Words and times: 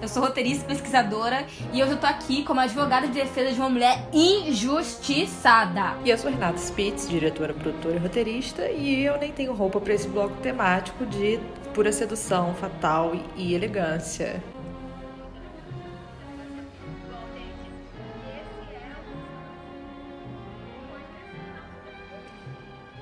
Eu 0.00 0.08
sou 0.08 0.22
roteirista 0.22 0.64
e 0.64 0.68
pesquisadora 0.68 1.44
e 1.72 1.82
hoje 1.82 1.92
eu 1.92 1.98
tô 1.98 2.06
aqui 2.06 2.42
como 2.44 2.60
advogada 2.60 3.06
de 3.06 3.12
defesa 3.12 3.52
de 3.52 3.60
uma 3.60 3.68
mulher 3.68 4.08
injustiçada. 4.12 5.96
E 6.04 6.10
eu 6.10 6.18
sou 6.18 6.30
Renata 6.30 6.58
Spitz, 6.58 7.08
diretora, 7.08 7.52
produtora 7.52 7.96
e 7.96 7.98
roteirista, 7.98 8.68
e 8.70 9.04
eu 9.04 9.18
nem 9.18 9.32
tenho 9.32 9.52
roupa 9.52 9.80
para 9.80 9.94
esse 9.94 10.08
bloco 10.08 10.36
temático 10.36 11.04
de 11.04 11.38
pura 11.74 11.92
sedução, 11.92 12.54
fatal 12.54 13.12
e 13.36 13.54
elegância. 13.54 14.42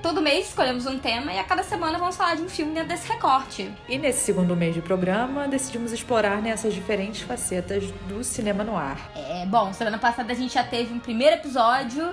Todo 0.09 0.23
mês 0.23 0.47
escolhemos 0.47 0.87
um 0.87 0.97
tema 0.97 1.31
e 1.31 1.37
a 1.37 1.43
cada 1.43 1.61
semana 1.61 1.99
vamos 1.99 2.17
falar 2.17 2.35
de 2.35 2.41
um 2.41 2.49
filme 2.49 2.73
dentro 2.73 2.89
desse 2.89 3.07
recorte. 3.07 3.71
E 3.87 3.95
nesse 3.95 4.25
segundo 4.25 4.55
mês 4.55 4.73
de 4.73 4.81
programa, 4.81 5.47
decidimos 5.47 5.91
explorar 5.91 6.41
nessas 6.41 6.73
diferentes 6.73 7.21
facetas 7.21 7.83
do 8.07 8.23
cinema 8.23 8.63
no 8.63 8.75
ar. 8.75 8.97
É, 9.15 9.45
bom, 9.45 9.71
semana 9.71 9.99
passada 9.99 10.33
a 10.33 10.35
gente 10.35 10.51
já 10.51 10.63
teve 10.63 10.91
um 10.91 10.97
primeiro 10.97 11.35
episódio 11.35 12.11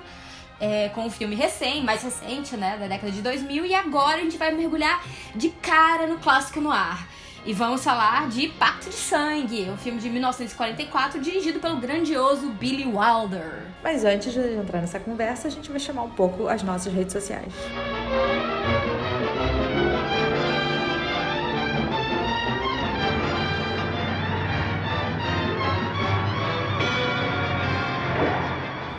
é, 0.61 0.91
com 0.91 1.06
um 1.06 1.11
filme 1.11 1.34
recém, 1.34 1.83
mais 1.83 2.03
recente, 2.03 2.55
né, 2.55 2.77
da 2.78 2.86
década 2.86 3.11
de 3.11 3.22
2000, 3.22 3.64
e 3.64 3.75
agora 3.75 4.19
a 4.19 4.20
gente 4.20 4.36
vai 4.36 4.53
mergulhar 4.53 5.03
de 5.34 5.48
cara 5.48 6.06
no 6.06 6.19
clássico 6.19 6.60
no 6.60 6.70
ar. 6.70 7.08
E 7.47 7.52
vamos 7.52 7.84
falar 7.84 8.28
de 8.28 8.48
Pacto 8.48 8.91
de 8.91 8.97
Sangue, 8.97 9.70
um 9.70 9.77
filme 9.77 10.00
de 10.00 10.11
1944 10.11 11.20
dirigido 11.20 11.61
pelo 11.61 11.77
grandioso 11.77 12.48
Billy 12.48 12.84
Wilder. 12.84 13.62
Mas 13.84 14.05
antes 14.05 14.33
de 14.33 14.41
entrar 14.41 14.80
nessa 14.80 14.98
conversa, 14.98 15.47
a 15.47 15.50
gente 15.53 15.70
vai 15.70 15.78
chamar 15.78 16.03
um 16.03 16.11
pouco 16.11 16.48
as 16.48 16.64
nossas 16.64 16.92
redes 16.92 17.12
sociais. 17.12 17.53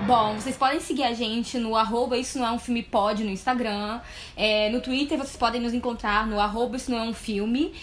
Bom, 0.07 0.35
vocês 0.35 0.55
podem 0.55 0.79
seguir 0.79 1.03
a 1.03 1.13
gente 1.13 1.59
no 1.59 1.75
arroba 1.75 2.17
Isso 2.17 2.39
Não 2.39 2.45
É 2.45 2.51
Um 2.53 2.59
Filme 2.59 2.81
Pode 2.81 3.25
no 3.25 3.29
Instagram. 3.29 3.99
É, 4.37 4.69
no 4.69 4.79
Twitter 4.79 5.17
vocês 5.17 5.35
podem 5.35 5.59
nos 5.59 5.73
encontrar 5.73 6.25
no 6.25 6.39
arroba 6.39 6.77
Isso 6.77 6.89
Não 6.89 6.97
É 6.97 7.01
Um 7.01 7.13
Filme. 7.13 7.73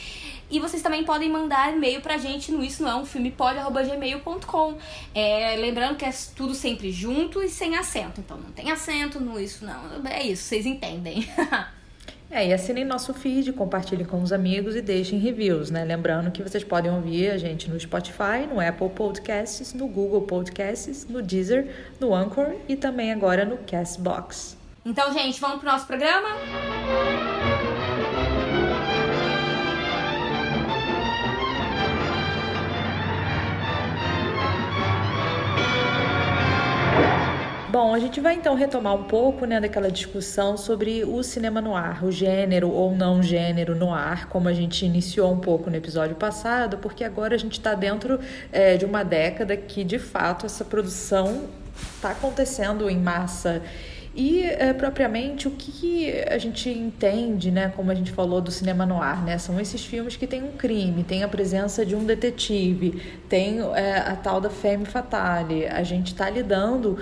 E 0.55 0.61
vocês 0.61 0.81
também 0.81 1.03
podem 1.03 1.29
mandar 1.29 1.75
e-mail 1.75 2.01
pra 2.01 2.17
gente 2.17 2.53
no 2.53 2.63
isso 2.63 2.81
não 2.81 2.91
é 2.91 2.95
um 2.95 3.05
filme 3.05 3.33
pode@gmail.com. 3.33 4.79
É, 5.13 5.57
lembrando 5.57 5.97
que 5.97 6.05
é 6.05 6.11
tudo 6.37 6.55
sempre 6.55 6.93
junto 6.93 7.43
e 7.43 7.49
sem 7.49 7.77
acento. 7.77 8.21
Então 8.21 8.37
não 8.37 8.53
tem 8.53 8.71
acento 8.71 9.19
no 9.19 9.41
isso 9.41 9.65
não. 9.65 10.07
É 10.09 10.23
isso, 10.23 10.45
vocês 10.45 10.65
entendem. 10.65 11.29
É, 12.31 12.49
e 12.49 12.53
assinem 12.53 12.85
nosso 12.85 13.15
feed, 13.15 13.53
compartilhem 13.53 14.05
com 14.05 14.21
os 14.21 14.33
amigos 14.33 14.75
e 14.75 14.83
deixem 14.83 15.21
reviews, 15.21 15.71
né? 15.71 15.85
Lembrando 15.85 16.33
que 16.33 16.43
vocês 16.43 16.65
podem 16.65 16.91
ouvir 16.91 17.31
a 17.31 17.39
gente 17.39 17.71
no 17.71 17.79
Spotify, 17.79 18.45
no 18.51 18.59
Apple 18.59 18.89
Podcasts, 18.89 19.73
no 19.73 19.87
Google 19.87 20.23
Podcasts, 20.23 21.07
no 21.07 21.23
Deezer, 21.23 21.69
no 22.01 22.13
Anchor 22.13 22.57
e 22.69 22.75
também 22.75 23.13
agora 23.13 23.45
no 23.45 23.59
Castbox. 23.59 24.57
Então, 24.85 25.13
gente, 25.13 25.41
vamos 25.41 25.61
pro 25.61 25.71
nosso 25.71 25.87
programa? 25.87 27.54
Bom, 37.75 37.93
a 37.93 37.99
gente 37.99 38.21
vai 38.21 38.37
então 38.37 38.55
retomar 38.55 38.95
um 38.95 39.03
pouco 39.03 39.47
né, 39.47 39.61
daquela 39.61 39.91
discussão 39.91 40.57
sobre 40.57 41.05
o 41.05 41.21
cinema 41.25 41.61
no 41.61 41.75
ar, 41.75 42.05
o 42.05 42.13
gênero 42.13 42.71
ou 42.71 42.95
não 42.95 43.21
gênero 43.21 43.75
no 43.75 43.93
ar, 43.93 44.29
como 44.29 44.49
a 44.49 44.53
gente 44.53 44.87
iniciou 44.87 45.33
um 45.33 45.41
pouco 45.41 45.69
no 45.69 45.75
episódio 45.75 46.15
passado, 46.15 46.79
porque 46.79 47.03
agora 47.03 47.35
a 47.35 47.37
gente 47.37 47.55
está 47.55 47.75
dentro 47.75 48.21
é, 48.53 48.77
de 48.77 48.85
uma 48.85 49.03
década 49.03 49.57
que 49.57 49.83
de 49.83 49.99
fato 49.99 50.47
essa 50.47 50.65
produção 50.65 51.49
está 51.97 52.13
acontecendo 52.13 52.89
em 52.89 52.97
massa. 52.97 53.61
E 54.17 54.45
é, 54.45 54.73
propriamente 54.73 55.49
o 55.49 55.51
que 55.51 56.13
a 56.29 56.39
gente 56.39 56.71
entende, 56.71 57.51
né, 57.51 57.73
como 57.75 57.91
a 57.91 57.95
gente 57.97 58.13
falou 58.13 58.41
do 58.41 58.53
cinema 58.53 58.87
no 58.87 59.03
ar, 59.03 59.25
né, 59.25 59.37
são 59.39 59.61
esses 59.61 59.85
filmes 59.85 60.15
que 60.15 60.29
tem 60.29 60.45
um 60.45 60.53
crime, 60.53 61.03
tem 61.03 61.25
a 61.25 61.29
presença 61.29 61.85
de 61.85 61.97
um 61.97 62.05
detetive, 62.05 63.03
tem 63.29 63.59
é, 63.75 63.99
a 63.99 64.15
tal 64.15 64.41
da 64.41 64.49
femme 64.49 64.85
fatale. 64.85 65.67
A 65.67 65.83
gente 65.83 66.13
está 66.13 66.31
lidando 66.31 66.97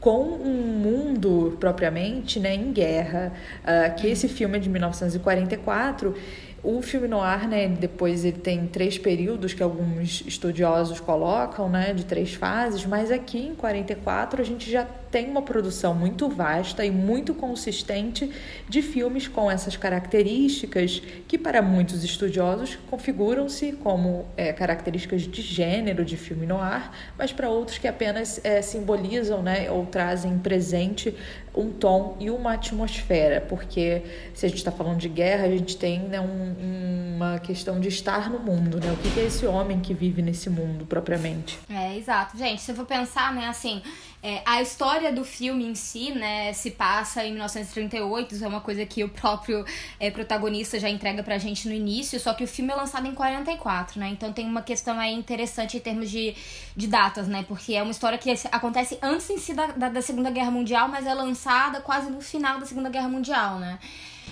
com 0.00 0.20
um 0.20 0.54
mundo 0.54 1.56
propriamente 1.58 2.38
né, 2.38 2.54
em 2.54 2.72
guerra, 2.72 3.32
uh, 3.62 3.94
que 3.96 4.06
esse 4.06 4.28
filme 4.28 4.56
é 4.56 4.60
de 4.60 4.68
1944 4.68 6.14
o 6.62 6.82
filme 6.82 7.06
noir, 7.06 7.48
né, 7.48 7.68
depois 7.68 8.24
ele 8.24 8.38
tem 8.38 8.66
três 8.66 8.98
períodos 8.98 9.54
que 9.54 9.62
alguns 9.62 10.24
estudiosos 10.26 10.98
colocam, 10.98 11.68
né, 11.68 11.92
de 11.94 12.04
três 12.04 12.34
fases, 12.34 12.84
mas 12.84 13.10
aqui 13.10 13.38
em 13.38 13.54
44 13.54 14.42
a 14.42 14.44
gente 14.44 14.70
já 14.70 14.84
tem 15.10 15.28
uma 15.28 15.42
produção 15.42 15.94
muito 15.94 16.28
vasta 16.28 16.84
e 16.84 16.90
muito 16.90 17.34
consistente 17.34 18.30
de 18.68 18.82
filmes 18.82 19.26
com 19.26 19.50
essas 19.50 19.76
características 19.76 21.02
que 21.26 21.38
para 21.38 21.62
muitos 21.62 22.04
estudiosos 22.04 22.78
configuram-se 22.90 23.72
como 23.72 24.26
é, 24.36 24.52
características 24.52 25.22
de 25.22 25.42
gênero 25.42 26.04
de 26.04 26.16
filme 26.16 26.46
noir, 26.46 26.90
mas 27.16 27.32
para 27.32 27.48
outros 27.48 27.78
que 27.78 27.88
apenas 27.88 28.40
é, 28.44 28.62
simbolizam, 28.62 29.42
né, 29.42 29.70
ou 29.70 29.86
trazem 29.86 30.38
presente 30.38 31.14
um 31.54 31.72
tom 31.72 32.16
e 32.20 32.30
uma 32.30 32.54
atmosfera, 32.54 33.40
porque 33.40 34.02
se 34.32 34.46
a 34.46 34.48
gente 34.48 34.58
está 34.58 34.70
falando 34.70 34.98
de 34.98 35.08
guerra, 35.08 35.46
a 35.46 35.50
gente 35.50 35.76
tem 35.76 36.00
né, 36.00 36.20
um, 36.20 37.14
uma 37.16 37.38
questão 37.40 37.80
de 37.80 37.88
estar 37.88 38.30
no 38.30 38.38
mundo, 38.38 38.78
né? 38.78 38.92
O 38.92 38.96
que 38.96 39.18
é 39.18 39.24
esse 39.24 39.44
homem 39.44 39.80
que 39.80 39.92
vive 39.92 40.22
nesse 40.22 40.48
mundo 40.48 40.86
propriamente? 40.86 41.58
É, 41.68 41.96
exato. 41.96 42.38
Gente, 42.38 42.62
se 42.62 42.70
eu 42.70 42.76
for 42.76 42.86
pensar, 42.86 43.34
né, 43.34 43.48
assim, 43.48 43.82
é, 44.22 44.42
a 44.44 44.60
história 44.60 45.12
do 45.12 45.24
filme 45.24 45.64
em 45.64 45.74
si, 45.74 46.10
né, 46.10 46.52
se 46.52 46.72
passa 46.72 47.24
em 47.24 47.30
1938, 47.32 48.34
isso 48.34 48.44
é 48.44 48.48
uma 48.48 48.60
coisa 48.60 48.84
que 48.84 49.04
o 49.04 49.08
próprio 49.08 49.64
é, 50.00 50.10
protagonista 50.10 50.78
já 50.80 50.88
entrega 50.88 51.22
pra 51.22 51.38
gente 51.38 51.68
no 51.68 51.74
início, 51.74 52.18
só 52.18 52.34
que 52.34 52.42
o 52.42 52.48
filme 52.48 52.72
é 52.72 52.74
lançado 52.74 53.06
em 53.06 53.14
44, 53.14 54.00
né, 54.00 54.08
então 54.08 54.32
tem 54.32 54.46
uma 54.46 54.62
questão 54.62 54.98
aí 54.98 55.14
interessante 55.14 55.76
em 55.76 55.80
termos 55.80 56.10
de, 56.10 56.34
de 56.76 56.86
datas, 56.88 57.28
né, 57.28 57.44
porque 57.46 57.74
é 57.74 57.82
uma 57.82 57.92
história 57.92 58.18
que 58.18 58.28
acontece 58.50 58.98
antes 59.00 59.30
em 59.30 59.38
si 59.38 59.54
da, 59.54 59.68
da, 59.68 59.88
da 59.88 60.02
Segunda 60.02 60.30
Guerra 60.30 60.50
Mundial, 60.50 60.88
mas 60.88 61.06
é 61.06 61.14
lançada 61.14 61.80
quase 61.80 62.10
no 62.10 62.20
final 62.20 62.58
da 62.58 62.66
Segunda 62.66 62.88
Guerra 62.88 63.08
Mundial, 63.08 63.58
né. 63.58 63.78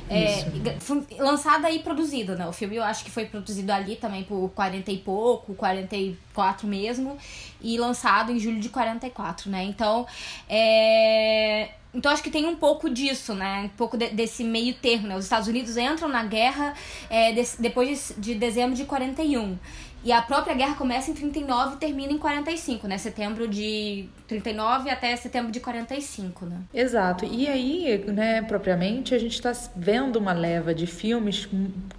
É, 0.08 0.46
lançada 1.18 1.70
e 1.70 1.80
produzida, 1.80 2.36
né? 2.36 2.46
O 2.46 2.52
filme 2.52 2.76
eu 2.76 2.82
acho 2.82 3.04
que 3.04 3.10
foi 3.10 3.26
produzido 3.26 3.72
ali 3.72 3.96
também 3.96 4.22
por 4.24 4.50
40 4.50 4.90
e 4.90 4.98
pouco, 4.98 5.54
44 5.54 6.66
mesmo, 6.66 7.16
e 7.60 7.76
lançado 7.78 8.30
em 8.32 8.38
julho 8.38 8.60
de 8.60 8.68
44, 8.68 9.50
né? 9.50 9.64
Então, 9.64 10.06
é... 10.48 11.70
Então 11.94 12.12
acho 12.12 12.22
que 12.22 12.30
tem 12.30 12.44
um 12.44 12.56
pouco 12.56 12.90
disso, 12.90 13.34
né? 13.34 13.62
Um 13.64 13.76
pouco 13.76 13.96
de, 13.96 14.10
desse 14.10 14.44
meio 14.44 14.74
termo, 14.74 15.08
né? 15.08 15.16
Os 15.16 15.24
Estados 15.24 15.48
Unidos 15.48 15.76
entram 15.78 16.08
na 16.08 16.24
guerra 16.24 16.74
é, 17.08 17.32
de, 17.32 17.42
depois 17.58 18.14
de, 18.18 18.34
de 18.34 18.38
dezembro 18.38 18.76
de 18.76 18.84
41. 18.84 19.58
E 20.06 20.12
a 20.12 20.22
própria 20.22 20.54
guerra 20.54 20.76
começa 20.76 21.10
em 21.10 21.14
39 21.14 21.74
e 21.74 21.78
termina 21.78 22.12
em 22.12 22.18
45, 22.18 22.86
né? 22.86 22.96
Setembro 22.96 23.48
de 23.48 24.08
39 24.28 24.88
até 24.88 25.16
setembro 25.16 25.50
de 25.50 25.58
45, 25.58 26.46
né? 26.46 26.60
Exato. 26.72 27.24
E 27.24 27.48
aí, 27.48 28.04
né, 28.06 28.40
propriamente, 28.42 29.16
a 29.16 29.18
gente 29.18 29.32
está 29.32 29.50
vendo 29.74 30.14
uma 30.14 30.32
leva 30.32 30.72
de 30.72 30.86
filmes 30.86 31.48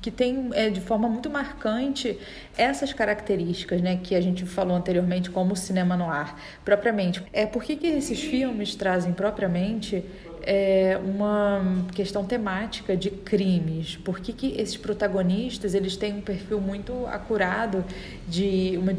que 0.01 0.09
tem 0.09 0.50
é, 0.54 0.69
de 0.69 0.80
forma 0.80 1.09
muito 1.09 1.30
marcante 1.30 2.18
essas 2.57 2.94
características, 2.94 3.81
né, 3.81 4.00
que 4.01 4.15
a 4.15 4.21
gente 4.21 4.45
falou 4.45 4.77
anteriormente 4.77 5.30
como 5.30 5.54
cinema 5.54 5.98
no 5.98 6.09
ar, 6.09 6.39
propriamente. 6.63 7.21
É 7.33 7.45
por 7.45 7.62
que, 7.62 7.75
que 7.75 7.88
esses 7.88 8.21
filmes 8.21 8.74
trazem 8.74 9.12
propriamente 9.12 10.06
é, 10.48 10.98
uma 11.04 11.86
questão 11.94 12.24
temática 12.24 12.96
de 12.96 13.12
crimes. 13.12 13.98
Por 13.98 14.22
que, 14.22 14.32
que 14.32 14.60
esses 14.60 14.78
protagonistas 14.78 15.74
eles 15.74 15.98
têm 15.98 16.14
um 16.14 16.22
perfil 16.22 16.62
muito 16.62 17.06
acurado 17.06 17.84
de 18.30 18.78
uma 18.78 18.96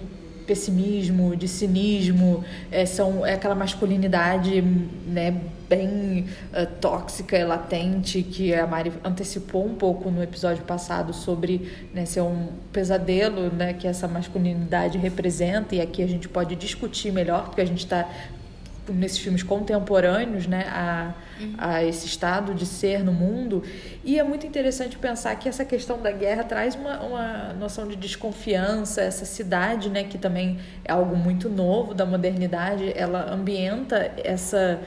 pessimismo, 0.47 1.37
de 1.37 1.47
cinismo, 1.47 2.43
é, 2.71 2.87
são, 2.87 3.25
é 3.25 3.35
aquela 3.35 3.55
masculinidade 3.55 4.63
né, 4.63 5.43
bem 5.69 6.25
uh, 6.55 6.67
tóxica 6.81 7.37
e 7.37 7.45
latente 7.45 8.23
que 8.23 8.55
a 8.55 8.67
Mari 8.67 8.91
antecipou 9.05 9.67
um 9.67 9.75
pouco 9.75 10.11
no 10.11 10.23
episódio 10.23 10.65
passado 10.65 11.13
sobre 11.13 11.71
né, 11.93 12.07
ser 12.07 12.23
um 12.23 12.49
pesadelo 12.73 13.53
né, 13.53 13.75
que 13.75 13.87
essa 13.87 14.09
masculinidade 14.09 14.97
representa 14.97 15.75
e 15.75 15.83
aqui 15.83 16.03
a 16.03 16.07
gente 16.07 16.27
pode 16.27 16.57
discutir 16.57 17.13
melhor 17.13 17.45
porque 17.45 17.61
a 17.61 17.67
gente 17.67 17.85
está 17.85 18.09
nesses 18.93 19.19
filmes 19.19 19.43
contemporâneos, 19.43 20.47
né, 20.47 20.67
a, 20.69 21.15
uhum. 21.41 21.55
a 21.59 21.85
esse 21.85 22.07
estado 22.07 22.55
de 22.55 22.67
ser 22.67 23.05
no 23.05 23.13
mundo. 23.13 23.63
E 24.05 24.19
é 24.19 24.23
muito 24.23 24.47
interessante 24.47 24.97
pensar 24.99 25.35
que 25.37 25.49
essa 25.49 25.65
questão 25.65 26.01
da 26.01 26.11
guerra 26.11 26.45
traz 26.45 26.75
uma, 26.75 27.01
uma 27.01 27.53
noção 27.55 27.87
de 27.87 27.97
desconfiança, 27.97 29.01
essa 29.01 29.25
cidade, 29.25 29.89
né, 29.89 30.05
que 30.05 30.19
também 30.19 30.59
é 30.85 30.93
algo 30.93 31.17
muito 31.17 31.49
novo 31.49 31.95
da 31.95 32.07
modernidade, 32.07 32.93
ela 32.97 33.33
ambienta 33.33 34.13
essa 34.23 34.81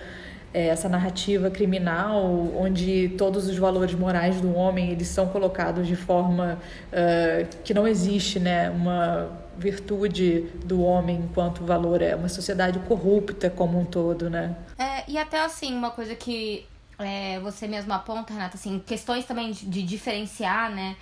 é, 0.54 0.68
essa 0.68 0.90
narrativa 0.90 1.50
criminal 1.50 2.52
onde 2.58 3.10
todos 3.18 3.48
os 3.48 3.58
valores 3.58 3.96
morais 3.96 4.42
do 4.42 4.54
homem 4.54 4.92
eles 4.92 5.08
são 5.08 5.28
colocados 5.28 5.88
de 5.88 5.96
forma 5.96 6.60
uh, 6.92 7.48
que 7.64 7.74
não 7.74 7.88
existe 7.88 8.38
né 8.38 8.70
uma 8.70 9.41
virtude 9.58 10.42
do 10.66 10.82
homem 10.82 11.18
enquanto 11.18 11.66
valor 11.66 12.02
é 12.02 12.16
uma 12.16 12.30
sociedade 12.30 12.80
corrupta 12.80 13.50
como 13.50 13.80
um 13.80 13.86
todo 13.86 14.30
né? 14.30 14.56
É, 14.78 15.10
e 15.10 15.18
até 15.18 15.42
assim 15.44 15.74
uma 15.74 15.92
coisa 15.92 16.16
que 16.16 16.66
é, 16.98 17.40
você 17.40 17.68
mesmo 17.68 17.94
aponta 17.94 18.34
Renata 18.34 18.56
assim 18.56 18.80
questões 18.80 19.26
também 19.26 19.52
de, 19.52 19.66
de 19.66 19.84
diferenciar 19.84 20.72
né 20.72 20.96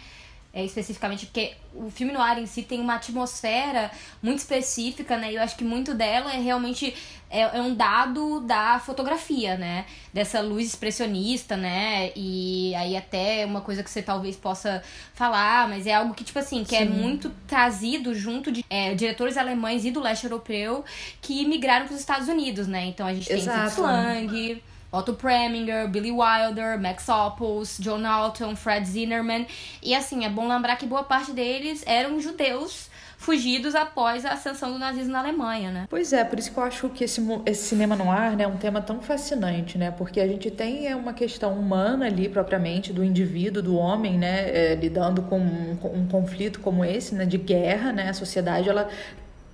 é, 0.52 0.66
especificamente, 0.66 1.28
porque 1.28 1.54
o 1.76 1.92
filme 1.92 2.12
no 2.12 2.20
ar 2.20 2.40
em 2.42 2.46
si 2.48 2.64
tem 2.64 2.82
uma 2.82 2.96
atmosfera 2.96 3.92
muito 4.22 4.40
específica, 4.40 5.16
né? 5.16 5.32
E 5.32 5.36
eu 5.36 5.44
acho 5.44 5.56
que 5.56 5.64
muito 5.64 5.94
dela 5.94 6.34
é 6.34 6.40
realmente 6.40 6.96
é, 7.30 7.42
é, 7.42 7.62
um 7.62 7.76
dado 7.76 8.40
da 8.40 8.80
fotografia, 8.80 9.56
né? 9.56 9.86
Dessa 10.12 10.42
luz 10.42 10.66
expressionista, 10.66 11.56
né? 11.56 12.12
E 12.16 12.74
aí 12.74 12.98
até 12.98 13.46
uma 13.46 13.62
coisa 13.62 13.84
que 13.84 13.92
você 13.92 14.02
talvez 14.02 14.36
possa 14.36 14.82
falar, 15.14 15.70
mas 15.70 15.86
é 15.86 15.94
algo 15.94 16.16
que, 16.16 16.24
tipo 16.24 16.40
assim, 16.40 16.64
que 16.64 16.76
é 16.76 16.80
Sim. 16.80 16.86
é 16.86 16.90
muito 16.90 17.30
trazido 17.46 18.16
junto 18.16 18.52
de 18.52 18.66
é, 18.72 18.96
diretores 18.96 19.38
alemães 19.38 19.86
e 19.86 19.92
do 19.92 20.00
leste 20.00 20.24
europeu 20.24 20.84
que 21.22 21.46
migraram 21.46 21.86
para 21.86 21.94
os 21.94 22.00
Estados 22.00 22.28
Unidos, 22.28 22.68
né? 22.68 22.86
Então 22.86 23.06
a 23.06 23.14
gente 23.14 23.32
Exato. 23.32 23.56
tem 23.56 23.66
Fritz 23.66 23.78
Lang 23.78 24.64
Otto 24.92 25.14
Preminger, 25.14 25.88
Billy 25.88 26.12
Wilder, 26.12 26.80
Max 26.80 27.08
Oppos, 27.10 27.78
John 27.80 28.06
Alton, 28.06 28.56
Fred 28.56 28.86
Zinnerman. 28.88 29.46
E 29.84 29.94
assim, 29.94 30.26
é 30.26 30.30
bom 30.30 30.48
lembrar 30.48 30.78
que 30.78 30.86
boa 30.86 31.04
parte 31.04 31.32
deles 31.32 31.84
eram 31.86 32.20
judeus 32.20 32.90
fugidos 33.20 33.76
após 33.76 34.26
a 34.26 34.32
ascensão 34.32 34.72
do 34.72 34.80
nazismo 34.80 35.12
na 35.12 35.20
Alemanha, 35.20 35.72
né? 35.72 35.88
Pois 35.90 36.14
é, 36.14 36.24
por 36.24 36.40
isso 36.40 36.54
que 36.54 36.58
eu 36.58 36.64
acho 36.64 36.90
que 36.90 37.04
esse, 37.04 37.22
esse 37.46 37.64
cinema 37.64 37.94
no 37.94 38.10
ar 38.10 38.36
né, 38.36 38.46
é 38.46 38.48
um 38.48 38.56
tema 38.56 38.82
tão 38.82 39.02
fascinante, 39.02 39.78
né? 39.78 39.92
Porque 39.92 40.22
a 40.22 40.28
gente 40.28 40.50
tem 40.50 40.88
é, 40.88 40.96
uma 40.96 41.12
questão 41.12 41.54
humana 41.60 42.06
ali, 42.06 42.30
propriamente, 42.30 42.94
do 42.94 43.04
indivíduo, 43.04 43.62
do 43.62 43.76
homem, 43.76 44.18
né? 44.18 44.50
É, 44.50 44.76
lidando 44.76 45.22
com 45.24 45.38
um, 45.38 45.78
um, 45.84 46.08
conflito 46.08 46.62
como 46.62 46.86
esse, 46.86 47.14
né? 47.14 47.26
De 47.26 47.38
guerra, 47.38 47.92
né? 47.92 48.10
A 48.10 48.14
sociedade, 48.14 48.70
ela 48.70 48.90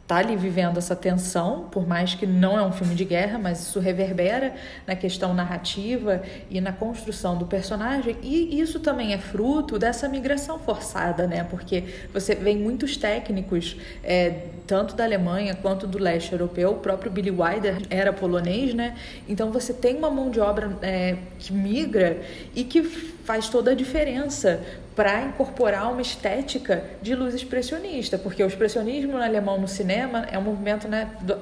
tá 0.07 0.17
ali 0.17 0.35
vivendo 0.35 0.77
essa 0.77 0.95
tensão, 0.95 1.67
por 1.71 1.87
mais 1.87 2.13
que 2.13 2.27
não 2.27 2.59
é 2.59 2.63
um 2.63 2.71
filme 2.71 2.93
de 2.93 3.03
guerra, 3.03 3.39
mas 3.39 3.59
isso 3.59 3.79
reverbera 3.79 4.53
na 4.85 4.95
questão 4.95 5.33
narrativa 5.33 6.21
e 6.49 6.61
na 6.61 6.71
construção 6.71 7.37
do 7.37 7.45
personagem. 7.45 8.15
E 8.21 8.59
isso 8.59 8.79
também 8.79 9.13
é 9.13 9.17
fruto 9.17 9.79
dessa 9.79 10.07
migração 10.07 10.59
forçada, 10.59 11.25
né? 11.25 11.43
Porque 11.43 11.83
você 12.13 12.35
vê 12.35 12.53
muitos 12.53 12.97
técnicos, 12.97 13.77
é, 14.03 14.43
tanto 14.67 14.95
da 14.95 15.03
Alemanha 15.03 15.55
quanto 15.55 15.87
do 15.87 15.97
leste 15.97 16.31
europeu, 16.33 16.71
o 16.71 16.75
próprio 16.75 17.11
Billy 17.11 17.31
Wilder 17.31 17.81
era 17.89 18.13
polonês, 18.13 18.75
né? 18.75 18.95
Então 19.27 19.51
você 19.51 19.73
tem 19.73 19.95
uma 19.95 20.11
mão 20.11 20.29
de 20.29 20.39
obra 20.39 20.77
é, 20.83 21.17
que 21.39 21.51
migra 21.51 22.21
e 22.53 22.63
que 22.63 23.14
faz 23.25 23.49
toda 23.49 23.71
a 23.71 23.75
diferença 23.75 24.61
para 24.95 25.23
incorporar 25.23 25.91
uma 25.91 26.01
estética 26.01 26.83
de 27.01 27.13
luz 27.13 27.33
expressionista, 27.33 28.17
porque 28.17 28.41
o 28.41 28.47
expressionismo 28.47 29.17
alemão 29.17 29.59
no 29.59 29.67
cinema 29.67 30.25
é 30.31 30.37
um 30.37 30.43
movimento, 30.43 30.87
né, 30.87 31.09
do, 31.21 31.35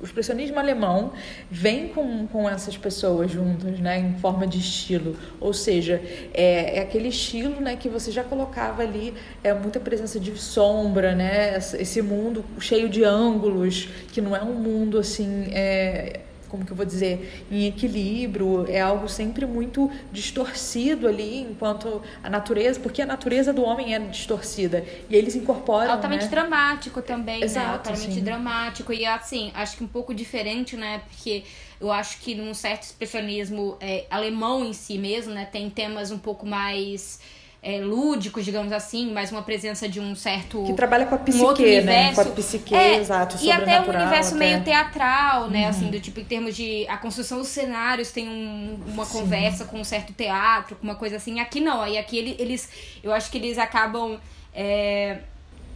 o 0.00 0.04
expressionismo 0.04 0.58
alemão 0.58 1.12
vem 1.50 1.88
com, 1.88 2.26
com 2.28 2.48
essas 2.48 2.76
pessoas 2.76 3.30
juntas, 3.30 3.78
né, 3.80 3.98
em 3.98 4.14
forma 4.20 4.46
de 4.46 4.58
estilo. 4.58 5.16
Ou 5.40 5.52
seja, 5.52 6.00
é, 6.32 6.78
é 6.78 6.80
aquele 6.80 7.08
estilo 7.08 7.60
né, 7.60 7.76
que 7.76 7.88
você 7.88 8.10
já 8.12 8.22
colocava 8.22 8.82
ali, 8.82 9.12
é 9.42 9.52
muita 9.52 9.80
presença 9.80 10.18
de 10.20 10.36
sombra, 10.36 11.14
né, 11.14 11.58
esse 11.58 12.00
mundo 12.00 12.44
cheio 12.60 12.88
de 12.88 13.02
ângulos, 13.04 13.88
que 14.12 14.20
não 14.20 14.34
é 14.34 14.42
um 14.42 14.54
mundo 14.54 14.98
assim. 14.98 15.48
É, 15.52 16.20
como 16.48 16.64
que 16.64 16.72
eu 16.72 16.76
vou 16.76 16.86
dizer, 16.86 17.44
em 17.50 17.66
equilíbrio, 17.66 18.66
é 18.68 18.80
algo 18.80 19.08
sempre 19.08 19.46
muito 19.46 19.90
distorcido 20.12 21.06
ali, 21.06 21.40
enquanto 21.42 22.02
a 22.22 22.30
natureza, 22.30 22.80
porque 22.80 23.02
a 23.02 23.06
natureza 23.06 23.52
do 23.52 23.62
homem 23.62 23.94
é 23.94 23.98
distorcida, 23.98 24.84
e 25.08 25.14
eles 25.14 25.34
incorporam, 25.34 25.92
Altamente 25.92 26.24
né? 26.24 26.30
dramático 26.30 27.02
também, 27.02 27.40
né? 27.40 27.46
Exato, 27.46 27.66
né? 27.66 27.74
Altamente 27.74 28.14
sim. 28.14 28.22
dramático, 28.22 28.92
e 28.92 29.04
assim, 29.06 29.50
acho 29.54 29.76
que 29.76 29.84
um 29.84 29.88
pouco 29.88 30.14
diferente, 30.14 30.76
né, 30.76 31.02
porque 31.08 31.44
eu 31.80 31.92
acho 31.92 32.18
que 32.20 32.34
num 32.34 32.52
certo 32.54 32.82
expressionismo 32.82 33.76
é, 33.80 34.04
alemão 34.10 34.64
em 34.64 34.72
si 34.72 34.98
mesmo, 34.98 35.32
né, 35.32 35.44
tem 35.44 35.70
temas 35.70 36.10
um 36.10 36.18
pouco 36.18 36.44
mais 36.46 37.20
é, 37.60 37.80
lúdicos, 37.80 38.44
digamos 38.44 38.72
assim, 38.72 39.12
mais 39.12 39.32
uma 39.32 39.42
presença 39.42 39.88
de 39.88 39.98
um 39.98 40.14
certo. 40.14 40.62
Que 40.64 40.72
trabalha 40.74 41.06
com 41.06 41.16
a 41.16 41.18
psique, 41.18 41.44
um 41.44 41.48
né? 41.48 41.52
universo. 41.52 42.14
Com 42.14 42.20
a 42.20 42.32
psique, 42.32 42.74
é, 42.74 42.96
exato. 42.96 43.36
E 43.42 43.50
até 43.50 43.80
um 43.80 43.88
universo 43.88 44.36
até. 44.36 44.38
meio 44.38 44.62
teatral, 44.62 45.50
né? 45.50 45.62
Uhum. 45.62 45.68
Assim, 45.68 45.90
do 45.90 46.00
tipo, 46.00 46.20
em 46.20 46.24
termos 46.24 46.54
de. 46.54 46.86
A 46.88 46.96
construção 46.96 47.38
dos 47.38 47.48
cenários 47.48 48.12
tem 48.12 48.28
um, 48.28 48.78
uma 48.86 49.04
Sim. 49.04 49.18
conversa 49.18 49.64
com 49.64 49.80
um 49.80 49.84
certo 49.84 50.12
teatro, 50.12 50.76
com 50.76 50.84
uma 50.84 50.94
coisa 50.94 51.16
assim. 51.16 51.40
Aqui 51.40 51.60
não, 51.60 51.82
aí 51.82 51.98
aqui 51.98 52.36
eles. 52.38 52.68
Eu 53.02 53.12
acho 53.12 53.30
que 53.30 53.38
eles 53.38 53.58
acabam. 53.58 54.18
É, 54.54 55.18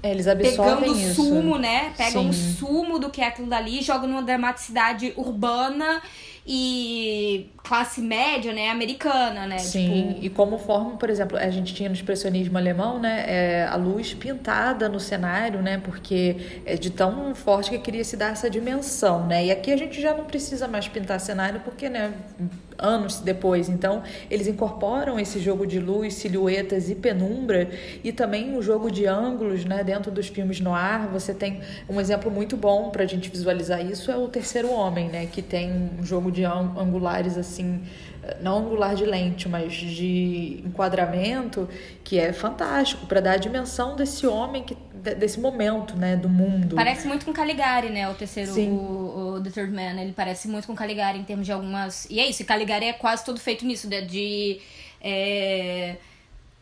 é, 0.05 0.11
eles 0.11 0.27
absorvem 0.27 0.77
pegando 0.77 0.93
o 0.93 1.15
sumo, 1.15 1.59
né? 1.59 1.93
Pegam 1.97 2.29
o 2.29 2.33
sumo 2.33 2.99
do 2.99 3.11
que 3.11 3.21
é 3.21 3.27
aquilo 3.27 3.49
dali, 3.49 3.83
jogam 3.83 4.09
numa 4.09 4.23
dramaticidade 4.23 5.13
urbana 5.17 6.03
e 6.47 7.51
classe 7.63 8.01
média, 8.01 8.53
né, 8.53 8.69
americana, 8.69 9.47
né? 9.47 9.59
Sim, 9.59 10.09
tipo... 10.15 10.25
e 10.25 10.31
como 10.31 10.59
forma, 10.59 10.97
por 10.97 11.09
exemplo, 11.09 11.39
a 11.39 11.49
gente 11.51 11.73
tinha 11.73 11.89
no 11.89 11.95
expressionismo 11.95 12.59
alemão, 12.59 12.99
né, 12.99 13.25
é, 13.29 13.67
a 13.67 13.77
luz 13.77 14.13
pintada 14.15 14.89
no 14.89 14.99
cenário, 14.99 15.63
né, 15.63 15.81
porque 15.83 16.61
é 16.67 16.75
de 16.75 16.91
tão 16.91 17.35
forte 17.35 17.71
que 17.71 17.79
queria 17.79 18.03
se 18.03 18.17
dar 18.17 18.33
essa 18.33 18.51
dimensão, 18.51 19.27
né, 19.27 19.47
e 19.47 19.51
aqui 19.53 19.73
a 19.73 19.77
gente 19.77 20.01
já 20.01 20.13
não 20.15 20.25
precisa 20.25 20.67
mais 20.67 20.89
pintar 20.89 21.21
cenário 21.21 21.61
porque, 21.61 21.89
né, 21.89 22.13
anos 22.83 23.21
depois, 23.21 23.69
então 23.69 24.03
eles 24.31 24.47
incorporam 24.47 25.19
esse 25.19 25.39
jogo 25.39 25.67
de 25.67 25.79
luz, 25.79 26.15
silhuetas 26.15 26.91
e 26.91 26.95
penumbra 26.95 27.71
e 28.03 28.13
também 28.13 28.57
o 28.57 28.61
jogo 28.61 28.91
de 28.91 29.07
ângulos, 29.07 29.65
né, 29.65 29.85
dentro 29.85 30.11
dos 30.11 30.29
filmes 30.29 30.61
no 30.61 30.75
ar, 30.75 31.09
você 31.09 31.33
tem 31.33 31.61
um 31.89 32.01
exemplo 32.01 32.31
muito 32.31 32.57
bom 32.57 32.91
para 32.91 33.05
a 33.05 33.07
gente 33.07 33.31
visualizar 33.31 33.85
isso, 33.85 34.11
é 34.11 34.17
o 34.17 34.29
Terceiro 34.29 34.71
Homem, 34.71 35.09
né, 35.09 35.27
que 35.27 35.41
tem 35.41 35.91
um 35.99 36.05
jogo 36.05 36.31
de 36.31 36.45
angulares 36.45 37.39
assim, 37.39 37.81
não 38.41 38.59
angular 38.59 38.95
de 38.95 39.05
lente, 39.05 39.49
mas 39.49 39.73
de 39.73 40.63
enquadramento, 40.65 41.69
que 42.05 42.19
é 42.19 42.33
fantástico 42.33 43.07
para 43.07 43.21
dar 43.21 43.33
a 43.33 43.37
dimensão 43.37 43.97
desse 43.97 44.27
homem 44.27 44.63
que 44.63 44.77
desse 45.03 45.41
momento, 45.41 45.97
né, 45.97 46.17
do 46.17 46.29
mundo. 46.29 46.77
Parece 46.77 47.07
muito 47.09 47.25
com 47.25 47.33
Caligari, 47.33 47.91
né, 47.91 48.09
o 48.09 48.15
terceiro, 48.15 48.53
o, 48.53 49.35
o, 49.35 49.43
The 49.43 49.51
Third 49.51 49.73
Man, 49.73 50.01
ele 50.01 50.13
parece 50.13 50.47
muito 50.47 50.67
com 50.67 50.75
Caligari 50.75 51.19
em 51.19 51.25
termos 51.25 51.45
de 51.45 51.53
algumas... 51.53 52.07
E 52.09 52.21
é 52.21 52.29
isso, 52.29 52.43
e 52.43 52.45
Caligari 52.45 52.87
é 52.87 52.93
quase 52.93 53.25
todo 53.25 53.41
feito 53.41 53.67
nisso, 53.67 53.89
de... 53.89 54.03
de 54.03 54.61
é, 55.01 55.97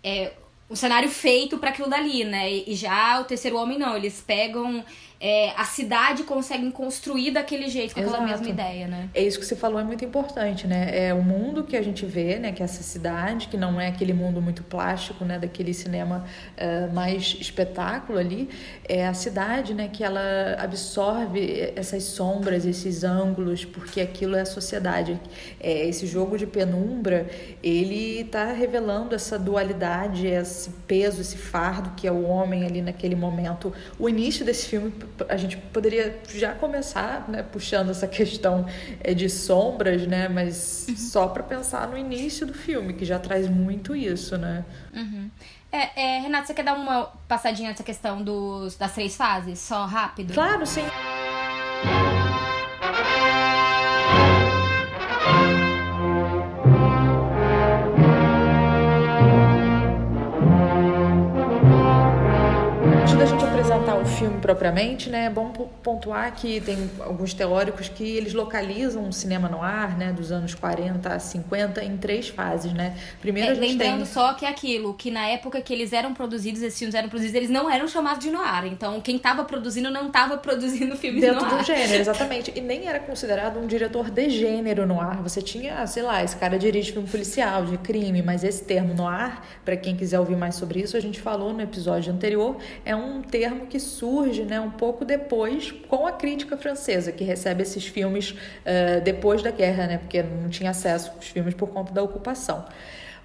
é, 0.03 0.33
um 0.71 0.77
cenário 0.77 1.09
feito 1.09 1.59
para 1.59 1.71
aquilo 1.71 1.89
dali, 1.89 2.25
né, 2.25 2.51
e 2.51 2.75
já 2.75 3.21
o 3.21 3.25
Terceiro 3.25 3.57
Homem 3.57 3.79
não, 3.79 3.97
eles 3.97 4.23
pegam 4.25 4.85
é, 5.21 5.51
a 5.51 5.67
cidade 5.67 6.23
conseguem 6.23 6.71
construir 6.71 7.31
daquele 7.31 7.69
jeito, 7.69 7.95
com 7.95 8.01
Exato. 8.01 8.17
aquela 8.17 8.31
mesma 8.31 8.49
ideia, 8.49 8.89
né? 8.89 9.11
É 9.15 9.23
isso 9.23 9.39
que 9.39 9.45
você 9.45 9.55
falou, 9.55 9.79
é 9.79 9.85
muito 9.85 10.03
importante, 10.03 10.67
né? 10.67 11.09
É 11.09 11.13
o 11.13 11.23
mundo 11.23 11.63
que 11.63 11.77
a 11.77 11.83
gente 11.83 12.07
vê, 12.07 12.39
né? 12.39 12.53
Que 12.53 12.63
é 12.63 12.65
essa 12.65 12.83
cidade, 12.83 13.49
que 13.49 13.59
não 13.59 13.79
é 13.79 13.89
aquele 13.89 14.15
mundo 14.15 14.41
muito 14.41 14.63
plástico, 14.63 15.23
né? 15.23 15.39
Daquele 15.39 15.75
cinema 15.75 16.25
uh, 16.57 16.95
mais 16.95 17.37
espetáculo 17.39 18.19
ali. 18.19 18.49
É 18.89 19.07
a 19.07 19.13
cidade, 19.13 19.75
né? 19.75 19.91
Que 19.93 20.03
ela 20.03 20.57
absorve 20.59 21.71
essas 21.77 22.05
sombras, 22.05 22.65
esses 22.65 23.05
ângulos, 23.05 23.67
porque 23.67 24.01
aquilo 24.01 24.37
é 24.37 24.41
a 24.41 24.47
sociedade. 24.47 25.21
É, 25.61 25.87
esse 25.87 26.07
jogo 26.07 26.39
de 26.39 26.47
penumbra, 26.47 27.29
ele 27.63 28.23
está 28.23 28.53
revelando 28.53 29.15
essa 29.15 29.39
dualidade, 29.39 30.27
esse 30.27 30.71
peso, 30.87 31.21
esse 31.21 31.37
fardo 31.37 31.91
que 31.95 32.07
é 32.07 32.13
o 32.13 32.25
homem 32.25 32.65
ali 32.65 32.81
naquele 32.81 33.15
momento. 33.15 33.71
O 33.99 34.09
início 34.09 34.47
desse 34.47 34.67
filme 34.67 34.91
a 35.29 35.37
gente 35.37 35.57
poderia 35.57 36.21
já 36.35 36.55
começar 36.55 37.29
né, 37.29 37.43
puxando 37.43 37.91
essa 37.91 38.07
questão 38.07 38.67
é, 39.01 39.15
de 39.15 39.29
sombras, 39.29 40.07
né? 40.07 40.29
Mas 40.29 40.87
uhum. 40.89 40.97
só 40.97 41.29
para 41.29 41.43
pensar 41.43 41.89
no 41.89 41.97
início 41.97 42.47
do 42.47 42.55
filme, 42.55 42.93
que 42.95 43.05
já 43.05 43.19
traz 43.19 43.49
muito 43.49 43.95
isso, 43.95 44.37
né? 44.37 44.65
Uhum. 44.95 45.31
É, 45.73 46.17
é, 46.17 46.21
Renato, 46.21 46.49
você 46.49 46.55
quer 46.55 46.65
dar 46.65 46.75
uma 46.75 47.05
passadinha 47.29 47.71
nessa 47.71 47.85
questão 47.85 48.23
dos, 48.23 48.77
das 48.77 48.93
três 48.93 49.17
fases, 49.17 49.59
só 49.59 49.85
rápido? 49.85 50.35
Claro, 50.35 50.67
sim. 50.67 50.83
Propriamente, 64.41 65.09
né, 65.09 65.27
é 65.27 65.31
bom 65.31 65.51
pontuar 65.83 66.35
que 66.35 66.61
tem 66.61 66.91
alguns 67.01 67.35
teóricos 67.35 67.89
que 67.89 68.17
eles 68.17 68.33
localizam 68.35 69.09
o 69.09 69.13
cinema 69.13 69.49
no 69.49 69.63
ar, 69.63 69.97
né, 69.97 70.13
dos 70.13 70.33
anos 70.33 70.55
40 70.55 71.09
a 71.09 71.19
50 71.19 71.85
em 71.85 71.97
três 71.97 72.29
fases, 72.29 72.73
né. 72.73 72.97
Primeiro 73.21 73.49
é, 73.49 73.53
a 73.53 73.55
gente 73.55 73.71
lembrando 73.71 73.99
tem... 73.99 74.07
só 74.07 74.35
que 74.35 74.45
é 74.45 74.49
aquilo, 74.49 74.95
que 74.95 75.11
na 75.11 75.27
época 75.27 75.61
que 75.61 75.73
eles 75.73 75.93
eram 75.93 76.15
produzidos, 76.15 76.63
esses 76.63 76.79
filmes 76.79 76.95
eram 76.95 77.09
produzidos, 77.09 77.37
eles 77.37 77.51
não 77.51 77.71
eram 77.71 77.87
chamados 77.87 78.25
de 78.25 78.31
noir. 78.31 78.67
Então, 78.67 79.01
quem 79.01 79.17
estava 79.17 79.45
produzindo 79.45 79.91
não 79.91 80.07
estava 80.07 80.37
produzindo 80.39 80.97
filmes 80.99 81.21
Dentro 81.21 81.45
noir. 81.45 81.59
do 81.59 81.65
gênero, 81.65 81.95
exatamente. 82.01 82.53
E 82.57 82.61
nem 82.61 82.87
era 82.87 83.01
considerado 83.01 83.59
um 83.59 83.67
diretor 83.67 84.11
de 84.11 84.31
gênero 84.31 84.87
noir. 84.87 85.23
Você 85.23 85.43
tinha, 85.43 85.87
sei 85.87 86.03
lá, 86.03 86.23
esse 86.23 86.37
cara 86.37 86.59
dirige 86.59 86.93
filme 86.93 87.09
policial, 87.09 87.65
de 87.65 87.79
crime, 87.79 88.23
mas 88.23 88.45
esse 88.45 88.65
termo 88.65 88.95
noir, 88.95 89.41
para 89.65 89.77
quem 89.77 89.97
quiser 89.97 90.19
ouvir 90.19 90.37
mais 90.37 90.55
sobre 90.55 90.81
isso, 90.81 90.97
a 90.97 91.01
gente 91.01 91.21
falou 91.21 91.53
no 91.53 91.61
episódio 91.61 92.13
anterior, 92.13 92.57
é 92.85 92.95
um 92.95 93.23
termo 93.23 93.67
que 93.67 93.79
surge 93.79 94.30
né, 94.39 94.61
um 94.61 94.71
pouco 94.71 95.05
depois 95.05 95.73
com 95.89 96.07
a 96.07 96.13
crítica 96.13 96.57
francesa, 96.57 97.13
que 97.13 97.25
recebe 97.25 97.63
esses 97.63 97.87
filmes 97.87 98.31
uh, 98.31 99.01
depois 99.03 99.43
da 99.43 99.51
guerra, 99.51 99.87
né, 99.87 99.99
porque 99.99 100.23
não 100.23 100.49
tinha 100.49 100.71
acesso 100.71 101.13
aos 101.17 101.29
filmes 101.29 101.55
por 101.55 101.69
conta 101.69 101.93
da 101.93 102.03
ocupação. 102.03 102.65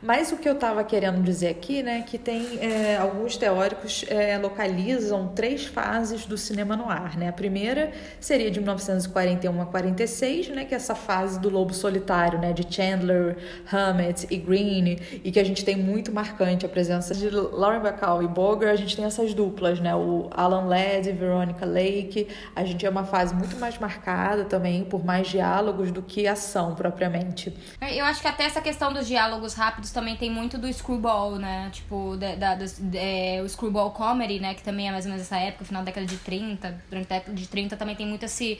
Mas 0.05 0.31
o 0.31 0.37
que 0.37 0.47
eu 0.47 0.53
estava 0.53 0.83
querendo 0.83 1.19
dizer 1.23 1.47
aqui, 1.47 1.81
né, 1.81 2.03
que 2.03 2.19
tem 2.19 2.59
é, 2.59 2.95
alguns 2.95 3.37
teóricos 3.37 4.05
é, 4.07 4.37
localizam 4.37 5.29
três 5.29 5.65
fases 5.65 6.27
do 6.27 6.37
cinema 6.37 6.77
no 6.77 6.87
ar, 6.87 7.17
né? 7.17 7.29
A 7.29 7.33
primeira 7.33 7.91
seria 8.19 8.51
de 8.51 8.59
1941 8.59 9.61
a 9.63 9.65
46, 9.65 10.49
né, 10.49 10.63
que 10.63 10.75
é 10.75 10.77
essa 10.77 10.93
fase 10.93 11.39
do 11.39 11.49
lobo 11.49 11.73
solitário, 11.73 12.37
né, 12.37 12.53
de 12.53 12.71
Chandler, 12.71 13.35
Hammett 13.73 14.27
e 14.29 14.37
Green, 14.37 14.99
e 15.23 15.31
que 15.31 15.39
a 15.39 15.43
gente 15.43 15.65
tem 15.65 15.75
muito 15.75 16.13
marcante 16.13 16.67
a 16.67 16.69
presença 16.69 17.15
de 17.15 17.27
Lauren 17.31 17.79
Bacall 17.79 18.21
e 18.21 18.27
Boger. 18.27 18.69
A 18.69 18.75
gente 18.75 18.95
tem 18.95 19.05
essas 19.05 19.33
duplas, 19.33 19.79
né, 19.79 19.95
o 19.95 20.29
Alan 20.29 20.67
Ladd 20.67 21.11
Veronica 21.13 21.65
Lake. 21.65 22.27
A 22.55 22.63
gente 22.63 22.85
é 22.85 22.89
uma 22.91 23.05
fase 23.05 23.33
muito 23.33 23.57
mais 23.57 23.79
marcada 23.79 24.45
também 24.45 24.83
por 24.83 25.03
mais 25.03 25.27
diálogos 25.27 25.91
do 25.91 26.03
que 26.03 26.27
ação 26.27 26.75
propriamente. 26.75 27.51
Eu 27.81 28.05
acho 28.05 28.21
que 28.21 28.27
até 28.27 28.43
essa 28.43 28.61
questão 28.61 28.93
dos 28.93 29.07
diálogos 29.07 29.55
rápidos 29.55 29.94
também 29.95 30.15
tem 30.15 30.29
muito 30.29 30.57
do 30.57 30.71
screwball, 30.71 31.37
né? 31.37 31.69
Tipo, 31.71 32.15
da, 32.17 32.35
da, 32.35 32.65
é, 32.93 33.41
o 33.41 33.49
screwball 33.49 33.89
comedy, 33.91 34.39
né? 34.39 34.53
Que 34.53 34.61
também 34.61 34.87
é 34.87 34.91
mais 34.91 35.05
ou 35.05 35.11
menos 35.11 35.25
essa 35.25 35.37
época, 35.37 35.65
final 35.65 35.81
da 35.81 35.85
década 35.85 36.05
de 36.05 36.17
30. 36.17 36.83
Durante 36.89 37.05
a 37.05 37.15
década 37.17 37.35
de 37.35 37.47
30 37.47 37.77
também 37.77 37.95
tem 37.95 38.05
muito 38.05 38.25
esse, 38.25 38.59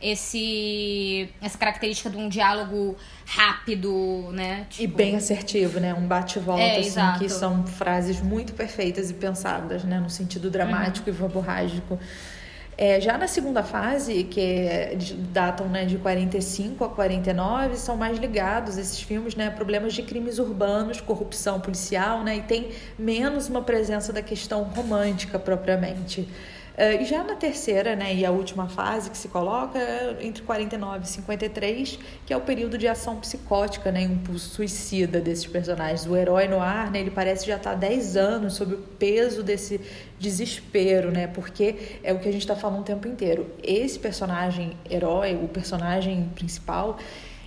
esse 0.00 1.28
essa 1.42 1.58
característica 1.58 2.10
de 2.10 2.16
um 2.16 2.28
diálogo 2.28 2.96
rápido, 3.26 4.30
né? 4.32 4.66
Tipo... 4.68 4.82
E 4.82 4.86
bem 4.86 5.16
assertivo, 5.16 5.80
né? 5.80 5.94
Um 5.94 6.06
bate-volta, 6.06 6.62
é, 6.62 6.78
assim, 6.78 6.88
exato. 6.88 7.18
que 7.18 7.28
são 7.28 7.66
frases 7.66 8.20
muito 8.20 8.52
perfeitas 8.52 9.10
e 9.10 9.14
pensadas, 9.14 9.82
né? 9.82 9.98
No 9.98 10.10
sentido 10.10 10.50
dramático 10.50 11.08
uhum. 11.08 11.16
e 11.16 11.18
verborrágico. 11.18 11.98
É, 12.76 13.00
já 13.00 13.16
na 13.16 13.28
segunda 13.28 13.62
fase, 13.62 14.24
que 14.24 14.40
é, 14.40 14.98
datam 15.32 15.68
né, 15.68 15.84
de 15.84 15.96
45 15.96 16.84
a 16.84 16.88
49, 16.88 17.76
são 17.76 17.96
mais 17.96 18.18
ligados 18.18 18.76
esses 18.76 19.00
filmes 19.00 19.36
né, 19.36 19.48
problemas 19.50 19.94
de 19.94 20.02
crimes 20.02 20.38
urbanos, 20.38 21.00
corrupção 21.00 21.60
policial, 21.60 22.24
né, 22.24 22.38
e 22.38 22.42
tem 22.42 22.70
menos 22.98 23.48
uma 23.48 23.62
presença 23.62 24.12
da 24.12 24.22
questão 24.22 24.64
romântica 24.64 25.38
propriamente. 25.38 26.28
Uh, 26.74 27.00
e 27.00 27.04
já 27.04 27.22
na 27.22 27.36
terceira 27.36 27.94
né, 27.94 28.12
e 28.12 28.26
a 28.26 28.32
última 28.32 28.68
fase 28.68 29.08
que 29.08 29.16
se 29.16 29.28
coloca 29.28 29.78
é 29.78 30.16
entre 30.22 30.42
49 30.42 31.04
e 31.04 31.08
53, 31.08 31.98
que 32.26 32.32
é 32.32 32.36
o 32.36 32.40
período 32.40 32.76
de 32.76 32.88
ação 32.88 33.14
psicótica, 33.20 33.92
né, 33.92 34.02
impulso 34.02 34.48
suicida 34.50 35.20
desses 35.20 35.46
personagens. 35.46 36.04
O 36.04 36.16
herói 36.16 36.48
no 36.48 36.58
ar, 36.58 36.90
né, 36.90 36.98
ele 36.98 37.12
parece 37.12 37.46
já 37.46 37.56
estar 37.56 37.70
tá 37.70 37.76
há 37.76 37.78
10 37.78 38.16
anos 38.16 38.54
sob 38.54 38.74
o 38.74 38.78
peso 38.78 39.40
desse 39.44 39.80
desespero, 40.18 41.12
né, 41.12 41.28
porque 41.28 42.00
é 42.02 42.12
o 42.12 42.18
que 42.18 42.28
a 42.28 42.32
gente 42.32 42.42
está 42.42 42.56
falando 42.56 42.80
o 42.80 42.84
tempo 42.84 43.06
inteiro. 43.06 43.46
Esse 43.62 43.96
personagem 43.96 44.76
herói, 44.90 45.36
o 45.36 45.46
personagem 45.46 46.28
principal, 46.34 46.98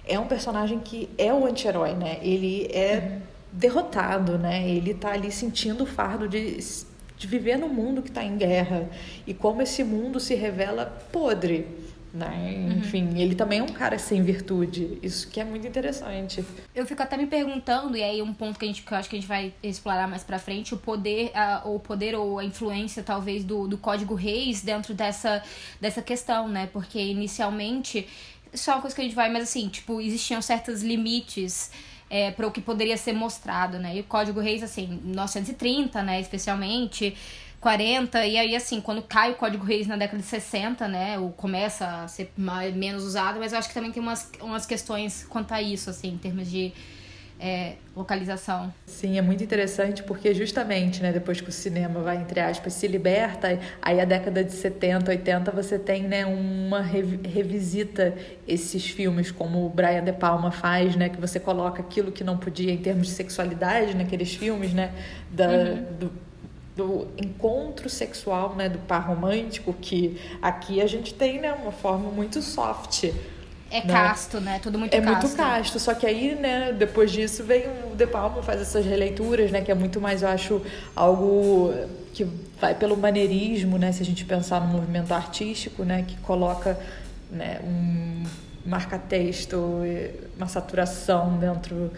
é 0.08 0.18
um 0.18 0.26
personagem 0.26 0.80
que 0.80 1.10
é 1.18 1.34
o 1.34 1.46
anti-herói, 1.46 1.94
né? 1.94 2.18
Ele 2.22 2.66
é 2.74 3.20
derrotado, 3.52 4.38
né? 4.38 4.68
Ele 4.68 4.92
está 4.92 5.12
ali 5.12 5.32
sentindo 5.32 5.84
o 5.84 5.86
fardo 5.86 6.30
de 6.30 6.58
de 7.18 7.28
viver 7.28 7.58
num 7.58 7.70
mundo 7.70 8.02
que 8.02 8.10
está 8.10 8.24
em 8.24 8.38
guerra 8.38 8.90
e 9.26 9.34
como 9.34 9.62
esse 9.62 9.84
mundo 9.84 10.20
se 10.20 10.36
revela 10.36 10.86
podre. 11.12 11.66
Né? 12.14 12.56
Uhum. 12.58 12.78
Enfim, 12.78 13.20
ele 13.20 13.36
também 13.36 13.60
é 13.60 13.64
um 13.64 13.68
cara 13.68 14.00
sem 14.00 14.24
virtude. 14.24 14.98
Isso 15.04 15.28
que 15.28 15.40
é 15.40 15.44
muito 15.44 15.68
interessante. 15.68 16.44
Eu 16.74 16.86
fico 16.86 17.04
até 17.04 17.18
me 17.18 17.28
perguntando, 17.28 17.98
e 17.98 18.04
aí 18.04 18.22
um 18.22 18.34
ponto 18.34 18.58
que, 18.58 18.66
a 18.66 18.68
gente, 18.68 18.82
que 18.82 18.92
eu 18.92 18.98
acho 18.98 19.10
que 19.10 19.18
a 19.18 19.20
gente 19.20 19.28
vai 19.28 19.54
explorar 19.62 20.08
mais 20.08 20.24
pra 20.24 20.40
frente, 20.40 20.74
o 20.74 20.78
poder, 20.78 21.32
a, 21.36 21.64
o 21.66 21.80
poder 21.80 22.16
ou 22.16 22.40
a 22.40 22.46
influência, 22.46 23.04
talvez, 23.04 23.44
do, 23.44 23.68
do 23.68 23.78
código 23.78 24.16
reis 24.16 24.62
dentro 24.62 24.94
dessa, 24.94 25.44
dessa 25.82 26.02
questão, 26.02 26.48
né? 26.48 26.70
Porque 26.72 26.98
inicialmente, 26.98 28.08
só 28.54 28.74
uma 28.74 28.82
coisa 28.82 28.96
que 28.96 29.02
a 29.02 29.06
gente 29.06 29.16
vai, 29.16 29.30
mas 29.30 29.44
assim, 29.44 29.68
tipo, 29.68 30.02
existiam 30.02 30.42
certos 30.42 30.82
limites 30.82 31.70
é, 32.10 32.32
para 32.32 32.48
o 32.48 32.52
que 32.52 32.62
poderia 32.62 32.98
ser 32.98 33.14
mostrado, 33.14 33.80
né? 33.80 33.96
E 33.96 34.00
o 34.00 34.04
Código 34.04 34.40
Reis, 34.40 34.64
assim, 34.64 35.00
1930, 35.04 36.02
né, 36.04 36.22
especialmente, 36.22 37.16
40, 37.60 38.26
e 38.26 38.38
aí, 38.38 38.56
assim, 38.56 38.80
quando 38.80 39.02
cai 39.02 39.32
o 39.32 39.36
Código 39.36 39.66
Reis 39.66 39.88
na 39.88 39.98
década 39.98 40.20
de 40.20 40.28
60, 40.28 40.88
né, 40.88 41.20
o 41.20 41.30
começa 41.30 42.04
a 42.04 42.08
ser 42.08 42.32
mais, 42.38 42.74
menos 42.76 43.04
usado, 43.04 43.40
mas 43.40 43.52
eu 43.52 43.60
acho 43.60 43.68
que 43.68 43.74
também 43.74 43.92
tem 43.92 44.02
umas, 44.02 44.32
umas 44.42 44.66
questões 44.66 45.26
quanto 45.28 45.52
a 45.54 45.62
isso, 45.62 45.90
assim, 45.90 46.10
em 46.10 46.18
termos 46.18 46.50
de 46.50 46.72
é, 47.40 47.74
localização. 47.96 48.74
Sim, 48.86 49.18
é 49.18 49.22
muito 49.22 49.44
interessante 49.44 50.02
porque 50.04 50.34
justamente, 50.34 51.02
né, 51.02 51.12
depois 51.12 51.40
que 51.40 51.50
o 51.50 51.52
cinema 51.52 52.00
vai, 52.02 52.18
entre 52.18 52.40
aspas, 52.40 52.74
se 52.74 52.88
liberta, 52.88 53.60
aí 53.82 54.00
a 54.00 54.06
década 54.06 54.44
de 54.44 54.52
70, 54.52 55.12
80 55.12 55.52
você 55.52 55.78
tem, 55.78 56.04
né, 56.04 56.26
uma 56.26 56.82
revisita 56.82 58.16
esses 58.48 58.88
filmes 58.90 59.32
como 59.32 59.66
o 59.66 59.70
Brian 59.70 60.04
De 60.04 60.14
Palma 60.14 60.52
faz, 60.52 60.96
né, 60.96 61.10
que 61.10 61.20
você 61.20 61.40
coloca 61.40 61.82
aquilo 61.82 62.12
que 62.12 62.24
não 62.24 62.38
podia 62.38 62.72
em 62.72 62.78
termos 62.78 63.08
de 63.08 63.14
sexualidade 63.14 63.96
naqueles 63.96 64.34
filmes, 64.34 64.74
né, 64.74 64.92
da, 65.30 65.48
uhum. 65.48 65.86
do, 66.00 66.12
do 66.76 67.08
encontro 67.18 67.90
sexual, 67.90 68.56
né, 68.56 68.68
do 68.68 68.80
par 68.80 69.08
romântico, 69.08 69.74
que 69.74 70.20
aqui 70.42 70.82
a 70.82 70.88
gente 70.88 71.14
tem, 71.14 71.40
né, 71.40 71.54
uma 71.54 71.72
forma 71.72 72.10
muito 72.10 72.42
soft, 72.42 73.12
é 73.70 73.84
né? 73.84 73.94
casto, 73.94 74.40
né? 74.40 74.60
Tudo 74.62 74.80
muito 74.80 74.94
é 74.94 75.02
casto. 75.02 75.10
É 75.10 75.22
muito 75.22 75.36
casto. 75.38 75.80
Só 75.80 75.94
que 75.94 76.06
aí, 76.06 76.36
né, 76.36 76.72
depois 76.72 77.12
disso 77.12 77.44
vem 77.44 77.64
o 77.92 77.96
De 77.96 78.08
Palma 78.08 78.42
faz 78.42 78.62
essas 78.62 78.86
releituras, 78.86 79.52
né? 79.52 79.62
Que 79.62 79.72
é 79.72 79.76
muito 79.76 80.00
mais, 80.00 80.22
eu 80.22 80.30
acho, 80.30 80.62
algo 80.96 81.74
que 82.14 82.26
vai 82.60 82.74
pelo 82.74 82.96
maneirismo, 82.96 83.78
né? 83.78 83.92
Se 83.92 84.02
a 84.02 84.06
gente 84.06 84.26
pensar 84.26 84.62
no 84.62 84.68
movimento 84.68 85.14
artístico, 85.14 85.84
né? 85.84 86.04
Que 86.08 86.18
coloca 86.18 86.80
né, 87.30 87.60
um 87.64 88.24
marca-texto, 88.66 89.82
uma 90.36 90.48
saturação 90.48 91.38
dentro 91.38 91.92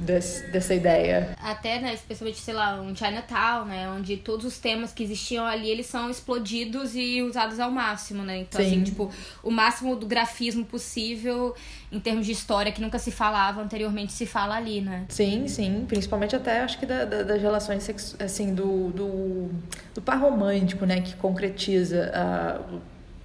desse, 0.00 0.46
dessa 0.50 0.74
ideia. 0.74 1.36
Até, 1.42 1.80
né, 1.80 1.94
especialmente, 1.94 2.38
sei 2.38 2.54
lá, 2.54 2.80
um 2.80 2.94
Chinatown, 2.94 3.64
né, 3.66 3.88
onde 3.90 4.16
todos 4.16 4.44
os 4.44 4.58
temas 4.58 4.92
que 4.92 5.02
existiam 5.02 5.44
ali, 5.44 5.68
eles 5.68 5.86
são 5.86 6.10
explodidos 6.10 6.94
e 6.94 7.22
usados 7.22 7.60
ao 7.60 7.70
máximo, 7.70 8.22
né? 8.22 8.38
Então, 8.38 8.60
assim, 8.60 8.70
Sim. 8.70 8.76
assim, 8.76 8.84
tipo, 8.84 9.10
o 9.42 9.50
máximo 9.50 9.94
do 9.96 10.06
grafismo 10.06 10.64
possível 10.64 11.54
em 11.92 12.00
termos 12.00 12.26
de 12.26 12.32
história 12.32 12.72
que 12.72 12.80
nunca 12.80 12.98
se 12.98 13.10
falava 13.10 13.60
anteriormente 13.60 14.12
se 14.12 14.26
fala 14.26 14.56
ali, 14.56 14.80
né? 14.80 15.04
Sim, 15.08 15.46
sim, 15.46 15.84
principalmente 15.86 16.34
até 16.34 16.60
acho 16.60 16.78
que 16.78 16.86
da, 16.86 17.04
da, 17.04 17.22
das 17.22 17.40
relações 17.40 17.82
sexu... 17.82 18.16
assim 18.18 18.54
do, 18.54 18.90
do, 18.90 19.50
do 19.94 20.00
par 20.00 20.18
romântico, 20.18 20.86
né, 20.86 21.00
que 21.00 21.14
concretiza 21.16 22.10
a 22.14 22.80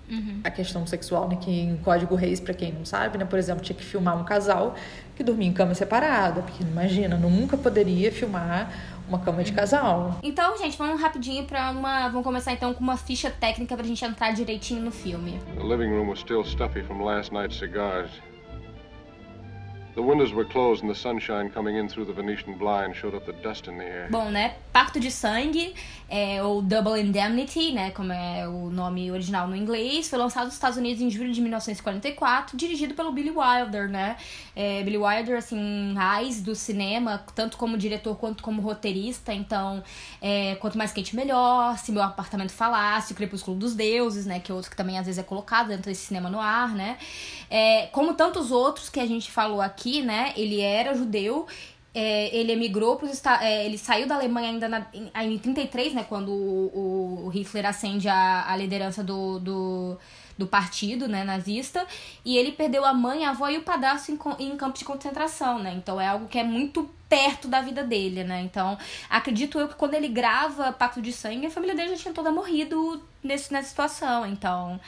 Uhum. 0.08 0.41
a 0.44 0.51
questão 0.51 0.86
sexual, 0.86 1.27
né? 1.27 1.36
Que 1.41 1.50
em 1.50 1.77
Código 1.77 2.13
Reis, 2.13 2.39
para 2.39 2.53
quem 2.53 2.72
não 2.72 2.86
sabe, 2.86 3.17
né? 3.17 3.25
Por 3.25 3.39
exemplo, 3.39 3.63
tinha 3.63 3.75
que 3.75 3.84
filmar 3.84 4.15
um 4.15 4.24
casal 4.24 4.75
que 5.15 5.24
dormia 5.24 5.48
em 5.48 5.53
cama 5.53 5.74
separada, 5.74 6.41
porque 6.41 6.63
imagina, 6.63 7.15
nunca 7.15 7.57
poderia 7.57 8.12
filmar 8.12 8.72
uma 9.07 9.19
cama 9.19 9.43
de 9.43 9.53
casal. 9.53 10.19
Então, 10.24 10.57
gente, 10.57 10.77
vamos 10.77 11.00
rapidinho 11.00 11.45
para 11.45 11.72
uma, 11.72 12.07
vamos 12.10 12.24
começar 12.24 12.53
então 12.53 12.74
com 12.74 12.84
uma 12.84 12.98
ficha 12.98 13.29
técnica 13.29 13.75
pra 13.75 13.86
gente 13.86 14.03
entrar 14.03 14.31
direitinho 14.31 14.81
no 14.81 14.91
filme. 14.91 15.39
The 15.55 15.63
living 15.63 15.89
room 15.89 16.10
was 16.10 16.19
still 16.19 16.43
stuffy 16.43 16.84
from 16.84 17.03
last 17.03 17.31
night's 17.31 17.57
cigars. 17.57 18.10
The 19.95 20.01
windows 20.01 20.34
were 20.34 20.43
closed 20.43 20.84
and 20.84 20.89
the 20.89 21.00
sunshine 21.00 21.50
coming 21.50 21.77
in 21.77 21.88
through 21.88 22.05
the 22.05 22.12
Venetian 22.12 22.57
blind 22.57 22.98
showed 22.98 23.15
up 23.15 23.25
the 23.25 23.31
dust 23.41 23.69
in 23.69 23.77
the 23.77 23.86
air. 23.86 24.07
Bom, 24.12 24.29
né? 24.29 24.55
Pacto 24.74 25.00
de 25.00 25.10
Sangue, 25.10 25.74
é, 26.10 26.42
ou 26.44 26.62
Double 26.62 27.00
Indemnity, 27.00 27.72
né? 27.72 27.92
Como 27.92 28.12
é 28.12 28.48
o 28.48 28.70
nome 28.70 29.12
original 29.12 29.48
no 29.48 29.56
inglês, 29.56 30.08
foi 30.08 30.20
lançado 30.20 30.46
nos 30.46 30.54
Estados 30.54 30.78
Unidos 30.78 31.02
em 31.02 31.10
julho 31.10 31.32
de 31.32 31.42
1944, 31.42 32.56
dirigido 32.56 32.94
pelo 32.94 33.12
Billy 33.12 33.32
Wilder, 33.32 33.90
né? 33.90 34.18
É, 34.56 34.84
Billy 34.84 34.98
Wilder, 34.98 35.38
assim, 35.38 35.94
raiz 35.96 36.42
do 36.42 36.54
cinema, 36.54 37.24
tanto 37.34 37.58
como 37.58 37.78
diretor 37.78 38.16
quanto 38.16 38.44
como 38.44 38.62
roteirista. 38.62 39.34
Então, 39.34 39.84
é, 40.22 40.56
quanto 40.56 40.78
mais 40.78 40.92
quente, 40.92 41.16
melhor. 41.16 41.78
Se 41.78 41.92
meu 41.92 42.04
apartamento 42.04 42.52
falasse, 42.52 43.14
o 43.14 43.16
Crepúsculo 43.16 43.58
dos 43.58 43.74
Deuses, 43.74 44.26
né? 44.26 44.40
Que 44.40 44.52
é 44.52 44.56
outro 44.56 44.70
que 44.70 44.78
também 44.78 44.98
às 44.98 45.06
vezes 45.06 45.20
é 45.20 45.24
colocado 45.24 45.70
dentro 45.70 45.86
desse 45.86 46.06
cinema 46.06 46.30
no 46.30 46.40
ar, 46.40 46.74
né? 46.74 46.98
É, 47.50 47.88
como 47.88 48.14
tantos 48.14 48.52
outros 48.52 48.90
que 48.90 49.00
a 49.00 49.06
gente 49.06 49.32
falou 49.32 49.62
aqui, 49.62 50.02
né? 50.02 50.34
Ele 50.36 50.62
era 50.62 50.94
judeu 50.94 51.48
é, 51.96 52.36
ele 52.36 52.52
emigrou 52.52 52.98
para 52.98 53.08
os 53.08 53.25
é, 53.42 53.66
ele 53.66 53.78
saiu 53.78 54.06
da 54.06 54.16
Alemanha 54.16 54.50
ainda 54.50 54.68
na, 54.68 54.86
em, 54.94 55.10
em 55.16 55.38
33, 55.38 55.94
né, 55.94 56.06
quando 56.08 56.30
o, 56.30 57.25
o 57.25 57.30
Hitler 57.30 57.66
acende 57.66 58.10
a, 58.10 58.52
a 58.52 58.58
liderança 58.58 59.02
do, 59.02 59.40
do, 59.40 59.98
do, 60.38 60.46
partido, 60.46 61.08
né, 61.08 61.24
nazista, 61.24 61.88
e 62.25 62.38
ele 62.38 62.52
perdeu 62.52 62.84
a 62.84 62.94
mãe, 62.94 63.25
a 63.25 63.30
avó 63.30 63.48
e 63.48 63.58
o 63.58 63.64
padrasto 63.64 64.12
em, 64.12 64.20
em 64.40 64.58
campos 64.58 64.80
de 64.80 64.86
concentração, 64.86 65.58
né, 65.58 65.74
então 65.74 66.00
é 66.00 66.08
algo 66.08 66.28
que 66.28 66.38
é 66.38 66.44
muito 66.44 66.90
perto 67.08 67.48
da 67.48 67.62
vida 67.62 67.82
dele, 67.82 68.25
né, 68.25 68.42
então 68.42 68.78
acredito 69.10 69.58
eu 69.58 69.70
que 69.70 69.75
quando 69.75 69.94
ele 69.94 70.10
grava 70.10 70.74
Pacto 70.74 71.02
de 71.02 71.14
Sangue, 71.14 71.48
a 71.48 71.52
família 71.52 71.75
dele 71.75 71.92
já 71.92 72.02
tinha 72.04 72.14
toda 72.14 72.30
morrido 72.30 73.02
nesse, 73.24 73.54
nessa 73.54 73.70
situação, 73.70 74.28
então 74.28 74.82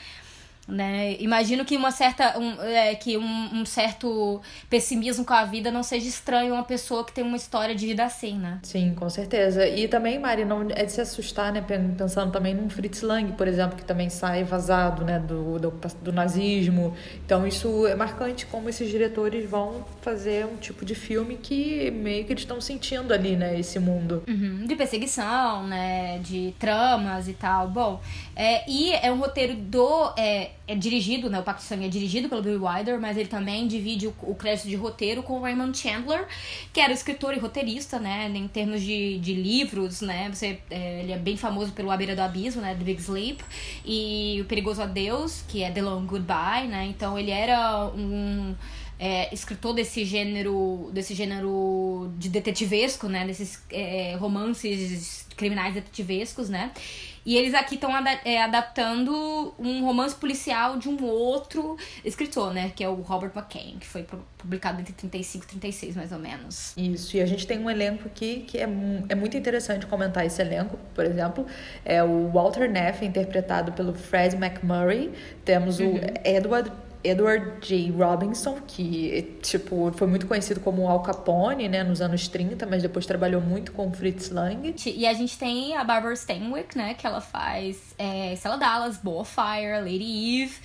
né? 0.67 1.15
Imagino 1.19 1.63
que 1.63 1.77
uma 1.77 1.91
certa 1.91 2.37
um, 2.37 2.61
é, 2.61 2.93
que 2.95 3.17
um, 3.17 3.61
um, 3.61 3.65
certo 3.65 4.41
pessimismo 4.69 5.23
com 5.23 5.33
a 5.33 5.45
vida 5.45 5.71
não 5.71 5.81
seja 5.81 6.07
estranho 6.07 6.53
a 6.53 6.57
uma 6.57 6.63
pessoa 6.63 7.05
que 7.05 7.13
tem 7.13 7.23
uma 7.23 7.37
história 7.37 7.73
de 7.73 7.85
vida 7.85 8.03
assim, 8.03 8.37
né? 8.37 8.59
Sim, 8.63 8.93
com 8.93 9.09
certeza. 9.09 9.65
E 9.67 9.87
também, 9.87 10.19
Mari, 10.19 10.43
não 10.43 10.67
é 10.69 10.83
de 10.83 10.91
se 10.91 10.99
assustar, 10.99 11.53
né? 11.53 11.63
Pensando 11.97 12.31
também 12.31 12.53
num 12.53 12.69
Fritz 12.69 13.01
Lang, 13.01 13.31
por 13.31 13.47
exemplo, 13.47 13.77
que 13.77 13.85
também 13.85 14.09
sai 14.09 14.43
vazado, 14.43 15.05
né? 15.05 15.19
Do, 15.19 15.57
do, 15.57 15.73
do 16.01 16.11
nazismo. 16.11 16.93
Então 17.25 17.47
isso 17.47 17.87
é 17.87 17.95
marcante 17.95 18.45
como 18.45 18.67
esses 18.67 18.89
diretores 18.89 19.49
vão 19.49 19.85
fazer 20.01 20.45
um 20.45 20.57
tipo 20.57 20.83
de 20.83 20.95
filme 20.95 21.37
que 21.37 21.89
meio 21.91 22.25
que 22.25 22.33
eles 22.33 22.43
estão 22.43 22.59
sentindo 22.59 23.13
ali, 23.13 23.37
né? 23.37 23.57
Esse 23.57 23.79
mundo. 23.79 24.23
Uhum, 24.27 24.65
de 24.65 24.75
perseguição, 24.75 25.65
né? 25.65 26.19
De 26.19 26.53
tramas 26.59 27.27
e 27.29 27.33
tal. 27.33 27.69
Bom, 27.69 28.01
é, 28.39 28.69
e 28.69 28.91
é 28.91 29.11
um 29.11 29.17
roteiro 29.17 29.55
do 29.55 30.13
é, 30.15 30.51
é 30.67 30.75
dirigido, 30.75 31.27
né? 31.27 31.39
O 31.39 31.43
Pacto 31.43 31.63
de 31.63 31.67
Sangue 31.67 31.85
é 31.85 31.89
dirigido 31.89 32.29
pelo 32.29 32.43
Bill 32.43 32.63
Wilder, 32.63 33.01
mas 33.01 33.17
ele 33.17 33.27
também 33.27 33.67
divide 33.67 34.05
o, 34.05 34.13
o 34.21 34.35
crédito 34.35 34.67
de 34.67 34.75
roteiro 34.75 35.23
com 35.23 35.39
o 35.39 35.41
Raymond 35.41 35.75
Chandler, 35.75 36.27
que 36.71 36.79
era 36.79 36.93
escritor 36.93 37.33
e 37.33 37.39
roteirista, 37.39 37.97
né? 37.97 38.31
Em 38.31 38.47
termos 38.47 38.83
de, 38.83 39.17
de 39.17 39.33
livros, 39.33 40.01
né? 40.01 40.29
Você, 40.31 40.59
é, 40.69 41.01
ele 41.01 41.13
é 41.13 41.17
bem 41.17 41.35
famoso 41.35 41.71
pelo 41.71 41.89
A 41.89 41.97
Beira 41.97 42.15
do 42.15 42.21
Abismo, 42.21 42.61
né? 42.61 42.75
The 42.75 42.83
Big 42.83 43.01
Sleep, 43.01 43.43
e 43.83 44.37
O 44.39 44.45
Perigoso 44.45 44.83
Adeus, 44.83 45.43
que 45.47 45.63
é 45.63 45.71
The 45.71 45.81
Long 45.81 46.05
Goodbye, 46.05 46.67
né? 46.67 46.85
Então 46.85 47.17
ele 47.17 47.31
era 47.31 47.87
um 47.87 48.53
é, 48.99 49.33
escritor 49.33 49.73
desse 49.73 50.05
gênero, 50.05 50.91
desse 50.93 51.15
gênero 51.15 52.13
de 52.19 52.29
detetivesco, 52.29 53.09
né? 53.09 53.25
Desses 53.25 53.63
é, 53.71 54.15
romances 54.19 55.26
criminais 55.37 55.73
detetivescos, 55.73 56.49
né? 56.49 56.71
E 57.27 57.35
eles 57.35 57.53
aqui 57.53 57.75
estão 57.75 57.91
é, 58.23 58.41
adaptando 58.41 59.53
um 59.59 59.83
romance 59.83 60.15
policial 60.15 60.77
de 60.77 60.87
um 60.87 61.03
outro 61.03 61.75
escritor, 62.05 62.53
né? 62.53 62.71
Que 62.73 62.81
é 62.83 62.87
o 62.87 62.95
Robert 63.01 63.31
McCain, 63.35 63.77
que 63.79 63.85
foi 63.85 64.05
publicado 64.37 64.79
entre 64.79 64.93
35 64.93 65.43
e 65.43 65.47
36, 65.49 65.95
mais 65.97 66.13
ou 66.13 66.19
menos. 66.19 66.73
Isso, 66.77 67.17
e 67.17 67.21
a 67.21 67.25
gente 67.25 67.45
tem 67.45 67.59
um 67.59 67.69
elenco 67.69 68.07
aqui 68.07 68.45
que 68.47 68.57
é, 68.57 68.63
é 69.09 69.15
muito 69.15 69.35
interessante 69.35 69.85
comentar 69.85 70.25
esse 70.25 70.41
elenco. 70.41 70.79
Por 70.95 71.03
exemplo, 71.03 71.45
é 71.83 72.01
o 72.01 72.29
Walter 72.31 72.69
Neff, 72.69 73.05
interpretado 73.05 73.73
pelo 73.73 73.93
Fred 73.93 74.37
McMurray. 74.37 75.11
Temos 75.43 75.81
uhum. 75.81 75.95
o 75.95 75.99
Edward 76.23 76.71
Edward 77.07 77.65
J. 77.67 77.91
Robinson, 77.91 78.57
que 78.67 79.37
tipo 79.41 79.91
foi 79.95 80.07
muito 80.07 80.27
conhecido 80.27 80.59
como 80.59 80.87
Al 80.87 81.01
Capone, 81.01 81.67
né, 81.67 81.83
nos 81.83 82.01
anos 82.01 82.27
30, 82.27 82.65
mas 82.65 82.81
depois 82.81 83.05
trabalhou 83.05 83.41
muito 83.41 83.71
com 83.71 83.91
Fritz 83.91 84.29
Lang. 84.29 84.75
E 84.85 85.07
a 85.07 85.13
gente 85.13 85.37
tem 85.37 85.75
a 85.75 85.83
Barbara 85.83 86.13
Stanwyck, 86.13 86.77
né, 86.77 86.93
que 86.93 87.05
ela 87.05 87.21
faz 87.21 87.86
é, 87.97 88.33
Stella 88.35 88.57
Dallas, 88.57 88.97
Boa 88.97 89.25
Fire, 89.25 89.79
Lady 89.81 90.43
Eve, 90.43 90.55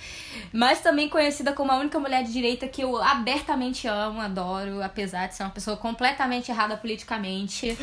mas 0.51 0.81
também 0.81 1.09
conhecida 1.09 1.53
como 1.53 1.71
a 1.71 1.77
única 1.77 1.99
mulher 1.99 2.23
de 2.23 2.31
direita 2.31 2.67
que 2.67 2.83
eu 2.83 3.01
abertamente 3.01 3.87
amo, 3.87 4.21
adoro, 4.21 4.81
apesar 4.83 5.27
de 5.27 5.35
ser 5.35 5.43
uma 5.43 5.49
pessoa 5.49 5.75
completamente 5.75 6.51
errada 6.51 6.77
politicamente. 6.77 7.77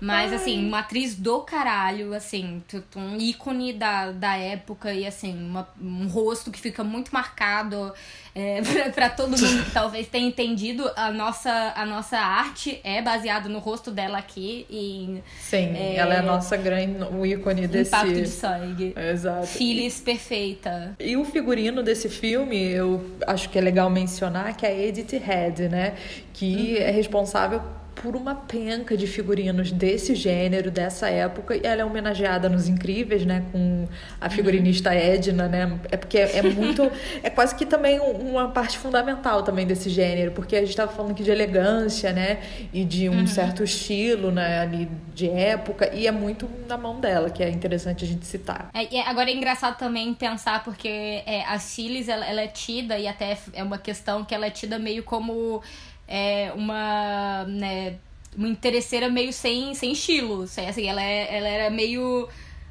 Mas, 0.00 0.30
Ai. 0.30 0.36
assim, 0.36 0.66
uma 0.66 0.80
atriz 0.80 1.14
do 1.14 1.40
caralho, 1.40 2.12
assim, 2.12 2.62
um 2.94 3.16
ícone 3.16 3.72
da, 3.72 4.12
da 4.12 4.36
época 4.36 4.92
e, 4.92 5.06
assim, 5.06 5.34
uma, 5.34 5.66
um 5.80 6.06
rosto 6.06 6.50
que 6.50 6.60
fica 6.60 6.84
muito 6.84 7.10
marcado 7.12 7.92
é, 8.34 8.60
para 8.94 9.08
todo 9.08 9.30
mundo 9.30 9.64
que 9.64 9.70
talvez 9.70 10.06
tenha 10.08 10.28
entendido. 10.28 10.90
A 10.94 11.10
nossa, 11.10 11.72
a 11.74 11.86
nossa 11.86 12.18
arte 12.18 12.78
é 12.84 13.00
baseada 13.00 13.48
no 13.48 13.58
rosto 13.58 13.90
dela 13.90 14.18
aqui. 14.18 14.66
E, 14.68 15.22
Sim, 15.40 15.74
é, 15.74 15.96
ela 15.96 16.14
é 16.14 16.18
a 16.18 16.22
nossa 16.22 16.56
grande 16.56 17.02
o 17.04 17.24
ícone 17.24 17.66
desse. 17.66 17.88
Impacto 17.88 18.12
de 18.12 18.28
sangue. 18.28 18.92
Exato. 18.96 19.46
Phyllis 19.46 20.00
perfeita. 20.00 20.96
E 20.98 21.16
o 21.16 21.24
figurino 21.24 21.82
desse 21.82 22.08
filme, 22.08 22.56
eu 22.70 23.04
acho 23.26 23.50
que 23.50 23.58
é 23.58 23.60
legal 23.60 23.90
mencionar 23.90 24.56
que 24.56 24.64
é 24.64 24.70
a 24.70 24.72
Edith 24.72 25.18
Head, 25.18 25.68
né? 25.68 25.94
Que 26.32 26.76
uhum. 26.76 26.82
é 26.82 26.90
responsável 26.90 27.60
por 27.96 28.14
uma 28.14 28.34
penca 28.34 28.96
de 28.96 29.06
figurinos 29.06 29.72
desse 29.72 30.14
gênero, 30.14 30.70
dessa 30.70 31.08
época, 31.08 31.56
e 31.56 31.60
ela 31.64 31.80
é 31.80 31.84
homenageada 31.84 32.48
nos 32.48 32.68
Incríveis, 32.68 33.24
né, 33.24 33.44
com 33.50 33.88
a 34.20 34.28
figurinista 34.28 34.94
Edna, 34.94 35.48
né, 35.48 35.80
é 35.90 35.96
porque 35.96 36.18
é, 36.18 36.38
é 36.38 36.42
muito, 36.42 36.90
é 37.22 37.30
quase 37.30 37.54
que 37.54 37.64
também 37.64 37.98
uma 37.98 38.48
parte 38.48 38.78
fundamental 38.78 39.42
também 39.42 39.66
desse 39.66 39.88
gênero, 39.88 40.32
porque 40.32 40.56
a 40.56 40.60
gente 40.60 40.70
estava 40.70 40.92
falando 40.92 41.12
aqui 41.12 41.22
de 41.22 41.30
elegância, 41.30 42.12
né, 42.12 42.40
e 42.72 42.84
de 42.84 43.08
um 43.08 43.20
uhum. 43.20 43.26
certo 43.26 43.64
estilo, 43.64 44.30
né, 44.30 44.60
ali 44.60 44.88
de 45.14 45.30
época, 45.30 45.90
e 45.94 46.06
é 46.06 46.12
muito 46.12 46.48
na 46.68 46.76
mão 46.76 47.00
dela, 47.00 47.30
que 47.30 47.42
é 47.42 47.48
interessante 47.48 48.04
a 48.04 48.06
gente 48.06 48.26
citar. 48.26 48.70
É, 48.74 49.00
agora 49.02 49.30
é 49.30 49.34
engraçado 49.34 49.78
também 49.78 50.12
pensar, 50.12 50.62
porque 50.62 51.22
é, 51.26 51.44
a 51.46 51.58
Siles, 51.58 52.08
ela, 52.08 52.26
ela 52.26 52.42
é 52.42 52.46
tida, 52.46 52.98
e 52.98 53.08
até 53.08 53.38
é 53.54 53.62
uma 53.62 53.78
questão 53.78 54.22
que 54.22 54.34
ela 54.34 54.46
é 54.46 54.50
tida 54.50 54.78
meio 54.78 55.02
como 55.02 55.62
é 56.08 56.52
uma, 56.54 57.44
né, 57.44 57.96
uma 58.36 58.48
interesseira 58.48 59.08
meio 59.08 59.32
sem, 59.32 59.74
sem 59.74 59.92
estilo. 59.92 60.42
Assim, 60.42 60.86
ela, 60.86 61.02
é, 61.02 61.36
ela 61.36 61.48
era 61.48 61.70
meio 61.70 62.28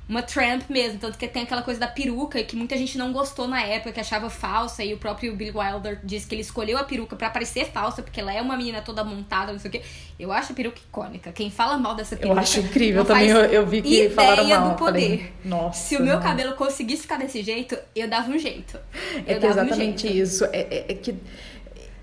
uma 0.07 0.21
tramp 0.21 0.69
mesmo. 0.69 0.99
Tanto 0.99 1.17
que 1.17 1.27
tem 1.27 1.43
aquela 1.43 1.61
coisa 1.61 1.79
da 1.79 1.87
peruca 1.87 2.43
que 2.43 2.55
muita 2.55 2.77
gente 2.77 2.97
não 2.97 3.11
gostou 3.11 3.47
na 3.47 3.61
época, 3.61 3.91
que 3.91 3.99
achava 3.99 4.29
falsa. 4.29 4.83
E 4.83 4.93
o 4.93 4.97
próprio 4.97 5.35
Billy 5.35 5.51
Wilder 5.55 5.99
disse 6.03 6.27
que 6.27 6.35
ele 6.35 6.41
escolheu 6.41 6.77
a 6.77 6.83
peruca 6.83 7.15
para 7.15 7.29
parecer 7.29 7.65
falsa, 7.65 8.01
porque 8.01 8.19
ela 8.19 8.31
é 8.31 8.41
uma 8.41 8.55
menina 8.55 8.81
toda 8.81 9.03
montada, 9.03 9.51
não 9.51 9.59
sei 9.59 9.69
o 9.69 9.71
quê. 9.71 9.81
Eu 10.19 10.31
acho 10.31 10.53
a 10.53 10.55
peruca 10.55 10.79
icônica. 10.79 11.31
Quem 11.31 11.49
fala 11.49 11.77
mal 11.77 11.95
dessa 11.95 12.15
peruca. 12.15 12.35
Eu 12.35 12.39
acho 12.39 12.59
incrível 12.59 13.03
também. 13.03 13.29
Eu, 13.29 13.39
eu 13.45 13.65
vi 13.65 13.81
que 13.81 14.09
falaram 14.09 14.47
mal. 14.47 14.69
do 14.69 14.75
poder. 14.75 15.17
Falei, 15.17 15.33
Nossa. 15.43 15.87
Se 15.87 15.97
o 15.97 16.03
meu 16.03 16.15
não. 16.15 16.23
cabelo 16.23 16.53
conseguisse 16.53 17.01
ficar 17.01 17.17
desse 17.17 17.41
jeito, 17.43 17.77
eu 17.95 18.07
dava 18.07 18.31
um 18.31 18.37
jeito. 18.37 18.79
Eu 19.25 19.35
é 19.35 19.39
que 19.39 19.45
exatamente 19.45 20.07
um 20.07 20.11
isso. 20.11 20.45
É, 20.45 20.59
é, 20.59 20.85
é 20.89 20.93
que 20.93 21.15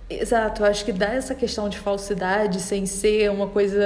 Exato, 0.09 0.65
acho 0.65 0.85
que 0.85 0.93
dá 0.93 1.15
essa 1.15 1.35
questão 1.35 1.69
de 1.69 1.79
falsidade 1.79 2.61
sem 2.61 2.87
ser 2.87 3.31
uma 3.31 3.47
coisa. 3.49 3.81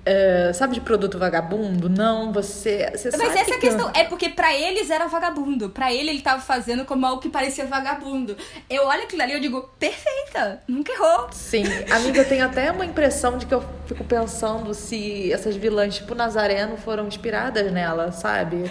Uh, 0.00 0.54
sabe 0.54 0.74
de 0.74 0.80
produto 0.80 1.18
vagabundo? 1.18 1.90
Não, 1.90 2.32
você. 2.32 2.90
você 2.94 3.10
Mas 3.18 3.36
essa 3.36 3.52
que... 3.52 3.58
questão 3.58 3.90
é 3.94 4.04
porque 4.04 4.30
para 4.30 4.54
eles 4.54 4.88
era 4.88 5.06
vagabundo. 5.06 5.68
para 5.68 5.92
ele 5.92 6.10
ele 6.10 6.22
tava 6.22 6.40
fazendo 6.40 6.86
como 6.86 7.04
algo 7.04 7.20
que 7.20 7.28
parecia 7.28 7.66
vagabundo. 7.66 8.34
Eu 8.68 8.86
olho 8.86 9.02
aquilo 9.02 9.22
ali 9.22 9.32
e 9.32 9.34
eu 9.36 9.40
digo, 9.40 9.68
perfeita, 9.78 10.62
nunca 10.66 10.90
errou. 10.92 11.28
Sim, 11.32 11.64
amiga, 11.90 12.20
eu 12.20 12.28
tenho 12.28 12.46
até 12.46 12.72
uma 12.72 12.86
impressão 12.86 13.36
de 13.36 13.44
que 13.44 13.52
eu 13.52 13.62
fico 13.86 14.02
pensando 14.02 14.72
se 14.72 15.30
essas 15.30 15.54
vilãs 15.54 15.96
tipo 15.96 16.14
Nazareno 16.14 16.78
foram 16.78 17.06
inspiradas 17.06 17.70
nela, 17.70 18.10
sabe? 18.10 18.70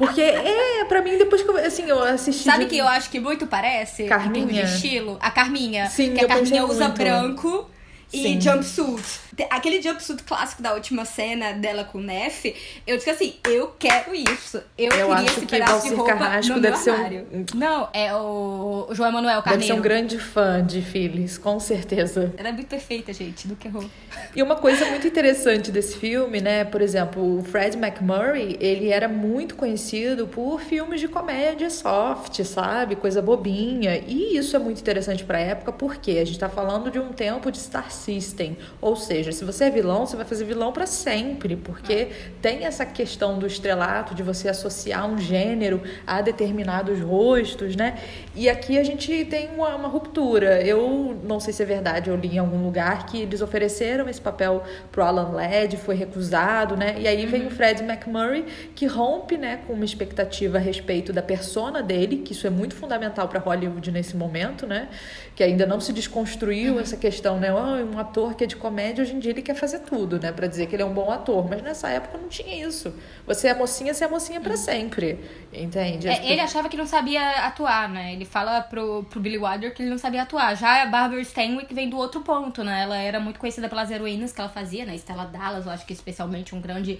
Porque 0.00 0.22
é, 0.22 0.82
pra 0.86 1.02
mim, 1.02 1.18
depois 1.18 1.42
que 1.42 1.50
eu, 1.50 1.56
assim, 1.58 1.82
eu 1.82 2.02
assisti. 2.02 2.42
Sabe 2.42 2.64
de... 2.64 2.70
que 2.70 2.78
eu 2.78 2.88
acho 2.88 3.10
que 3.10 3.20
muito 3.20 3.46
parece? 3.46 4.04
Carminha. 4.04 4.46
de 4.46 4.72
estilo? 4.72 5.18
A 5.20 5.30
Carminha. 5.30 5.90
Sim, 5.90 6.14
que 6.14 6.24
a 6.24 6.26
Carminha 6.26 6.64
usa 6.64 6.86
muito. 6.86 6.96
branco 6.96 7.69
e 8.12 8.40
jumpsuit. 8.40 9.20
Aquele 9.48 9.80
jumpsuit 9.80 10.22
clássico 10.24 10.62
da 10.62 10.74
última 10.74 11.04
cena 11.04 11.52
dela 11.52 11.84
com 11.84 11.98
o 11.98 12.00
Neff, 12.00 12.54
eu 12.86 12.96
disse 12.96 13.10
assim, 13.10 13.34
eu 13.48 13.74
quero 13.78 14.14
isso. 14.14 14.62
Eu, 14.76 14.90
eu 14.92 15.08
queria 15.08 15.26
esse 15.26 15.46
pedaço 15.46 15.88
de 15.88 15.94
roupa 15.94 16.14
Carrasco 16.14 16.54
no 16.54 16.60
deve 16.60 16.84
meu 16.84 16.94
armário. 16.94 17.26
Um... 17.32 17.44
Não, 17.54 17.88
é 17.92 18.14
o, 18.14 18.86
o 18.88 18.94
João 18.94 19.08
Emanuel 19.08 19.42
Carneiro. 19.42 19.60
Deve 19.60 19.66
ser 19.66 19.78
um 19.78 19.82
grande 19.82 20.18
fã 20.18 20.64
de 20.64 20.82
Phyllis, 20.82 21.38
com 21.38 21.58
certeza. 21.58 22.34
Ela 22.36 22.48
é 22.48 22.52
muito 22.52 22.66
perfeita, 22.66 23.12
gente, 23.12 23.48
do 23.48 23.56
que 23.56 23.68
errou. 23.68 23.84
E 24.34 24.42
uma 24.42 24.56
coisa 24.56 24.84
muito 24.86 25.06
interessante 25.06 25.70
desse 25.70 25.96
filme, 25.96 26.40
né, 26.40 26.64
por 26.64 26.82
exemplo, 26.82 27.38
o 27.38 27.42
Fred 27.42 27.76
McMurray, 27.76 28.56
ele 28.60 28.90
era 28.90 29.08
muito 29.08 29.54
conhecido 29.54 30.26
por 30.26 30.60
filmes 30.60 31.00
de 31.00 31.08
comédia 31.08 31.70
soft, 31.70 32.42
sabe? 32.44 32.96
Coisa 32.96 33.22
bobinha. 33.22 34.02
E 34.06 34.36
isso 34.36 34.54
é 34.54 34.58
muito 34.58 34.80
interessante 34.80 35.24
pra 35.24 35.38
época, 35.38 35.72
porque 35.72 36.12
a 36.12 36.24
gente 36.24 36.38
tá 36.38 36.48
falando 36.48 36.90
de 36.90 36.98
um 36.98 37.12
tempo 37.12 37.50
de 37.50 37.58
Star 37.58 37.90
System. 38.00 38.56
Ou 38.80 38.96
seja, 38.96 39.32
se 39.32 39.44
você 39.44 39.64
é 39.64 39.70
vilão, 39.70 40.06
você 40.06 40.16
vai 40.16 40.24
fazer 40.24 40.44
vilão 40.44 40.72
para 40.72 40.86
sempre, 40.86 41.56
porque 41.56 42.08
tem 42.40 42.64
essa 42.64 42.84
questão 42.86 43.38
do 43.38 43.46
estrelato, 43.46 44.14
de 44.14 44.22
você 44.22 44.48
associar 44.48 45.06
um 45.06 45.18
gênero 45.18 45.82
a 46.06 46.20
determinados 46.20 47.00
rostos, 47.00 47.76
né? 47.76 47.98
E 48.34 48.48
aqui 48.48 48.78
a 48.78 48.82
gente 48.82 49.24
tem 49.26 49.50
uma, 49.50 49.74
uma 49.76 49.88
ruptura. 49.88 50.62
Eu 50.62 51.18
não 51.22 51.38
sei 51.38 51.52
se 51.52 51.62
é 51.62 51.66
verdade, 51.66 52.10
eu 52.10 52.16
li 52.16 52.36
em 52.36 52.38
algum 52.38 52.62
lugar 52.62 53.06
que 53.06 53.20
eles 53.20 53.42
ofereceram 53.42 54.08
esse 54.08 54.20
papel 54.20 54.62
pro 54.90 55.02
Alan 55.02 55.30
Ladd, 55.30 55.76
foi 55.76 55.94
recusado, 55.94 56.76
né? 56.76 56.96
E 56.98 57.06
aí 57.06 57.26
vem 57.26 57.46
o 57.46 57.50
Fred 57.50 57.82
McMurray, 57.82 58.44
que 58.74 58.86
rompe, 58.86 59.36
né, 59.36 59.60
com 59.66 59.72
uma 59.72 59.84
expectativa 59.84 60.58
a 60.58 60.60
respeito 60.60 61.12
da 61.12 61.22
persona 61.22 61.82
dele, 61.82 62.18
que 62.18 62.32
isso 62.32 62.46
é 62.46 62.50
muito 62.50 62.74
fundamental 62.74 63.28
para 63.28 63.38
Hollywood 63.38 63.90
nesse 63.90 64.16
momento, 64.16 64.66
né? 64.66 64.88
Que 65.40 65.44
ainda 65.44 65.64
não 65.64 65.80
se 65.80 65.90
desconstruiu 65.90 66.74
uhum. 66.74 66.80
essa 66.80 66.98
questão, 66.98 67.40
né? 67.40 67.50
Oh, 67.50 67.94
um 67.94 67.98
ator 67.98 68.34
que 68.34 68.44
é 68.44 68.46
de 68.46 68.56
comédia, 68.56 69.00
hoje 69.00 69.14
em 69.14 69.18
dia 69.18 69.30
ele 69.30 69.40
quer 69.40 69.54
fazer 69.54 69.78
tudo, 69.78 70.20
né? 70.20 70.30
Para 70.32 70.46
dizer 70.46 70.66
que 70.66 70.76
ele 70.76 70.82
é 70.82 70.84
um 70.84 70.92
bom 70.92 71.10
ator. 71.10 71.48
Mas 71.48 71.62
nessa 71.62 71.88
época 71.88 72.18
não 72.18 72.28
tinha 72.28 72.68
isso. 72.68 72.92
Você 73.26 73.48
é 73.48 73.54
mocinha, 73.54 73.94
você 73.94 74.04
é 74.04 74.08
mocinha 74.08 74.38
para 74.38 74.50
uhum. 74.50 74.58
sempre. 74.58 75.18
Entende? 75.50 76.08
É, 76.08 76.30
ele 76.30 76.42
achava 76.42 76.68
que 76.68 76.76
não 76.76 76.84
sabia 76.84 77.46
atuar, 77.46 77.88
né? 77.88 78.12
Ele 78.12 78.26
fala 78.26 78.60
pro, 78.60 79.02
pro 79.04 79.18
Billy 79.18 79.38
Wilder 79.38 79.72
que 79.72 79.82
ele 79.82 79.88
não 79.88 79.96
sabia 79.96 80.24
atuar. 80.24 80.54
Já 80.58 80.82
a 80.82 80.84
Barbara 80.84 81.22
Stanwyck 81.22 81.72
vem 81.72 81.88
do 81.88 81.96
outro 81.96 82.20
ponto, 82.20 82.62
né? 82.62 82.82
Ela 82.82 82.98
era 82.98 83.18
muito 83.18 83.40
conhecida 83.40 83.66
pelas 83.66 83.90
heroínas 83.90 84.32
que 84.32 84.40
ela 84.42 84.50
fazia, 84.50 84.84
né? 84.84 84.94
Stella 84.96 85.24
Dallas, 85.24 85.64
eu 85.64 85.72
acho 85.72 85.86
que 85.86 85.94
especialmente 85.94 86.54
um 86.54 86.60
grande, 86.60 86.98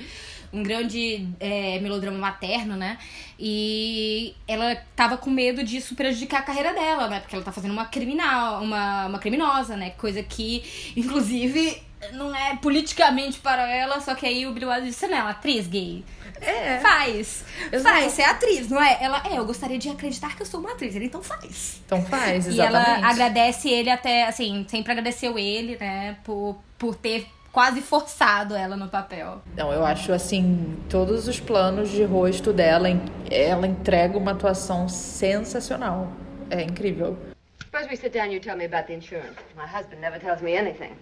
um 0.51 0.63
grande 0.63 1.29
é, 1.39 1.79
melodrama 1.81 2.17
materno, 2.17 2.75
né? 2.75 2.97
E 3.43 4.35
ela 4.47 4.77
tava 4.95 5.17
com 5.17 5.31
medo 5.31 5.65
disso 5.65 5.95
prejudicar 5.95 6.41
a 6.41 6.43
carreira 6.43 6.75
dela, 6.75 7.09
né? 7.09 7.21
Porque 7.21 7.35
ela 7.35 7.43
tá 7.43 7.51
fazendo 7.51 7.73
uma 7.73 7.87
criminal, 7.87 8.63
uma, 8.63 9.07
uma 9.07 9.19
criminosa, 9.19 9.79
né? 9.79 9.91
Coisa 9.91 10.23
que, 10.23 10.63
inclusive, 10.95 11.83
não 12.13 12.35
é 12.37 12.55
politicamente 12.57 13.39
para 13.39 13.67
ela, 13.67 13.99
só 13.99 14.15
que 14.15 14.27
aí 14.27 14.47
o 14.47 14.53
Billy 14.53 14.67
Wilder 14.67 14.85
disse, 14.85 15.07
não, 15.07 15.27
atriz 15.27 15.67
gay. 15.67 16.05
É. 16.39 16.81
Faz. 16.81 17.45
Exato. 17.73 17.97
Faz, 17.97 18.13
você 18.13 18.23
é 18.23 18.27
atriz, 18.27 18.69
não 18.69 18.83
é? 18.83 18.99
Ela, 19.01 19.23
é, 19.31 19.39
eu 19.39 19.47
gostaria 19.47 19.79
de 19.79 19.89
acreditar 19.89 20.37
que 20.37 20.43
eu 20.43 20.47
sou 20.47 20.61
uma 20.61 20.73
atriz. 20.73 20.95
Ele, 20.95 21.07
então 21.07 21.23
faz. 21.23 21.81
Então 21.87 22.05
faz, 22.05 22.47
exatamente. 22.47 22.57
E 22.57 22.61
ela 22.61 23.09
agradece 23.09 23.71
ele 23.71 23.89
até, 23.89 24.25
assim, 24.27 24.67
sempre 24.69 24.93
agradeceu 24.93 25.39
ele, 25.39 25.79
né, 25.79 26.19
por, 26.25 26.59
por 26.79 26.95
ter 26.95 27.27
quase 27.53 27.81
forçado 27.81 28.55
ela 28.55 28.77
no 28.77 28.89
papel. 28.89 29.43
Não, 29.57 29.73
eu 29.73 29.85
acho 29.85 30.13
assim, 30.13 30.77
todos 30.89 31.29
os 31.29 31.41
planos 31.41 31.91
de 31.91 32.05
rosto 32.05 32.53
dela, 32.53 32.89
ela 33.31 33.67
entrega 33.67 34.17
uma 34.17 34.33
atuação 34.33 34.89
sensacional. 34.89 36.09
É 36.51 36.63
incrível. 36.63 37.17
Suppose 37.63 37.89
we 37.89 37.97
sit 37.97 38.13
down 38.13 38.25
and 38.25 38.33
you 38.33 38.41
tell 38.41 38.57
me 38.57 38.65
about 38.65 38.89
the 38.89 38.95
insurance. 38.95 39.37
My 39.57 39.65
husband 39.65 40.01
never 40.01 40.19
tells 40.19 40.43
me 40.43 40.57
anything. 40.57 40.93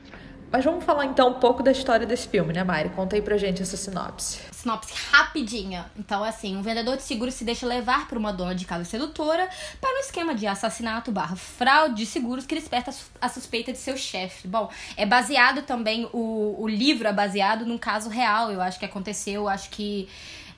Mas 0.51 0.65
vamos 0.65 0.83
falar 0.83 1.05
então 1.05 1.29
um 1.29 1.35
pouco 1.35 1.63
da 1.63 1.71
história 1.71 2.07
desse 2.07 2.27
filme, 2.27 2.55
né, 2.55 2.65
Mari? 2.65 2.89
Conta 2.91 3.17
aí 3.17 3.23
pra 3.23 3.37
gente 3.37 3.61
essa 3.61 3.77
sinopse. 3.77 4.41
Sinopse 4.51 4.95
rapidinha. 5.13 5.87
Então, 5.97 6.25
assim, 6.25 6.57
um 6.57 6.63
vendedor 6.63 6.97
de 6.97 7.03
seguros 7.03 7.35
se 7.35 7.45
deixa 7.45 7.67
levar 7.67 8.09
por 8.09 8.17
uma 8.17 8.33
dona 8.33 8.55
de 8.55 8.65
casa 8.65 8.85
sedutora 8.85 9.49
para 9.81 9.95
um 9.97 10.01
esquema 10.01 10.35
de 10.35 10.47
assassinato 10.47 11.13
barra 11.13 11.37
fraude 11.37 11.97
de 11.97 12.07
seguros 12.07 12.47
que 12.47 12.55
desperta 12.55 12.91
a 13.21 13.29
suspeita 13.29 13.73
de 13.73 13.79
seu 13.79 13.97
chefe. 13.97 14.49
Bom, 14.49 14.71
é 14.97 15.05
baseado 15.05 15.63
também, 15.63 16.09
o, 16.13 16.57
o 16.59 16.67
livro 16.67 17.07
é 17.07 17.13
baseado 17.13 17.67
num 17.67 17.79
caso 17.79 18.09
real, 18.09 18.51
eu 18.51 18.63
acho 18.63 18.79
que 18.79 18.85
aconteceu, 18.87 19.49
acho 19.49 19.69
que 19.69 20.09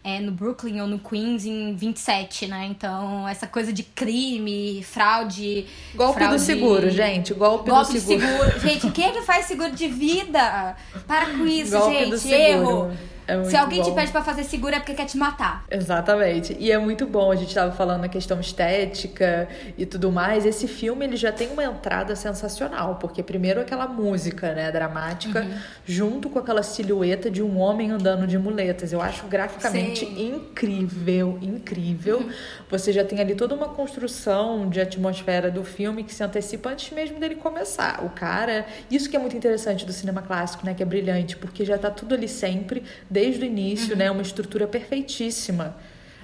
é, 0.02 0.18
no 0.18 0.32
Brooklyn 0.32 0.80
ou 0.80 0.86
no 0.86 0.98
Queens 0.98 1.44
em 1.44 1.74
27, 1.74 2.46
né? 2.46 2.66
Então, 2.70 3.28
essa 3.28 3.46
coisa 3.46 3.72
de 3.72 3.82
crime, 3.82 4.82
fraude. 4.82 5.66
Golpe 5.94 6.18
fraude... 6.18 6.36
do 6.36 6.40
seguro, 6.40 6.90
gente. 6.90 7.34
Golpe, 7.34 7.70
Golpe 7.70 7.92
do 7.92 8.00
seguro. 8.00 8.44
seguro. 8.44 8.60
gente, 8.60 8.90
quem 8.90 9.06
é 9.06 9.12
que 9.12 9.22
faz 9.22 9.46
seguro 9.46 9.72
de 9.72 9.88
vida? 9.88 10.76
Para 11.06 11.26
com 11.26 11.46
isso, 11.46 11.78
Golpe 11.78 12.16
gente. 12.16 12.32
Erro. 12.32 12.90
É 13.30 13.44
Se 13.44 13.56
alguém 13.56 13.80
bom. 13.80 13.88
te 13.88 13.94
pede 13.94 14.10
para 14.10 14.22
fazer 14.22 14.42
seguro 14.42 14.74
é 14.74 14.80
porque 14.80 14.92
quer 14.92 15.06
te 15.06 15.16
matar. 15.16 15.64
Exatamente. 15.70 16.56
E 16.58 16.72
é 16.72 16.78
muito 16.78 17.06
bom. 17.06 17.30
A 17.30 17.36
gente 17.36 17.48
estava 17.48 17.70
falando 17.70 18.00
na 18.00 18.08
questão 18.08 18.40
estética 18.40 19.48
e 19.78 19.86
tudo 19.86 20.10
mais. 20.10 20.44
Esse 20.44 20.66
filme 20.66 21.04
ele 21.04 21.16
já 21.16 21.30
tem 21.30 21.48
uma 21.48 21.62
entrada 21.62 22.16
sensacional, 22.16 22.96
porque 22.96 23.22
primeiro 23.22 23.60
aquela 23.60 23.86
música, 23.86 24.52
né, 24.52 24.72
dramática, 24.72 25.42
uhum. 25.42 25.58
junto 25.84 26.28
com 26.28 26.40
aquela 26.40 26.64
silhueta 26.64 27.30
de 27.30 27.40
um 27.40 27.58
homem 27.58 27.92
andando 27.92 28.26
de 28.26 28.36
muletas. 28.36 28.92
Eu 28.92 29.00
acho 29.00 29.26
graficamente 29.28 30.04
Sim. 30.04 30.34
incrível, 30.34 31.38
incrível. 31.40 32.18
Uhum. 32.18 32.30
Você 32.68 32.92
já 32.92 33.04
tem 33.04 33.20
ali 33.20 33.36
toda 33.36 33.54
uma 33.54 33.68
construção 33.68 34.68
de 34.68 34.80
atmosfera 34.80 35.50
do 35.50 35.62
filme 35.62 36.02
que 36.02 36.12
se 36.12 36.24
antecipa 36.24 36.70
antes 36.70 36.92
mesmo 36.92 37.20
dele 37.20 37.36
começar. 37.36 38.04
O 38.04 38.10
cara, 38.10 38.66
isso 38.90 39.08
que 39.08 39.16
é 39.16 39.20
muito 39.20 39.36
interessante 39.36 39.86
do 39.86 39.92
cinema 39.92 40.20
clássico, 40.20 40.66
né, 40.66 40.74
que 40.74 40.82
é 40.82 40.86
brilhante, 40.86 41.36
porque 41.36 41.64
já 41.64 41.78
tá 41.78 41.90
tudo 41.90 42.14
ali 42.14 42.26
sempre 42.26 42.82
desde 43.08 43.19
o 43.28 43.44
início, 43.44 43.92
uhum. 43.92 43.98
né? 43.98 44.10
Uma 44.10 44.22
estrutura 44.22 44.66
perfeitíssima. 44.66 45.76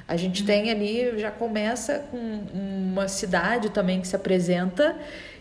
A 0.09 0.17
gente 0.17 0.41
uhum. 0.41 0.47
tem 0.47 0.71
ali, 0.71 1.19
já 1.19 1.31
começa 1.31 2.05
com 2.11 2.19
uma 2.55 3.09
cidade 3.09 3.71
também 3.71 4.01
que 4.01 4.07
se 4.09 4.17
apresenta 4.17 4.97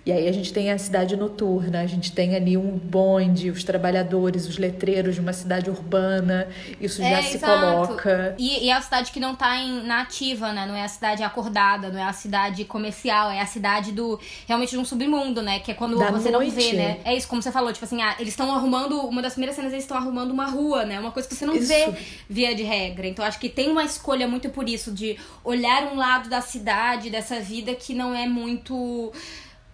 e 0.05 0.11
aí 0.11 0.27
a 0.27 0.31
gente 0.31 0.53
tem 0.53 0.71
a 0.71 0.77
cidade 0.77 1.17
noturna, 1.17 1.81
a 1.81 1.87
gente 1.87 2.11
tem 2.11 2.35
ali 2.35 2.55
um 2.55 2.77
bonde, 2.77 3.49
os 3.49 3.63
trabalhadores, 3.63 4.47
os 4.47 4.59
letreiros 4.59 5.15
de 5.15 5.21
uma 5.21 5.33
cidade 5.33 5.67
urbana, 5.67 6.47
isso 6.79 7.01
é, 7.01 7.09
já 7.09 7.23
se 7.23 7.39
coloca. 7.39 8.35
E, 8.37 8.65
e, 8.65 8.69
é 8.69 8.73
a 8.73 8.81
cidade 8.81 9.11
que 9.11 9.19
não 9.19 9.35
tá 9.35 9.57
em, 9.57 9.81
na 9.83 10.01
ativa, 10.01 10.53
né? 10.53 10.67
Não 10.67 10.75
é 10.75 10.83
a 10.83 10.87
cidade 10.87 11.23
acordada, 11.23 11.89
não 11.89 11.99
é 11.99 12.03
a 12.03 12.13
cidade 12.13 12.63
comercial, 12.65 13.31
é 13.31 13.41
a 13.41 13.47
cidade 13.47 13.91
do 13.91 14.19
realmente 14.47 14.69
de 14.69 14.77
um 14.77 14.85
submundo, 14.85 15.41
né? 15.41 15.59
Que 15.59 15.71
é 15.71 15.73
quando 15.73 15.97
da 15.97 16.11
você 16.11 16.29
noite. 16.29 16.49
não 16.49 16.55
vê, 16.55 16.73
né? 16.73 16.99
É 17.03 17.15
isso, 17.15 17.27
como 17.27 17.41
você 17.41 17.51
falou, 17.51 17.73
tipo 17.73 17.85
assim, 17.85 17.99
ah, 18.03 18.15
eles 18.19 18.33
estão 18.33 18.53
arrumando, 18.53 18.99
uma 19.07 19.23
das 19.23 19.33
primeiras 19.33 19.55
cenas 19.55 19.71
eles 19.71 19.85
estão 19.85 19.97
arrumando 19.97 20.29
uma 20.29 20.45
rua, 20.45 20.85
né? 20.85 20.99
Uma 20.99 21.11
coisa 21.11 21.27
que 21.27 21.33
você 21.33 21.47
não 21.47 21.55
isso. 21.55 21.67
vê 21.67 21.91
via 22.29 22.53
de 22.53 22.61
regra. 22.61 23.07
Então 23.07 23.25
acho 23.25 23.39
que 23.39 23.49
tem 23.49 23.71
uma 23.71 23.83
escolha 23.83 24.27
muito 24.27 24.49
por 24.49 24.69
isso, 24.69 24.91
de 24.91 25.17
olhar 25.43 25.91
um 25.91 25.95
lado 25.95 26.29
da 26.29 26.41
cidade, 26.41 27.09
dessa 27.09 27.39
vida 27.39 27.73
que 27.73 27.95
não 27.95 28.13
é 28.13 28.27
muito 28.27 29.11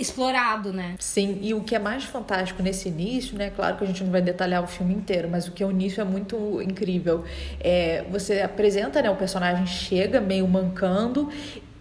explorado, 0.02 0.74
né? 0.74 0.96
Sim, 1.00 1.38
e 1.42 1.54
o 1.54 1.62
que 1.62 1.76
é 1.76 1.80
mais 1.80 2.04
fantástico 2.04 2.62
nesse 2.62 2.90
início, 2.90 3.38
né? 3.38 3.52
Claro 3.52 3.78
que 3.78 3.84
a 3.84 3.88
gente 3.88 4.04
não 4.04 4.12
vai 4.12 4.22
detalhar 4.22 4.64
o 4.64 4.68
filme 4.68 4.94
inteiro, 4.94 5.30
mas 5.30 5.48
o 5.48 5.52
que 5.52 5.64
é 5.64 5.66
o 5.66 5.72
início 5.72 6.02
é 6.02 6.04
muito 6.04 6.62
incrível. 6.62 7.24
É, 7.60 8.04
você 8.10 8.42
apresenta, 8.42 9.02
né? 9.02 9.10
O 9.10 9.16
personagem 9.16 9.66
chega 9.66 10.20
meio 10.20 10.48
mancando 10.48 11.30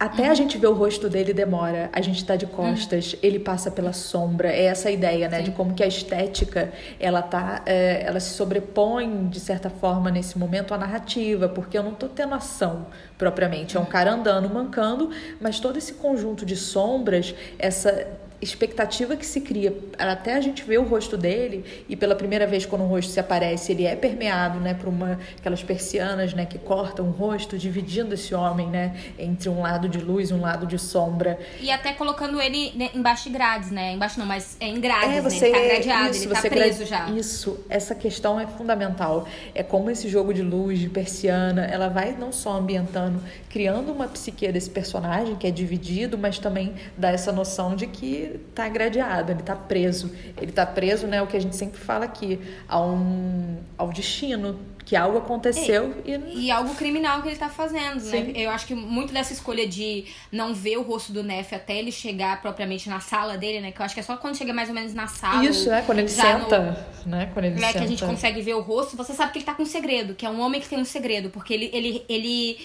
até 0.00 0.30
a 0.30 0.34
gente 0.34 0.56
ver 0.56 0.66
o 0.66 0.72
rosto 0.72 1.10
dele 1.10 1.34
demora. 1.34 1.90
A 1.92 2.00
gente 2.00 2.24
tá 2.24 2.34
de 2.34 2.46
costas, 2.46 3.12
uhum. 3.12 3.18
ele 3.22 3.38
passa 3.38 3.70
pela 3.70 3.92
sombra. 3.92 4.48
É 4.48 4.64
essa 4.64 4.88
a 4.88 4.90
ideia, 4.90 5.28
né? 5.28 5.40
Sim. 5.40 5.44
De 5.44 5.50
como 5.50 5.74
que 5.74 5.82
a 5.82 5.86
estética, 5.86 6.72
ela 6.98 7.20
tá... 7.20 7.60
É, 7.66 8.04
ela 8.06 8.18
se 8.18 8.30
sobrepõe, 8.30 9.28
de 9.28 9.38
certa 9.38 9.68
forma, 9.68 10.10
nesse 10.10 10.38
momento, 10.38 10.72
à 10.72 10.78
narrativa. 10.78 11.50
Porque 11.50 11.76
eu 11.76 11.82
não 11.82 11.92
tô 11.92 12.08
tendo 12.08 12.34
ação, 12.34 12.86
propriamente. 13.18 13.76
É 13.76 13.80
um 13.80 13.84
cara 13.84 14.12
andando, 14.12 14.48
mancando. 14.48 15.10
Mas 15.38 15.60
todo 15.60 15.76
esse 15.76 15.92
conjunto 15.92 16.46
de 16.46 16.56
sombras, 16.56 17.34
essa 17.58 18.06
expectativa 18.40 19.16
que 19.16 19.26
se 19.26 19.40
cria 19.40 19.76
até 19.98 20.34
a 20.34 20.40
gente 20.40 20.64
ver 20.64 20.78
o 20.78 20.84
rosto 20.84 21.16
dele 21.16 21.84
e 21.88 21.94
pela 21.94 22.14
primeira 22.14 22.46
vez 22.46 22.64
quando 22.64 22.82
o 22.82 22.86
rosto 22.86 23.12
se 23.12 23.20
aparece 23.20 23.72
ele 23.72 23.84
é 23.84 23.94
permeado 23.94 24.58
né 24.58 24.72
por 24.72 24.88
uma 24.88 25.18
aquelas 25.38 25.62
persianas 25.62 26.32
né 26.32 26.46
que 26.46 26.58
cortam 26.58 27.06
o 27.06 27.10
rosto 27.10 27.58
dividindo 27.58 28.14
esse 28.14 28.34
homem 28.34 28.66
né 28.68 28.96
entre 29.18 29.48
um 29.50 29.60
lado 29.60 29.88
de 29.88 29.98
luz 29.98 30.30
e 30.30 30.34
um 30.34 30.40
lado 30.40 30.66
de 30.66 30.78
sombra 30.78 31.38
e 31.60 31.70
até 31.70 31.92
colocando 31.92 32.40
ele 32.40 32.72
né, 32.74 32.90
embaixo 32.94 33.24
de 33.24 33.30
grades 33.30 33.70
né 33.70 33.92
embaixo 33.92 34.18
não 34.18 34.26
mas 34.26 34.56
é 34.58 34.68
em 34.68 34.80
grades 34.80 35.16
é, 35.16 35.20
você, 35.20 35.50
né? 35.50 35.58
ele 35.58 35.68
tá 35.68 35.74
gradeado 35.74 36.10
isso, 36.14 36.24
ele 36.24 36.34
tá 36.34 36.48
preso 36.48 36.86
já 36.86 37.10
isso 37.10 37.60
essa 37.68 37.94
questão 37.94 38.40
é 38.40 38.46
fundamental 38.46 39.28
é 39.54 39.62
como 39.62 39.90
esse 39.90 40.08
jogo 40.08 40.32
de 40.32 40.42
luz 40.42 40.78
de 40.78 40.88
persiana 40.88 41.66
ela 41.66 41.88
vai 41.88 42.12
não 42.12 42.32
só 42.32 42.54
ambientando 42.54 43.22
criando 43.50 43.92
uma 43.92 44.08
psique 44.08 44.50
desse 44.50 44.70
personagem 44.70 45.36
que 45.36 45.46
é 45.46 45.50
dividido 45.50 46.16
mas 46.16 46.38
também 46.38 46.74
dá 46.96 47.10
essa 47.10 47.30
noção 47.30 47.76
de 47.76 47.86
que 47.86 48.29
ele 48.30 48.38
tá 48.54 48.68
gradeado, 48.68 49.32
ele 49.32 49.42
tá 49.42 49.56
preso. 49.56 50.12
Ele 50.40 50.52
tá 50.52 50.64
preso, 50.64 51.06
né, 51.06 51.20
o 51.20 51.26
que 51.26 51.36
a 51.36 51.40
gente 51.40 51.56
sempre 51.56 51.80
fala 51.80 52.04
aqui, 52.04 52.40
a 52.68 52.80
um, 52.80 53.58
ao 53.76 53.88
destino, 53.88 54.58
que 54.84 54.96
algo 54.96 55.18
aconteceu 55.18 56.02
e, 56.04 56.12
e... 56.12 56.46
e 56.46 56.50
algo 56.50 56.74
criminal 56.74 57.22
que 57.22 57.28
ele 57.28 57.36
tá 57.36 57.48
fazendo, 57.48 57.96
né? 57.96 58.10
Sim. 58.10 58.22
né? 58.24 58.32
Eu 58.34 58.50
acho 58.50 58.66
que 58.66 58.74
muito 58.74 59.12
dessa 59.12 59.32
escolha 59.32 59.66
de 59.66 60.04
não 60.32 60.54
ver 60.54 60.78
o 60.78 60.82
rosto 60.82 61.12
do 61.12 61.22
Neff 61.22 61.54
até 61.54 61.76
ele 61.76 61.92
chegar 61.92 62.40
propriamente 62.40 62.88
na 62.88 63.00
sala 63.00 63.36
dele, 63.36 63.60
né? 63.60 63.72
Que 63.72 63.80
eu 63.80 63.84
acho 63.84 63.94
que 63.94 64.00
é 64.00 64.02
só 64.02 64.16
quando 64.16 64.36
chega 64.36 64.52
mais 64.52 64.68
ou 64.68 64.74
menos 64.74 64.94
na 64.94 65.06
sala. 65.06 65.44
Isso, 65.44 65.70
é, 65.70 65.82
quando 65.82 65.98
ele 65.98 66.08
senta, 66.08 66.88
no... 67.04 67.10
né? 67.10 67.30
Quando 67.32 67.44
ele 67.44 67.56
é 67.56 67.66
senta. 67.66 67.78
que 67.78 67.84
a 67.84 67.86
gente 67.86 68.04
consegue 68.04 68.40
ver 68.42 68.54
o 68.54 68.60
rosto, 68.60 68.96
você 68.96 69.12
sabe 69.12 69.32
que 69.32 69.38
ele 69.38 69.44
tá 69.44 69.54
com 69.54 69.62
um 69.62 69.66
segredo, 69.66 70.14
que 70.14 70.24
é 70.24 70.30
um 70.30 70.40
homem 70.40 70.60
que 70.60 70.68
tem 70.68 70.78
um 70.78 70.84
segredo, 70.84 71.30
porque 71.30 71.54
ele 71.54 71.70
ele, 71.72 72.04
ele 72.08 72.58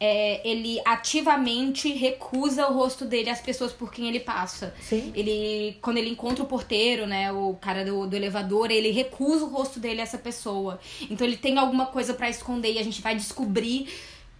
é, 0.00 0.48
ele 0.48 0.80
ativamente 0.84 1.92
recusa 1.92 2.68
o 2.68 2.74
rosto 2.74 3.04
dele 3.04 3.30
às 3.30 3.40
pessoas 3.40 3.72
por 3.72 3.90
quem 3.90 4.08
ele 4.08 4.20
passa. 4.20 4.74
Sim. 4.80 5.12
Ele, 5.14 5.76
quando 5.82 5.96
ele 5.96 6.10
encontra 6.10 6.44
o 6.44 6.46
porteiro, 6.46 7.06
né, 7.06 7.32
o 7.32 7.54
cara 7.54 7.84
do, 7.84 8.06
do 8.06 8.14
elevador, 8.14 8.70
ele 8.70 8.90
recusa 8.90 9.44
o 9.44 9.48
rosto 9.48 9.80
dele 9.80 10.00
a 10.00 10.04
essa 10.04 10.18
pessoa. 10.18 10.78
Então 11.10 11.26
ele 11.26 11.36
tem 11.36 11.58
alguma 11.58 11.86
coisa 11.86 12.14
para 12.14 12.30
esconder 12.30 12.72
e 12.72 12.78
a 12.78 12.84
gente 12.84 13.02
vai 13.02 13.16
descobrir 13.16 13.88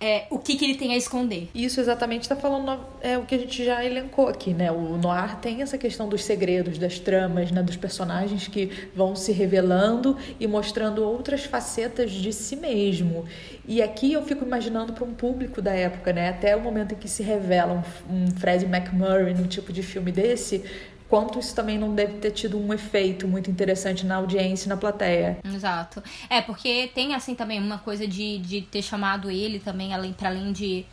é, 0.00 0.26
o 0.30 0.38
que, 0.38 0.56
que 0.56 0.64
ele 0.64 0.76
tem 0.76 0.92
a 0.92 0.96
esconder. 0.96 1.48
Isso 1.52 1.80
exatamente 1.80 2.22
está 2.22 2.36
falando 2.36 2.78
é 3.00 3.18
o 3.18 3.24
que 3.24 3.34
a 3.34 3.38
gente 3.38 3.64
já 3.64 3.84
elencou 3.84 4.28
aqui, 4.28 4.54
né? 4.54 4.70
O 4.70 4.96
noir 4.96 5.36
tem 5.36 5.60
essa 5.60 5.76
questão 5.76 6.08
dos 6.08 6.22
segredos, 6.24 6.78
das 6.78 7.00
tramas, 7.00 7.50
né? 7.50 7.64
dos 7.64 7.76
personagens 7.76 8.46
que 8.46 8.70
vão 8.94 9.16
se 9.16 9.32
revelando 9.32 10.16
e 10.38 10.46
mostrando 10.46 11.02
outras 11.02 11.44
facetas 11.44 12.12
de 12.12 12.32
si 12.32 12.54
mesmo. 12.54 13.24
E 13.66 13.82
aqui 13.82 14.12
eu 14.12 14.22
fico 14.22 14.44
imaginando 14.44 14.92
para 14.92 15.04
um 15.04 15.12
público 15.12 15.60
da 15.60 15.72
época, 15.72 16.12
né? 16.12 16.28
Até 16.28 16.54
o 16.54 16.60
momento 16.60 16.94
em 16.94 16.96
que 16.96 17.08
se 17.08 17.24
revela 17.24 17.82
um, 18.08 18.14
um 18.14 18.30
Fred 18.36 18.64
McMurray 18.66 19.34
num 19.34 19.48
tipo 19.48 19.72
de 19.72 19.82
filme 19.82 20.12
desse, 20.12 20.62
quanto 21.08 21.38
isso 21.38 21.54
também 21.54 21.78
não 21.78 21.94
deve 21.94 22.14
ter 22.14 22.30
tido 22.30 22.58
um 22.58 22.72
efeito 22.72 23.26
muito 23.26 23.50
interessante 23.50 24.04
na 24.04 24.16
audiência 24.16 24.66
e 24.66 24.68
na 24.68 24.76
plateia. 24.76 25.38
Exato. 25.44 26.02
É, 26.28 26.40
porque 26.40 26.90
tem 26.94 27.14
assim 27.14 27.34
também 27.34 27.58
uma 27.60 27.78
coisa 27.78 28.06
de, 28.06 28.38
de 28.38 28.62
ter 28.62 28.82
chamado 28.82 29.30
ele 29.30 29.58
também, 29.58 29.94
além, 29.94 30.12
para 30.12 30.28
além 30.28 30.52
de 30.52 30.84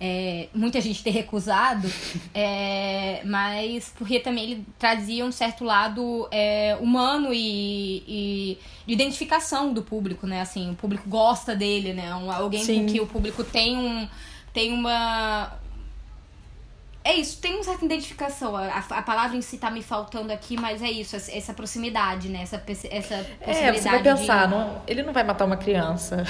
é, 0.00 0.48
muita 0.54 0.80
gente 0.80 1.02
ter 1.02 1.10
recusado, 1.10 1.90
é, 2.34 3.22
mas 3.24 3.92
porque 3.96 4.20
também 4.20 4.44
ele 4.44 4.66
trazia 4.78 5.24
um 5.24 5.32
certo 5.32 5.64
lado 5.64 6.28
é, 6.30 6.76
humano 6.80 7.32
e, 7.32 8.04
e, 8.06 8.58
de 8.86 8.92
identificação 8.92 9.72
do 9.72 9.82
público, 9.82 10.26
né? 10.26 10.42
Assim, 10.42 10.70
o 10.70 10.74
público 10.74 11.08
gosta 11.08 11.56
dele, 11.56 11.92
né? 11.92 12.14
Um, 12.14 12.30
alguém 12.30 12.62
Sim. 12.62 12.80
com 12.80 12.92
que 12.92 13.00
o 13.00 13.06
público 13.06 13.42
tem 13.42 13.76
um 13.76 14.08
tem 14.52 14.72
uma 14.72 15.52
é 17.06 17.14
isso, 17.14 17.38
tem 17.38 17.54
uma 17.54 17.62
certa 17.62 17.84
identificação. 17.84 18.56
A, 18.56 18.78
a 18.78 19.02
palavra 19.02 19.36
em 19.36 19.40
si 19.40 19.58
tá 19.58 19.70
me 19.70 19.80
faltando 19.80 20.32
aqui, 20.32 20.58
mas 20.58 20.82
é 20.82 20.90
isso, 20.90 21.14
essa, 21.14 21.30
essa 21.30 21.54
proximidade, 21.54 22.28
né? 22.28 22.42
Essa, 22.42 22.56
essa 22.56 23.16
possibilidade. 23.16 23.38
É, 23.42 23.72
você 23.72 23.88
vai 23.88 24.02
pensar, 24.02 24.46
de... 24.46 24.50
não, 24.50 24.82
ele 24.88 25.04
não 25.04 25.12
vai 25.12 25.22
matar 25.22 25.44
uma 25.44 25.56
criança. 25.56 26.24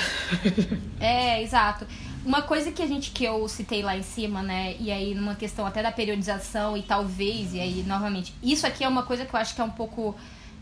é, 1.01 1.43
exato. 1.43 1.87
Uma 2.27 2.43
coisa 2.43 2.71
que 2.73 2.83
a 2.83 2.87
gente 2.87 3.11
que 3.11 3.25
eu 3.25 3.49
citei 3.49 3.83
lá 3.83 3.97
em 3.97 4.03
cima, 4.03 4.43
né? 4.43 4.77
E 4.79 4.93
aí, 4.93 5.15
numa 5.15 5.35
questão 5.35 5.65
até 5.65 5.83
da 5.83 5.91
periodização, 5.91 6.77
e 6.77 6.83
talvez, 6.83 7.55
e 7.55 7.61
aí, 7.61 7.83
novamente, 7.87 8.35
isso 8.43 8.67
aqui 8.67 8.85
é 8.85 8.89
uma 8.89 9.05
coisa 9.05 9.25
que 9.25 9.35
eu 9.35 9.41
acho 9.41 9.55
que 9.55 9.61
é 9.63 9.65
um 9.65 9.71
pouco. 9.71 10.15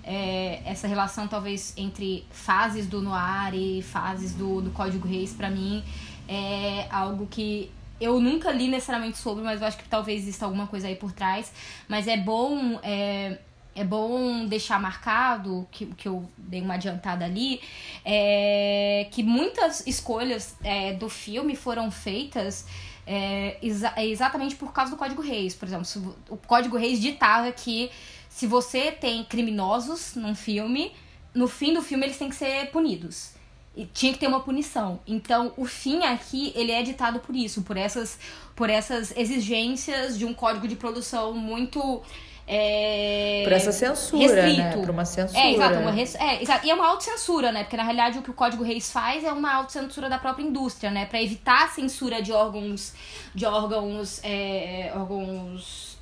É, 0.07 0.61
essa 0.67 0.87
relação, 0.87 1.27
talvez, 1.27 1.73
entre 1.77 2.25
fases 2.31 2.87
do 2.87 3.01
Noir 3.01 3.55
e 3.55 3.83
fases 3.83 4.35
do, 4.35 4.61
do 4.61 4.71
Código 4.71 5.09
Reis, 5.09 5.33
para 5.33 5.51
mim, 5.51 5.83
é 6.29 6.87
algo 6.91 7.27
que 7.27 7.71
eu 8.05 8.21
nunca 8.21 8.51
li 8.53 8.69
necessariamente 8.69 9.19
sobre, 9.19 9.43
mas 9.43 9.61
eu 9.61 9.67
acho 9.67 9.77
que 9.77 9.89
talvez 9.89 10.23
exista 10.23 10.45
alguma 10.45 10.67
coisa 10.67 10.89
aí 10.89 10.97
por 10.97 11.13
trás. 11.13 11.53
Mas 11.89 12.07
é 12.07 12.17
bom. 12.17 12.79
É, 12.83 13.39
é 13.77 13.83
bom 13.83 14.47
deixar 14.47 14.81
marcado, 14.81 15.67
que, 15.73 15.87
que 15.87 16.07
eu 16.07 16.31
dei 16.39 16.61
uma 16.61 16.75
adiantada 16.75 17.25
ali, 17.25 17.61
é, 18.05 19.09
que 19.11 19.21
muitas 19.21 19.85
escolhas 19.85 20.55
é, 20.63 20.93
do 20.93 21.09
filme 21.09 21.57
foram 21.57 21.91
feitas 21.91 22.67
é, 23.07 23.59
exa 23.63 23.93
exatamente 23.99 24.55
por 24.57 24.73
causa 24.73 24.93
do 24.93 24.97
Código 24.97 25.23
Reis. 25.23 25.55
Por 25.55 25.67
exemplo, 25.67 26.17
o 26.29 26.37
Código 26.37 26.77
Reis 26.77 27.01
ditava 27.01 27.51
que 27.53 27.91
se 28.29 28.47
você 28.47 28.93
tem 28.93 29.25
criminosos 29.25 30.15
num 30.15 30.35
filme, 30.35 30.93
no 31.35 31.49
fim 31.49 31.75
do 31.75 31.83
filme 31.83 32.07
eles 32.07 32.19
têm 32.19 32.29
que 32.29 32.37
ser 32.37 32.71
punidos. 32.71 33.33
E 33.77 33.87
tinha 33.87 34.13
que 34.13 34.19
ter 34.19 34.29
uma 34.29 34.41
punição. 34.41 35.01
Então, 35.07 35.53
o 35.57 35.65
fim 35.65 36.05
aqui, 36.05 36.53
ele 36.55 36.71
é 36.71 36.83
ditado 36.83 37.19
por 37.19 37.35
isso, 37.35 37.63
por 37.63 37.77
essas, 37.77 38.19
por 38.55 38.71
essas 38.71 39.17
exigências 39.17 40.17
de 40.17 40.25
um 40.25 40.33
código 40.33 40.69
de 40.69 40.77
produção 40.77 41.33
muito 41.33 42.03
é, 42.47 43.41
por 43.43 43.53
essa 43.53 43.73
censura, 43.73 44.35
né? 44.35 44.43
restrito. 44.43 44.63
né? 44.63 44.77
Por 44.77 44.91
uma 44.91 45.05
censura. 45.05 45.41
É, 45.41 45.55
exato. 45.55 45.79
Uma 45.79 45.91
res... 45.91 46.15
é, 46.15 46.43
exato. 46.43 46.67
E 46.67 46.71
é 46.71 46.75
uma 46.75 46.87
autocensura, 46.89 47.51
né? 47.51 47.63
Porque 47.65 47.77
na 47.77 47.83
realidade 47.83 48.19
o 48.19 48.23
que 48.23 48.31
o 48.31 48.35
Código 48.35 48.63
Reis 48.63 48.91
faz 48.91 49.25
é 49.25 49.33
uma 49.33 49.53
autocensura 49.55 50.11
da 50.11 50.19
própria 50.19 50.45
indústria, 50.45 50.91
né? 50.91 51.07
Para 51.07 51.23
evitar 51.23 51.65
a 51.65 51.69
censura 51.69 52.21
de 52.21 52.33
órgãos. 52.33 52.93
de 53.35 53.47
órgãos. 53.47 54.21
É, 54.23 54.93
órgãos. 54.95 55.97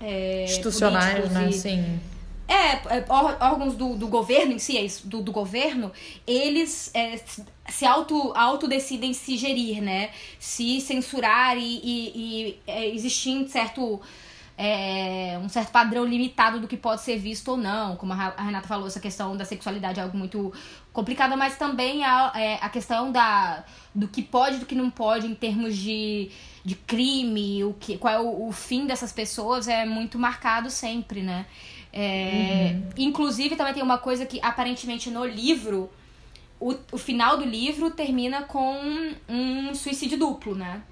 É, 0.00 0.44
institucionais, 0.44 1.30
né? 1.30 1.48
E, 1.48 1.52
Sim. 1.54 2.00
É, 2.46 2.98
é 2.98 3.04
órgãos 3.08 3.74
do, 3.74 3.96
do 3.96 4.06
governo 4.06 4.52
em 4.52 4.58
si, 4.58 4.76
é 4.76 4.86
do, 5.04 5.22
do 5.22 5.32
governo, 5.32 5.90
eles 6.26 6.90
é, 6.94 7.18
se 7.68 7.86
auto, 7.86 8.32
auto 8.34 8.68
decidem 8.68 9.14
se 9.14 9.36
gerir, 9.36 9.82
né? 9.82 10.10
Se 10.38 10.80
censurar 10.80 11.56
e, 11.56 11.62
e, 11.62 12.12
e 12.14 12.60
é, 12.66 12.88
existir 12.88 13.48
certo, 13.48 14.00
é, 14.58 15.38
um 15.42 15.48
certo 15.48 15.70
padrão 15.70 16.04
limitado 16.04 16.60
do 16.60 16.68
que 16.68 16.76
pode 16.76 17.00
ser 17.00 17.16
visto 17.16 17.48
ou 17.52 17.56
não. 17.56 17.96
Como 17.96 18.12
a 18.12 18.34
Renata 18.36 18.68
falou, 18.68 18.86
essa 18.86 19.00
questão 19.00 19.34
da 19.34 19.46
sexualidade 19.46 19.98
é 19.98 20.02
algo 20.02 20.16
muito 20.16 20.52
complicado, 20.92 21.36
mas 21.38 21.56
também 21.56 22.04
a, 22.04 22.32
é, 22.36 22.58
a 22.60 22.68
questão 22.68 23.10
da, 23.10 23.64
do 23.94 24.06
que 24.06 24.22
pode 24.22 24.56
e 24.56 24.58
do 24.60 24.66
que 24.66 24.74
não 24.74 24.90
pode 24.90 25.26
em 25.26 25.34
termos 25.34 25.74
de, 25.76 26.30
de 26.62 26.74
crime, 26.74 27.64
o 27.64 27.72
que, 27.72 27.96
qual 27.96 28.12
é 28.12 28.20
o, 28.20 28.48
o 28.48 28.52
fim 28.52 28.86
dessas 28.86 29.12
pessoas 29.12 29.66
é 29.68 29.86
muito 29.86 30.18
marcado 30.18 30.68
sempre, 30.68 31.22
né? 31.22 31.46
É, 31.96 32.72
uhum. 32.72 32.88
Inclusive, 32.98 33.54
também 33.54 33.72
tem 33.72 33.82
uma 33.82 33.98
coisa 33.98 34.26
que 34.26 34.40
aparentemente 34.42 35.08
no 35.10 35.24
livro, 35.24 35.88
o, 36.58 36.74
o 36.90 36.98
final 36.98 37.36
do 37.36 37.44
livro 37.44 37.88
termina 37.92 38.42
com 38.42 39.14
um 39.28 39.72
suicídio 39.76 40.18
duplo, 40.18 40.56
né? 40.56 40.82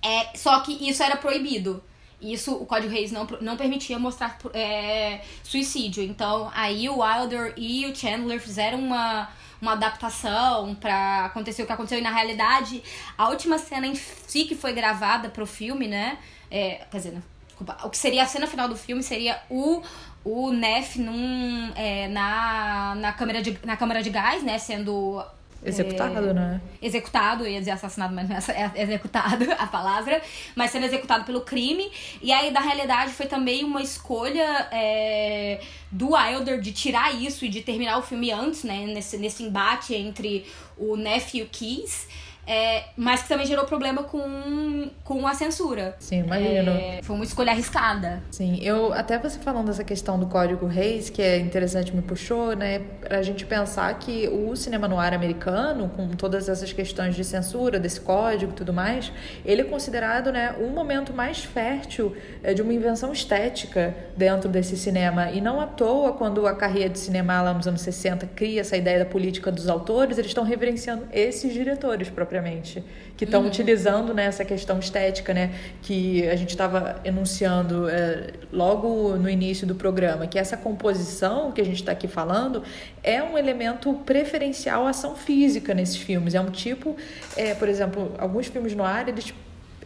É, 0.00 0.36
só 0.36 0.60
que 0.60 0.88
isso 0.88 1.02
era 1.02 1.16
proibido. 1.16 1.82
Isso 2.20 2.54
o 2.54 2.64
Código 2.64 2.92
Reis 2.92 3.10
não, 3.10 3.26
não 3.40 3.56
permitia 3.56 3.98
mostrar 3.98 4.38
é, 4.52 5.20
suicídio. 5.42 6.04
Então 6.04 6.48
aí 6.54 6.88
o 6.88 7.00
Wilder 7.00 7.52
e 7.56 7.84
o 7.86 7.96
Chandler 7.96 8.40
fizeram 8.40 8.78
uma, 8.78 9.28
uma 9.60 9.72
adaptação 9.72 10.76
para 10.76 11.24
acontecer 11.24 11.64
o 11.64 11.66
que 11.66 11.72
aconteceu. 11.72 11.98
E 11.98 12.02
na 12.02 12.12
realidade, 12.12 12.80
a 13.18 13.30
última 13.30 13.58
cena 13.58 13.88
em 13.88 13.96
si 13.96 14.44
que 14.44 14.54
foi 14.54 14.72
gravada 14.72 15.28
pro 15.28 15.44
filme, 15.44 15.88
né? 15.88 16.18
É, 16.50 16.86
quer 16.88 16.98
dizer, 16.98 17.22
Desculpa, 17.54 17.78
o 17.84 17.90
que 17.90 17.96
seria 17.96 18.24
a 18.24 18.26
cena 18.26 18.48
final 18.48 18.68
do 18.68 18.74
filme 18.74 19.00
seria 19.00 19.40
o, 19.48 19.80
o 20.24 20.50
Neff 20.50 20.98
num, 20.98 21.72
é, 21.76 22.08
na, 22.08 22.94
na, 22.96 23.12
câmera 23.12 23.42
de, 23.42 23.58
na 23.64 23.76
câmara 23.76 24.02
de 24.02 24.10
gás, 24.10 24.42
né? 24.42 24.58
Sendo 24.58 25.22
Executado, 25.64 26.28
é, 26.28 26.34
né? 26.34 26.60
Executado, 26.80 27.46
ia 27.46 27.58
dizer 27.58 27.70
assassinado, 27.70 28.14
mas 28.14 28.28
não 28.28 28.36
é, 28.36 28.72
é 28.74 28.82
executado 28.82 29.46
a 29.58 29.66
palavra, 29.66 30.20
mas 30.54 30.70
sendo 30.70 30.84
executado 30.84 31.24
pelo 31.24 31.40
crime. 31.40 31.90
E 32.20 32.30
aí, 32.30 32.50
na 32.50 32.60
realidade, 32.60 33.12
foi 33.12 33.26
também 33.26 33.64
uma 33.64 33.80
escolha 33.80 34.68
é, 34.70 35.60
do 35.90 36.12
Wilder 36.14 36.60
de 36.60 36.72
tirar 36.72 37.14
isso 37.14 37.46
e 37.46 37.48
de 37.48 37.62
terminar 37.62 37.98
o 37.98 38.02
filme 38.02 38.30
antes, 38.30 38.62
né? 38.62 38.84
Nesse, 38.86 39.16
nesse 39.16 39.42
embate 39.42 39.94
entre 39.94 40.44
o 40.76 40.96
Neff 40.96 41.36
e 41.36 41.42
o 41.42 41.46
Keys. 41.46 42.06
É, 42.46 42.84
mas 42.96 43.22
que 43.22 43.28
também 43.28 43.46
gerou 43.46 43.64
problema 43.64 44.02
com, 44.02 44.90
com 45.02 45.26
a 45.26 45.34
censura. 45.34 45.96
Sim, 45.98 46.20
imagino. 46.20 46.72
É, 46.72 47.00
foi 47.02 47.16
uma 47.16 47.24
escolha 47.24 47.52
arriscada. 47.52 48.22
Sim, 48.30 48.58
eu 48.62 48.92
até 48.92 49.18
você 49.18 49.38
falando 49.38 49.66
dessa 49.66 49.84
questão 49.84 50.18
do 50.18 50.26
Código 50.26 50.66
Reis, 50.66 51.08
que 51.08 51.22
é 51.22 51.38
interessante, 51.38 51.94
me 51.94 52.02
puxou, 52.02 52.54
né, 52.54 52.80
pra 53.00 53.22
gente 53.22 53.46
pensar 53.46 53.98
que 53.98 54.28
o 54.28 54.54
cinema 54.56 54.86
no 54.86 54.98
ar 54.98 55.14
americano, 55.14 55.88
com 55.88 56.08
todas 56.08 56.48
essas 56.48 56.72
questões 56.72 57.14
de 57.14 57.24
censura, 57.24 57.78
desse 57.78 58.00
código 58.00 58.52
e 58.52 58.54
tudo 58.54 58.72
mais, 58.72 59.10
ele 59.44 59.62
é 59.62 59.64
considerado, 59.64 60.30
né, 60.30 60.54
um 60.60 60.68
momento 60.68 61.12
mais 61.12 61.44
fértil 61.44 62.14
é, 62.42 62.52
de 62.52 62.60
uma 62.60 62.72
invenção 62.72 63.12
estética 63.12 63.94
dentro 64.16 64.48
desse 64.48 64.76
cinema. 64.76 65.30
E 65.30 65.40
não 65.40 65.60
à 65.60 65.66
toa, 65.66 66.12
quando 66.12 66.46
a 66.46 66.54
carreira 66.54 66.90
de 66.90 66.98
cinema 66.98 67.40
lá 67.40 67.54
nos 67.54 67.66
anos 67.66 67.80
60 67.80 68.26
cria 68.34 68.60
essa 68.60 68.76
ideia 68.76 68.98
da 68.98 69.06
política 69.06 69.50
dos 69.50 69.68
autores, 69.68 70.18
eles 70.18 70.30
estão 70.30 70.44
reverenciando 70.44 71.06
esses 71.10 71.52
diretores 71.52 72.10
propriamente 72.10 72.33
propriamente, 72.34 72.82
que 73.16 73.24
estão 73.24 73.42
uhum. 73.42 73.46
utilizando 73.46 74.12
né, 74.12 74.24
essa 74.24 74.44
questão 74.44 74.80
estética, 74.80 75.32
né, 75.32 75.52
que 75.82 76.26
a 76.28 76.34
gente 76.34 76.50
estava 76.50 77.00
enunciando 77.04 77.88
é, 77.88 78.32
logo 78.52 79.16
no 79.16 79.30
início 79.30 79.64
do 79.66 79.74
programa, 79.76 80.26
que 80.26 80.36
essa 80.36 80.56
composição 80.56 81.52
que 81.52 81.60
a 81.60 81.64
gente 81.64 81.76
está 81.76 81.92
aqui 81.92 82.08
falando 82.08 82.64
é 83.02 83.22
um 83.22 83.38
elemento 83.38 83.94
preferencial 84.04 84.86
à 84.86 84.90
ação 84.90 85.14
física 85.14 85.72
nesses 85.72 85.96
filmes. 85.96 86.34
É 86.34 86.40
um 86.40 86.50
tipo, 86.50 86.96
é, 87.36 87.54
por 87.54 87.68
exemplo, 87.68 88.12
alguns 88.18 88.48
filmes 88.48 88.74
no 88.74 88.82
ar, 88.82 89.08
eles 89.08 89.32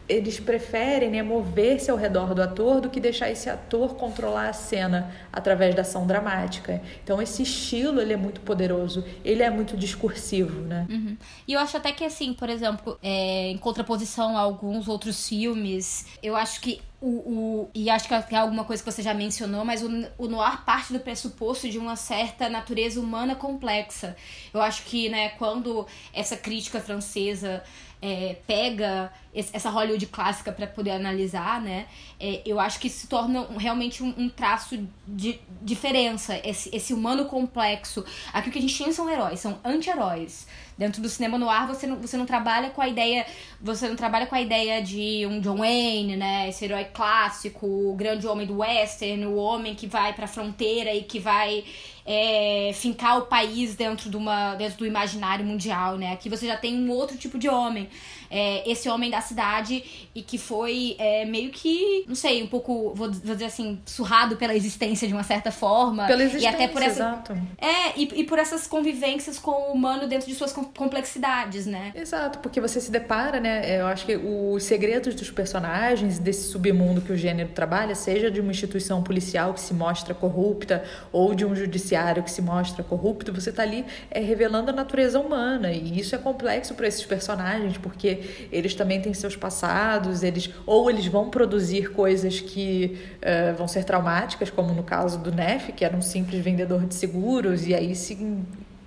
eles 0.09 0.40
preferem 0.40 1.11
né, 1.11 1.23
mover-se 1.23 1.90
ao 1.90 1.97
redor 1.97 2.35
do 2.35 2.42
ator 2.42 2.81
do 2.81 2.88
que 2.88 2.99
deixar 2.99 3.31
esse 3.31 3.51
ator 3.51 3.94
controlar 3.94 4.49
a 4.49 4.53
cena 4.53 5.12
através 5.33 5.75
da 5.75 5.83
ação 5.83 6.07
dramática. 6.07 6.81
Então 7.05 7.21
esse 7.21 7.42
estilo 7.42 8.01
ele 8.01 8.14
é 8.14 8.16
muito 8.16 8.40
poderoso, 8.40 9.05
ele 9.25 9.42
é 9.42 9.51
muito 9.51 9.77
discursivo, 9.77 10.62
né? 10.62 10.87
Uhum. 10.88 11.16
E 11.47 11.53
eu 11.53 11.61
acho 11.61 11.77
até 11.77 11.92
que 11.92 12.05
assim, 12.05 12.33
por 12.33 12.49
exemplo, 12.49 12.99
é, 13.03 13.51
em 13.51 13.59
contraposição 13.59 14.37
a 14.37 14.40
alguns 14.40 14.88
outros 14.88 15.29
filmes, 15.29 16.07
eu 16.23 16.35
acho 16.35 16.61
que 16.61 16.81
o, 17.01 17.07
o, 17.07 17.71
e 17.75 17.88
acho 17.88 18.09
que 18.09 18.14
é 18.14 18.38
alguma 18.38 18.64
coisa 18.64 18.83
que 18.83 18.90
você 18.90 19.03
já 19.03 19.14
mencionou, 19.14 19.64
mas 19.64 19.83
o, 19.83 19.88
o 20.18 20.27
noir 20.27 20.64
parte 20.64 20.92
do 20.92 20.99
pressuposto 20.99 21.68
de 21.68 21.79
uma 21.79 21.94
certa 21.94 22.49
natureza 22.49 22.99
humana 22.99 23.37
complexa. 23.37 24.16
Eu 24.53 24.61
acho 24.61 24.83
que, 24.85 25.09
né, 25.09 25.29
quando 25.31 25.87
essa 26.12 26.37
crítica 26.37 26.81
francesa 26.81 27.62
é, 28.03 28.37
pega 28.47 29.12
essa 29.53 29.70
Hollywood 29.70 30.07
clássica 30.07 30.53
para 30.53 30.66
poder 30.66 30.90
analisar, 30.92 31.61
né? 31.61 31.87
É, 32.18 32.42
eu 32.44 32.59
acho 32.59 32.81
que 32.81 32.88
se 32.88 33.07
torna 33.07 33.46
realmente 33.57 34.03
um, 34.03 34.12
um, 34.18 34.29
traço 34.29 34.79
de 35.07 35.38
diferença, 35.62 36.40
esse, 36.44 36.74
esse 36.74 36.92
humano 36.92 37.27
complexo. 37.27 38.05
Aqui 38.33 38.48
o 38.48 38.53
que 38.53 38.59
a 38.59 38.62
gente 38.62 38.74
tinha 38.74 38.92
são 38.92 39.09
heróis, 39.09 39.40
são 39.40 39.59
anti-heróis. 39.64 40.46
Dentro 40.77 41.03
do 41.03 41.09
cinema 41.09 41.37
no 41.37 41.51
ar, 41.51 41.66
você 41.66 41.88
não, 41.88 41.96
você 41.96 42.16
não 42.16 42.24
trabalha 42.24 42.70
com 42.70 42.81
a 42.81 42.88
ideia. 42.88 43.27
Você 43.61 43.88
não 43.88 43.96
trabalha 43.96 44.27
com 44.27 44.35
a 44.37 44.40
ideia 44.40 44.81
de 44.81 45.27
um 45.27 45.40
John 45.40 45.57
Wayne, 45.57 46.16
né? 46.16 46.48
Esse 46.48 46.64
herói 46.64 46.85
clássico, 46.85 47.66
o 47.66 47.94
grande 47.96 48.27
homem 48.29 48.46
do 48.46 48.59
western, 48.59 49.27
o 49.27 49.37
homem 49.37 49.74
que 49.74 49.88
vai 49.88 50.12
pra 50.12 50.29
fronteira 50.29 50.94
e 50.94 51.03
que 51.03 51.18
vai 51.18 51.64
é, 52.07 52.70
fincar 52.72 53.18
o 53.18 53.22
país 53.27 53.74
dentro, 53.74 54.09
de 54.09 54.16
uma, 54.16 54.55
dentro 54.55 54.79
do 54.79 54.87
imaginário 54.87 55.44
mundial, 55.44 55.98
né? 55.98 56.12
Aqui 56.12 56.31
você 56.31 56.46
já 56.46 56.57
tem 56.57 56.74
um 56.74 56.90
outro 56.90 57.18
tipo 57.18 57.38
de 57.38 57.48
homem. 57.48 57.88
É, 58.30 58.68
esse 58.70 58.88
homem 58.88 59.10
da 59.10 59.20
cidade 59.20 60.08
e 60.14 60.22
que 60.22 60.38
foi 60.38 60.96
é, 60.98 61.24
meio 61.24 61.50
que, 61.50 62.04
não 62.06 62.14
sei, 62.14 62.42
um 62.42 62.46
pouco, 62.46 62.92
vou, 62.94 63.10
vou, 63.12 63.34
dizer 63.34 63.46
assim, 63.46 63.78
surrado 63.86 64.36
pela 64.36 64.54
existência 64.54 65.06
de 65.06 65.14
uma 65.14 65.22
certa 65.22 65.50
forma. 65.50 66.06
Pela 66.06 66.22
existência, 66.22 66.50
e 66.50 66.54
até 66.54 66.68
por 66.68 66.82
essa, 66.82 66.90
exato. 66.90 67.32
É, 67.58 67.98
e, 67.98 68.20
e 68.20 68.24
por 68.24 68.38
essas 68.38 68.66
convivências 68.66 69.38
com 69.38 69.70
o 69.70 69.72
humano 69.72 70.06
dentro 70.06 70.28
de 70.28 70.34
suas 70.34 70.52
complexidades, 70.52 71.66
né? 71.66 71.92
Exato, 71.94 72.38
porque 72.40 72.60
você 72.60 72.80
se 72.80 72.90
depara, 72.90 73.40
né? 73.40 73.80
Eu 73.80 73.86
acho 73.86 74.04
que 74.04 74.16
os 74.16 74.62
segredos 74.64 75.14
dos 75.14 75.30
personagens, 75.30 76.18
desse 76.18 76.50
submundo 76.50 77.00
que 77.00 77.12
o 77.12 77.16
gênero 77.16 77.50
trabalha, 77.50 77.94
seja 77.94 78.30
de 78.30 78.40
uma 78.40 78.50
instituição 78.50 79.02
policial 79.02 79.54
que 79.54 79.60
se 79.60 79.74
mostra 79.74 80.14
corrupta 80.14 80.84
ou 81.12 81.34
de 81.34 81.44
um 81.44 81.54
judiciário 81.54 82.22
que 82.22 82.30
se 82.30 82.42
mostra 82.42 82.82
corrupto, 82.82 83.32
você 83.32 83.52
tá 83.52 83.62
ali 83.62 83.84
é, 84.10 84.20
revelando 84.20 84.70
a 84.70 84.72
natureza 84.72 85.18
humana. 85.20 85.72
E 85.72 85.98
isso 85.98 86.14
é 86.14 86.18
complexo 86.18 86.74
para 86.74 86.86
esses 86.86 87.04
personagens, 87.04 87.76
porque 87.78 88.17
eles 88.52 88.74
também 88.74 89.00
têm 89.00 89.14
seus 89.14 89.37
passados, 89.37 90.22
eles 90.22 90.50
ou 90.66 90.90
eles 90.90 91.07
vão 91.07 91.31
produzir 91.31 91.92
coisas 91.92 92.40
que 92.40 92.98
uh, 93.16 93.57
vão 93.57 93.68
ser 93.68 93.85
traumáticas, 93.85 94.50
como 94.50 94.72
no 94.72 94.83
caso 94.83 95.18
do 95.18 95.33
Neff, 95.33 95.72
que 95.72 95.85
era 95.85 95.96
um 95.96 96.02
simples 96.02 96.42
vendedor 96.42 96.85
de 96.87 96.94
seguros, 96.94 97.66
e 97.66 97.74
aí 97.74 97.94
se 97.94 98.14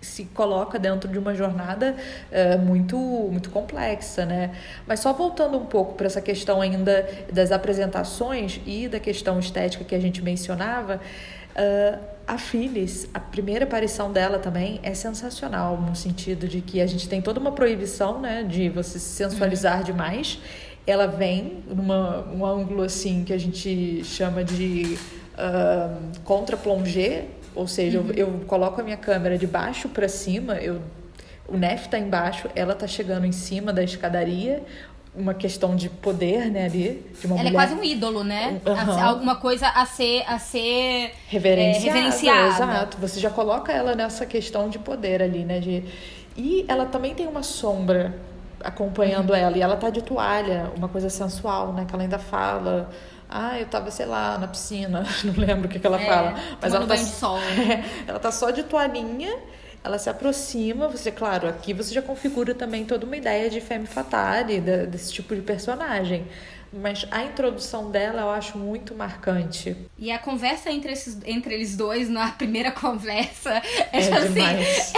se 0.01 0.25
coloca 0.25 0.79
dentro 0.79 1.07
de 1.07 1.19
uma 1.19 1.35
jornada 1.35 1.95
uh, 2.31 2.59
muito 2.59 2.97
muito 2.97 3.49
complexa, 3.51 4.25
né? 4.25 4.51
Mas 4.87 4.99
só 4.99 5.13
voltando 5.13 5.57
um 5.57 5.65
pouco 5.65 5.93
para 5.93 6.07
essa 6.07 6.21
questão 6.21 6.59
ainda 6.59 7.07
das 7.31 7.51
apresentações 7.51 8.59
e 8.65 8.87
da 8.87 8.99
questão 8.99 9.39
estética 9.39 9.83
que 9.83 9.93
a 9.93 9.99
gente 9.99 10.21
mencionava, 10.23 10.99
uh, 11.55 11.99
a 12.27 12.37
Phyllis, 12.37 13.07
a 13.13 13.19
primeira 13.19 13.65
aparição 13.65 14.11
dela 14.11 14.39
também 14.39 14.79
é 14.83 14.93
sensacional, 14.93 15.79
no 15.79 15.95
sentido 15.95 16.47
de 16.47 16.61
que 16.61 16.81
a 16.81 16.87
gente 16.87 17.07
tem 17.09 17.21
toda 17.21 17.39
uma 17.39 17.51
proibição, 17.51 18.19
né, 18.19 18.43
de 18.43 18.69
você 18.69 18.99
se 18.99 19.15
sensualizar 19.15 19.79
uhum. 19.79 19.83
demais. 19.83 20.39
Ela 20.85 21.07
vem 21.07 21.63
numa 21.67 22.25
um 22.31 22.45
ângulo 22.45 22.83
assim 22.83 23.23
que 23.23 23.33
a 23.33 23.37
gente 23.37 24.03
chama 24.03 24.43
de 24.43 24.97
uh, 25.33 26.19
contra-plongé, 26.23 27.25
ou 27.53 27.67
seja, 27.67 27.99
uhum. 27.99 28.11
eu, 28.11 28.27
eu, 28.27 28.45
coloco 28.47 28.79
a 28.79 28.83
minha 28.83 28.97
câmera 28.97 29.37
de 29.37 29.45
baixo 29.45 29.89
para 29.89 30.07
cima, 30.07 30.55
eu 30.55 30.81
o 31.51 31.57
Nef 31.57 31.85
está 31.85 31.99
embaixo, 31.99 32.49
ela 32.55 32.71
está 32.71 32.87
chegando 32.87 33.25
em 33.25 33.31
cima 33.33 33.73
da 33.73 33.83
escadaria, 33.83 34.63
uma 35.13 35.33
questão 35.33 35.75
de 35.75 35.89
poder, 35.89 36.49
né, 36.49 36.65
ali, 36.65 37.05
de 37.19 37.27
uma 37.27 37.35
Ela 37.35 37.49
mulher. 37.49 37.49
é 37.49 37.53
quase 37.53 37.73
um 37.73 37.83
ídolo, 37.83 38.23
né? 38.23 38.61
Uhum. 38.65 39.03
alguma 39.03 39.35
coisa 39.35 39.67
a 39.67 39.85
ser 39.85 40.23
a 40.25 40.39
ser 40.39 41.13
reverenciada, 41.27 41.85
é, 41.87 41.93
reverenciada. 41.93 42.47
Exato. 42.47 42.97
Você 42.97 43.19
já 43.19 43.29
coloca 43.29 43.71
ela 43.73 43.93
nessa 43.93 44.25
questão 44.25 44.69
de 44.69 44.79
poder 44.79 45.21
ali, 45.21 45.43
né, 45.43 45.59
de 45.59 45.83
e 46.37 46.65
ela 46.67 46.85
também 46.85 47.13
tem 47.13 47.27
uma 47.27 47.43
sombra 47.43 48.15
acompanhando 48.63 49.31
uhum. 49.31 49.35
ela 49.35 49.57
e 49.57 49.61
ela 49.61 49.75
tá 49.75 49.89
de 49.89 50.01
toalha, 50.01 50.71
uma 50.77 50.87
coisa 50.87 51.09
sensual, 51.09 51.73
né, 51.73 51.85
que 51.85 51.93
ela 51.93 52.03
ainda 52.03 52.19
fala 52.19 52.89
ah, 53.33 53.57
eu 53.57 53.65
tava, 53.65 53.89
sei 53.89 54.05
lá, 54.05 54.37
na 54.37 54.45
piscina, 54.45 55.05
não 55.23 55.33
lembro 55.37 55.67
o 55.67 55.69
que, 55.69 55.79
que 55.79 55.87
ela 55.87 56.01
é, 56.01 56.05
fala. 56.05 56.35
Mas 56.61 56.73
ela 56.73 56.85
tá, 56.85 56.97
sol. 56.97 57.39
ela 58.05 58.19
tá 58.19 58.29
só 58.29 58.51
de 58.51 58.63
toalhinha 58.63 59.39
ela 59.83 59.97
se 59.97 60.09
aproxima, 60.09 60.87
você, 60.87 61.11
claro, 61.11 61.47
aqui 61.47 61.73
você 61.73 61.93
já 61.93 62.01
configura 62.01 62.53
também 62.53 62.85
toda 62.85 63.05
uma 63.05 63.17
ideia 63.17 63.49
de 63.49 63.59
femme 63.59 63.87
fatale, 63.87 64.61
desse 64.61 65.11
tipo 65.11 65.35
de 65.35 65.41
personagem. 65.41 66.27
Mas 66.73 67.05
a 67.11 67.23
introdução 67.23 67.91
dela 67.91 68.21
eu 68.21 68.29
acho 68.29 68.57
muito 68.57 68.95
marcante. 68.95 69.75
E 69.97 70.09
a 70.09 70.17
conversa 70.17 70.71
entre, 70.71 70.93
esses, 70.93 71.17
entre 71.25 71.53
eles 71.55 71.75
dois, 71.75 72.07
na 72.07 72.31
primeira 72.31 72.71
conversa, 72.71 73.61
é, 73.91 73.99
é 73.99 74.13
assim. 74.13 74.33
Demais. 74.33 74.93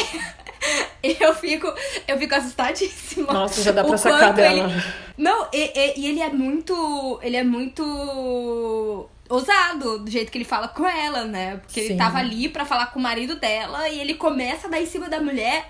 eu 1.01 1.33
fico, 1.33 1.73
eu 2.07 2.17
fico 2.19 2.35
assustadíssima. 2.35 3.33
Nossa, 3.33 3.63
já 3.63 3.71
dá 3.71 3.83
pra 3.83 3.97
sacar 3.97 4.33
dela. 4.33 4.69
Ele... 4.69 4.83
Não, 5.17 5.47
e, 5.51 5.71
e, 5.75 6.01
e 6.01 6.07
ele 6.07 6.21
é 6.21 6.29
muito. 6.29 7.19
Ele 7.23 7.37
é 7.37 7.43
muito 7.43 9.09
ousado 9.29 9.99
do 9.99 10.11
jeito 10.11 10.31
que 10.31 10.37
ele 10.37 10.45
fala 10.45 10.67
com 10.67 10.87
ela, 10.87 11.25
né? 11.25 11.57
Porque 11.57 11.81
Sim. 11.81 11.87
ele 11.87 11.97
tava 11.97 12.17
ali 12.19 12.49
para 12.49 12.65
falar 12.65 12.87
com 12.87 12.99
o 12.99 13.01
marido 13.01 13.35
dela 13.35 13.87
e 13.89 13.99
ele 13.99 14.15
começa 14.15 14.67
a 14.67 14.69
dar 14.69 14.81
em 14.81 14.85
cima 14.85 15.09
da 15.09 15.19
mulher 15.19 15.65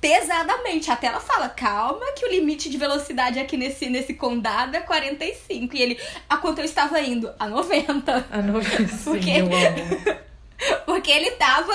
pesadamente. 0.00 0.90
Até 0.90 1.08
ela 1.08 1.20
fala, 1.20 1.48
calma, 1.48 2.12
que 2.12 2.24
o 2.24 2.30
limite 2.30 2.68
de 2.70 2.78
velocidade 2.78 3.38
aqui 3.38 3.56
nesse, 3.56 3.88
nesse 3.88 4.14
condado 4.14 4.76
é 4.76 4.80
45. 4.80 5.76
E 5.76 5.82
ele, 5.82 6.00
a 6.28 6.36
quanto 6.36 6.60
eu 6.60 6.64
estava 6.64 7.00
indo? 7.00 7.30
A 7.38 7.48
90. 7.48 8.26
A 8.30 8.42
90, 8.42 8.88
sim, 8.88 9.04
porque... 9.04 9.30
amo. 9.32 10.26
Porque 10.86 11.10
ele 11.10 11.32
tava 11.32 11.70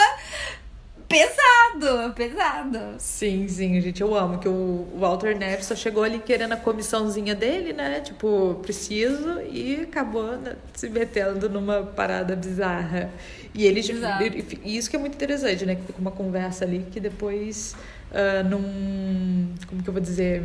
pesado, 1.12 2.13
pesado. 2.13 2.80
Sim, 2.97 3.47
sim, 3.47 3.80
gente, 3.82 4.02
eu 4.02 4.15
amo 4.15 4.39
que 4.39 4.47
o 4.47 4.88
Walter 4.97 5.38
Neff 5.38 5.65
só 5.65 5.76
chegou 5.76 6.04
ali 6.04 6.19
querendo 6.19 6.54
a 6.54 6.58
comissãozinha 6.58 7.36
dele, 7.36 7.74
né? 7.74 8.00
Tipo, 8.00 8.60
preciso 8.62 9.41
e 9.41 9.82
acabou 9.82 10.38
né, 10.38 10.56
se 10.74 10.89
metendo 10.89 11.50
numa 11.50 11.84
parada 11.84 12.36
bizarra. 12.36 13.10
E 13.54 13.65
eles, 13.65 13.89
e 14.63 14.78
isso 14.78 14.89
que 14.89 14.95
é 14.95 15.00
muito 15.00 15.15
interessante, 15.15 15.65
né? 15.65 15.76
Que 15.76 15.82
fica 15.82 16.00
uma 16.00 16.12
conversa 16.12 16.63
ali 16.63 16.86
que 16.91 17.00
depois 17.00 17.76
uh, 18.12 18.47
num, 18.47 19.54
como 19.67 19.84
que 19.84 19.89
eu 19.89 19.93
vou 19.93 20.02
dizer, 20.02 20.43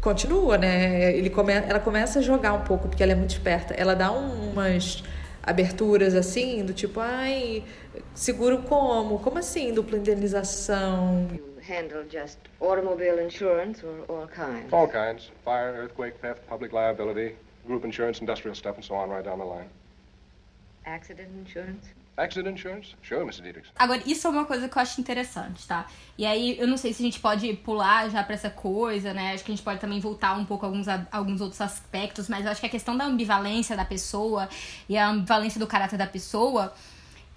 continua, 0.00 0.56
né? 0.56 1.16
Ele 1.16 1.30
come, 1.30 1.52
ela 1.52 1.80
começa 1.80 2.18
a 2.18 2.22
jogar 2.22 2.52
um 2.52 2.62
pouco 2.62 2.88
porque 2.88 3.02
ela 3.02 3.12
é 3.12 3.16
muito 3.16 3.30
esperta. 3.30 3.74
Ela 3.74 3.94
dá 3.94 4.10
umas 4.10 5.02
aberturas 5.42 6.14
assim, 6.14 6.64
do 6.64 6.72
tipo, 6.72 7.00
ai, 7.00 7.64
seguro 8.14 8.62
como? 8.62 9.18
Como 9.18 9.38
assim 9.38 9.72
dupla 9.72 9.98
indenização? 9.98 11.28
handle 11.70 12.04
just 12.04 12.38
automobile 12.60 13.18
insurance 13.18 13.82
or 13.84 14.04
all 14.08 14.26
kinds? 14.26 14.72
All 14.72 14.88
kinds. 14.88 15.30
Fire, 15.44 15.72
earthquake, 15.82 16.14
theft, 16.20 16.46
public 16.48 16.72
liability, 16.72 17.36
group 17.66 17.84
insurance, 17.84 18.20
industrial 18.20 18.54
stuff, 18.54 18.76
and 18.76 18.84
so 18.84 18.94
on 18.94 19.08
right 19.10 19.24
down 19.24 19.38
the 19.38 19.44
line. 19.44 19.68
Accident 20.84 21.28
insurance? 21.38 21.86
Accident 22.18 22.58
insurance? 22.58 22.94
Sure, 23.02 23.24
Mr. 23.24 23.42
Dietrich. 23.42 23.68
Agora, 23.76 24.02
isso 24.04 24.26
é 24.26 24.30
uma 24.30 24.44
coisa 24.44 24.68
que 24.68 24.76
eu 24.76 24.82
acho 24.82 25.00
interessante, 25.00 25.66
tá? 25.66 25.86
E 26.18 26.26
aí, 26.26 26.58
eu 26.58 26.66
não 26.66 26.76
sei 26.76 26.92
se 26.92 27.02
a 27.02 27.06
gente 27.06 27.20
pode 27.20 27.50
pular 27.54 28.10
já 28.10 28.22
pra 28.22 28.34
essa 28.34 28.50
coisa, 28.50 29.14
né? 29.14 29.32
Acho 29.32 29.44
que 29.44 29.52
a 29.52 29.54
gente 29.54 29.64
pode 29.64 29.80
também 29.80 30.00
voltar 30.00 30.36
um 30.36 30.44
pouco 30.44 30.66
a 30.66 30.68
alguns, 30.68 30.88
a, 30.88 31.06
alguns 31.10 31.40
outros 31.40 31.60
aspectos, 31.60 32.28
mas 32.28 32.44
eu 32.44 32.50
acho 32.50 32.60
que 32.60 32.66
a 32.66 32.70
questão 32.70 32.96
da 32.96 33.04
ambivalência 33.04 33.76
da 33.76 33.84
pessoa 33.84 34.48
e 34.88 34.98
a 34.98 35.08
ambivalência 35.08 35.58
do 35.58 35.66
caráter 35.66 35.96
da 35.96 36.06
pessoa, 36.06 36.74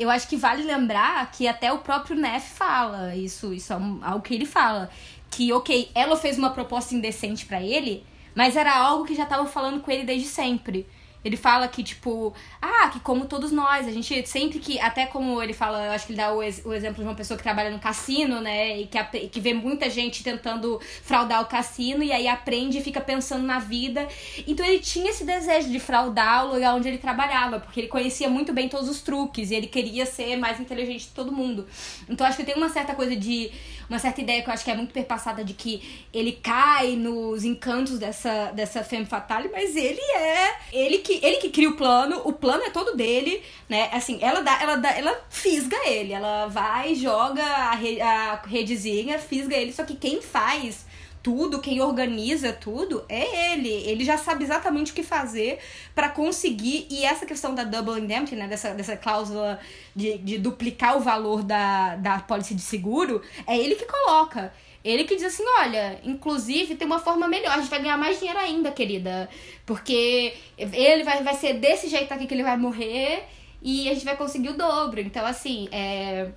eu 0.04 0.10
acho 0.10 0.28
que 0.28 0.36
vale 0.36 0.64
lembrar 0.64 1.32
que 1.32 1.48
até 1.48 1.72
o 1.72 1.80
próprio 1.80 2.16
Neff 2.16 2.52
fala 2.56 3.16
isso, 3.16 3.54
isso 3.54 3.72
é 3.72 3.76
algo 4.02 4.22
que 4.22 4.34
ele 4.34 4.46
fala. 4.46 4.90
Que, 5.32 5.52
ok, 5.52 5.90
ela 5.96 6.16
fez 6.16 6.38
uma 6.38 6.52
proposta 6.52 6.94
indecente 6.94 7.46
para 7.46 7.62
ele, 7.62 8.06
mas 8.36 8.56
era 8.56 8.76
algo 8.76 9.06
que 9.06 9.16
já 9.16 9.26
tava 9.26 9.48
falando 9.48 9.82
com 9.82 9.90
ele 9.90 10.04
desde 10.04 10.28
sempre. 10.28 10.86
Ele 11.24 11.38
fala 11.38 11.68
que, 11.68 11.84
tipo, 11.84 12.34
ah, 12.62 12.90
que 12.90 13.00
como 13.00 13.26
todos 13.26 13.52
nós, 13.52 13.88
a 13.88 13.92
gente 13.92 14.28
sempre 14.28 14.60
que, 14.60 14.80
até 14.80 15.06
como 15.06 15.42
ele 15.42 15.54
fala, 15.54 15.86
eu 15.86 15.92
acho 15.92 16.06
que 16.06 16.12
ele 16.12 16.18
dá 16.18 16.34
o, 16.34 16.44
ex, 16.44 16.62
o 16.66 16.74
exemplo 16.74 17.02
de 17.02 17.10
uma 17.10 17.16
pessoa 17.16 17.38
que 17.38 17.44
trabalha 17.44 17.70
no 17.70 17.80
cassino, 17.80 18.42
né, 18.42 18.80
e 18.80 18.88
que, 18.88 19.28
que 19.30 19.40
vê 19.40 19.54
muita 19.54 19.90
gente 19.90 20.24
tentando 20.24 20.80
fraudar 21.04 21.42
o 21.42 21.46
cassino, 21.46 22.04
e 22.04 22.12
aí 22.12 22.28
aprende 22.28 22.78
e 22.78 22.82
fica 22.82 23.00
pensando 23.00 23.44
na 23.44 23.60
vida. 23.60 24.08
Então 24.46 24.66
ele 24.66 24.80
tinha 24.80 25.10
esse 25.10 25.24
desejo 25.24 25.70
de 25.70 25.80
fraudar 25.80 26.46
o 26.46 26.54
lugar 26.54 26.76
onde 26.76 26.88
ele 26.88 26.98
trabalhava, 26.98 27.60
porque 27.60 27.80
ele 27.80 27.88
conhecia 27.88 28.30
muito 28.30 28.52
bem 28.52 28.68
todos 28.68 28.90
os 28.90 29.02
truques, 29.02 29.52
e 29.52 29.56
ele 29.56 29.68
queria 29.68 30.06
ser 30.06 30.36
mais 30.36 30.60
inteligente 30.60 31.08
que 31.08 31.14
todo 31.14 31.32
mundo. 31.32 31.66
Então 32.10 32.28
acho 32.28 32.38
que 32.38 32.44
tem 32.44 32.56
uma 32.56 32.70
certa 32.70 32.94
coisa 32.94 33.16
de 33.16 33.50
uma 33.90 34.00
certa 34.00 34.22
ideia 34.22 34.42
que 34.42 34.50
eu 34.50 34.54
acho 34.54 34.64
que 34.64 34.72
é 34.72 34.76
muito 34.76 34.94
perpassada 34.94 35.44
de 35.44 35.54
que 35.54 36.06
ele 36.14 36.34
cai 36.34 36.96
nos 36.96 37.44
encantos 37.44 38.00
dessa, 38.00 38.52
dessa 38.52 38.84
femme 38.84 39.06
fatale, 39.06 39.50
mas 39.52 39.76
ele 39.76 40.02
é. 40.02 40.56
Ele 40.72 41.00
que, 41.00 41.20
ele 41.24 41.38
que 41.38 41.50
cria 41.50 41.70
o 41.70 41.76
plano, 41.76 42.22
o 42.26 42.34
plano 42.34 42.64
é 42.64 42.70
todo 42.70 42.96
dele, 42.96 43.42
né? 43.68 43.90
Assim, 43.92 44.20
ela 44.22 44.42
dá, 44.42 44.62
ela 44.62 44.76
dá, 44.76 44.92
ela 44.92 45.26
fisga 45.30 45.78
ele, 45.86 46.14
ela 46.14 46.48
vai, 46.48 46.96
joga 46.96 47.44
a, 47.44 47.76
re, 47.76 48.02
a 48.02 48.42
redezinha, 48.46 49.20
fisga 49.20 49.56
ele, 49.56 49.74
só 49.74 49.84
que 49.84 49.96
quem 49.96 50.22
faz 50.22 50.86
tudo, 51.24 51.60
quem 51.60 51.82
organiza 51.82 52.52
tudo 52.52 53.06
é 53.08 53.54
ele. 53.54 53.70
Ele 53.70 54.04
já 54.04 54.18
sabe 54.18 54.44
exatamente 54.44 54.92
o 54.92 54.96
que 54.96 55.02
fazer 55.02 55.58
para 55.96 56.10
conseguir. 56.10 56.86
E 56.90 57.06
essa 57.06 57.26
questão 57.26 57.56
da 57.56 57.64
double 57.64 57.98
indemnity, 58.00 58.36
né? 58.36 58.46
Dessa, 58.46 58.74
dessa 58.74 58.98
cláusula 58.98 59.58
de, 59.96 60.18
de 60.18 60.38
duplicar 60.38 60.98
o 60.98 61.00
valor 61.00 61.42
da, 61.42 61.96
da 61.96 62.20
pólice 62.20 62.54
de 62.54 62.62
seguro, 62.62 63.22
é 63.48 63.58
ele 63.58 63.76
que 63.76 63.86
coloca. 63.86 64.54
Ele 64.84 65.06
que 65.06 65.16
diz 65.16 65.24
assim: 65.24 65.46
olha, 65.60 65.98
inclusive 66.04 66.76
tem 66.76 66.86
uma 66.86 67.00
forma 67.00 67.26
melhor, 67.26 67.54
a 67.54 67.62
gente 67.62 67.70
vai 67.70 67.82
ganhar 67.82 67.98
mais 67.98 68.20
dinheiro 68.20 68.40
ainda, 68.40 68.70
querida. 68.70 69.30
Porque 69.66 70.34
ele 70.58 71.04
vai, 71.04 71.24
vai 71.24 71.36
ser 71.36 71.54
desse 71.54 71.88
jeito 71.88 72.14
aqui 72.14 72.28
que 72.28 72.34
ele 72.34 72.44
vai 72.44 72.58
morrer 72.58 73.24
e 73.62 73.88
a 73.88 73.94
gente 73.94 74.04
vai 74.04 74.18
conseguir 74.18 74.50
o 74.50 74.58
dobro. 74.58 75.00
Então, 75.00 75.26
assim, 75.26 75.70
é. 75.72 76.28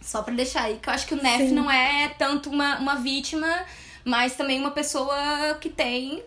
Só 0.00 0.22
pra 0.22 0.34
deixar 0.34 0.64
aí 0.64 0.78
que 0.80 0.88
eu 0.88 0.92
acho 0.92 1.06
que 1.06 1.14
o 1.14 1.22
Neff 1.22 1.50
não 1.50 1.68
é 1.68 2.10
tanto 2.18 2.50
uma, 2.50 2.78
uma 2.78 2.96
vítima 2.96 3.64
mas 4.04 4.36
também 4.36 4.60
uma 4.60 4.70
pessoa 4.70 5.16
que 5.60 5.68
tem 5.68 6.22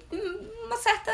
uma 0.66 0.78
certa 0.78 1.12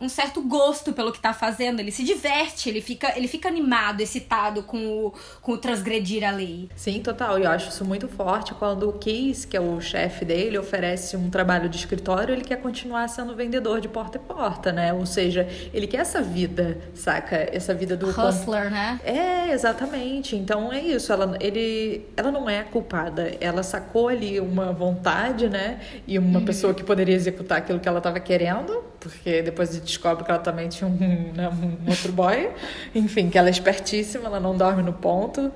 um 0.00 0.08
certo 0.08 0.40
gosto 0.42 0.92
pelo 0.92 1.12
que 1.12 1.20
tá 1.20 1.32
fazendo, 1.32 1.80
ele 1.80 1.90
se 1.90 2.04
diverte, 2.04 2.68
ele 2.68 2.80
fica, 2.80 3.16
ele 3.16 3.28
fica 3.28 3.48
animado, 3.48 4.00
excitado 4.00 4.62
com 4.62 4.78
o, 4.78 5.14
com 5.42 5.52
o 5.52 5.58
transgredir 5.58 6.26
a 6.26 6.30
lei. 6.30 6.68
Sim, 6.76 7.00
total. 7.00 7.38
E 7.38 7.44
eu 7.44 7.50
acho 7.50 7.68
isso 7.68 7.84
muito 7.84 8.08
forte 8.08 8.54
quando 8.54 8.88
o 8.88 8.92
Keys, 8.92 9.44
que 9.44 9.56
é 9.56 9.60
o 9.60 9.80
chefe 9.80 10.24
dele, 10.24 10.58
oferece 10.58 11.16
um 11.16 11.30
trabalho 11.30 11.68
de 11.68 11.76
escritório, 11.76 12.34
ele 12.34 12.44
quer 12.44 12.56
continuar 12.56 13.08
sendo 13.08 13.34
vendedor 13.34 13.80
de 13.80 13.88
porta 13.88 14.18
em 14.18 14.20
porta, 14.20 14.72
né? 14.72 14.92
Ou 14.92 15.06
seja, 15.06 15.48
ele 15.72 15.86
quer 15.86 15.98
essa 15.98 16.22
vida, 16.22 16.78
saca? 16.94 17.48
Essa 17.52 17.74
vida 17.74 17.96
do 17.96 18.08
hustler, 18.08 18.70
né? 18.70 19.00
É, 19.04 19.52
exatamente. 19.52 20.36
Então 20.36 20.72
é 20.72 20.80
isso, 20.80 21.12
ela 21.12 21.36
ele 21.40 22.06
ela 22.16 22.30
não 22.30 22.48
é 22.48 22.62
culpada. 22.62 23.32
Ela 23.40 23.62
sacou 23.62 24.08
ali 24.08 24.40
uma 24.40 24.72
vontade, 24.72 25.48
né? 25.48 25.80
E 26.06 26.18
uma 26.18 26.38
uhum. 26.38 26.44
pessoa 26.44 26.74
que 26.74 26.84
poderia 26.84 27.14
executar 27.14 27.58
aquilo 27.58 27.80
que 27.80 27.88
ela 27.88 27.98
estava 27.98 28.20
querendo, 28.20 28.84
porque 29.00 29.42
depois 29.42 29.70
de 29.70 29.80
descobre 29.88 30.24
que 30.24 30.30
ela 30.30 30.40
também 30.40 30.68
tinha 30.68 30.88
um, 30.88 31.32
né, 31.34 31.48
um 31.48 31.88
outro 31.90 32.12
boy. 32.12 32.50
Enfim, 32.94 33.28
que 33.28 33.36
ela 33.36 33.48
é 33.48 33.50
espertíssima, 33.50 34.26
ela 34.26 34.40
não 34.40 34.56
dorme 34.56 34.82
no 34.82 34.92
ponto. 34.92 35.52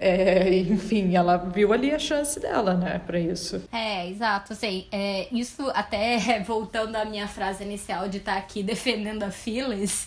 É, 0.00 0.54
enfim, 0.58 1.16
ela 1.16 1.36
viu 1.36 1.72
ali 1.72 1.92
a 1.92 1.98
chance 1.98 2.38
dela, 2.38 2.74
né, 2.74 3.00
para 3.04 3.18
isso. 3.18 3.62
É, 3.72 4.08
exato. 4.08 4.52
Assim, 4.52 4.86
é, 4.92 5.26
isso 5.32 5.70
até 5.74 6.40
voltando 6.46 6.96
à 6.96 7.04
minha 7.04 7.26
frase 7.26 7.64
inicial 7.64 8.08
de 8.08 8.18
estar 8.18 8.34
tá 8.34 8.38
aqui 8.38 8.62
defendendo 8.62 9.22
a 9.24 9.30
Phyllis, 9.30 10.06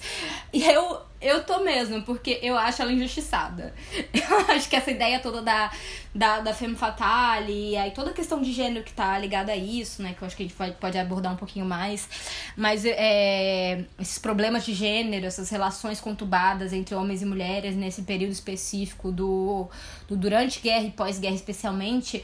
eu 0.53 1.10
eu 1.21 1.43
tô 1.43 1.59
mesmo, 1.59 2.01
porque 2.01 2.39
eu 2.41 2.57
acho 2.57 2.81
ela 2.81 2.91
injustiçada. 2.91 3.73
Eu 4.13 4.55
acho 4.55 4.67
que 4.69 4.75
essa 4.75 4.89
ideia 4.89 5.19
toda 5.19 5.41
da, 5.41 5.71
da, 6.15 6.39
da 6.39 6.53
femme 6.53 6.75
fatale, 6.75 7.71
e 7.71 7.77
aí 7.77 7.91
toda 7.91 8.09
a 8.09 8.13
questão 8.13 8.41
de 8.41 8.51
gênero 8.51 8.83
que 8.83 8.93
tá 8.93 9.17
ligada 9.19 9.51
a 9.51 9.55
isso, 9.55 10.01
né? 10.01 10.13
Que 10.13 10.21
eu 10.21 10.25
acho 10.25 10.35
que 10.35 10.43
a 10.43 10.45
gente 10.45 10.55
pode, 10.55 10.71
pode 10.73 10.97
abordar 10.97 11.31
um 11.33 11.35
pouquinho 11.35 11.65
mais. 11.65 12.09
Mas 12.55 12.83
é, 12.85 13.83
esses 13.99 14.17
problemas 14.17 14.65
de 14.65 14.73
gênero, 14.73 15.25
essas 15.25 15.49
relações 15.49 16.01
conturbadas 16.01 16.73
entre 16.73 16.95
homens 16.95 17.21
e 17.21 17.25
mulheres 17.25 17.75
nesse 17.75 18.01
período 18.03 18.31
específico 18.31 19.11
do, 19.11 19.69
do 20.07 20.17
durante 20.17 20.59
guerra 20.59 20.85
e 20.85 20.91
pós-guerra 20.91 21.35
especialmente, 21.35 22.23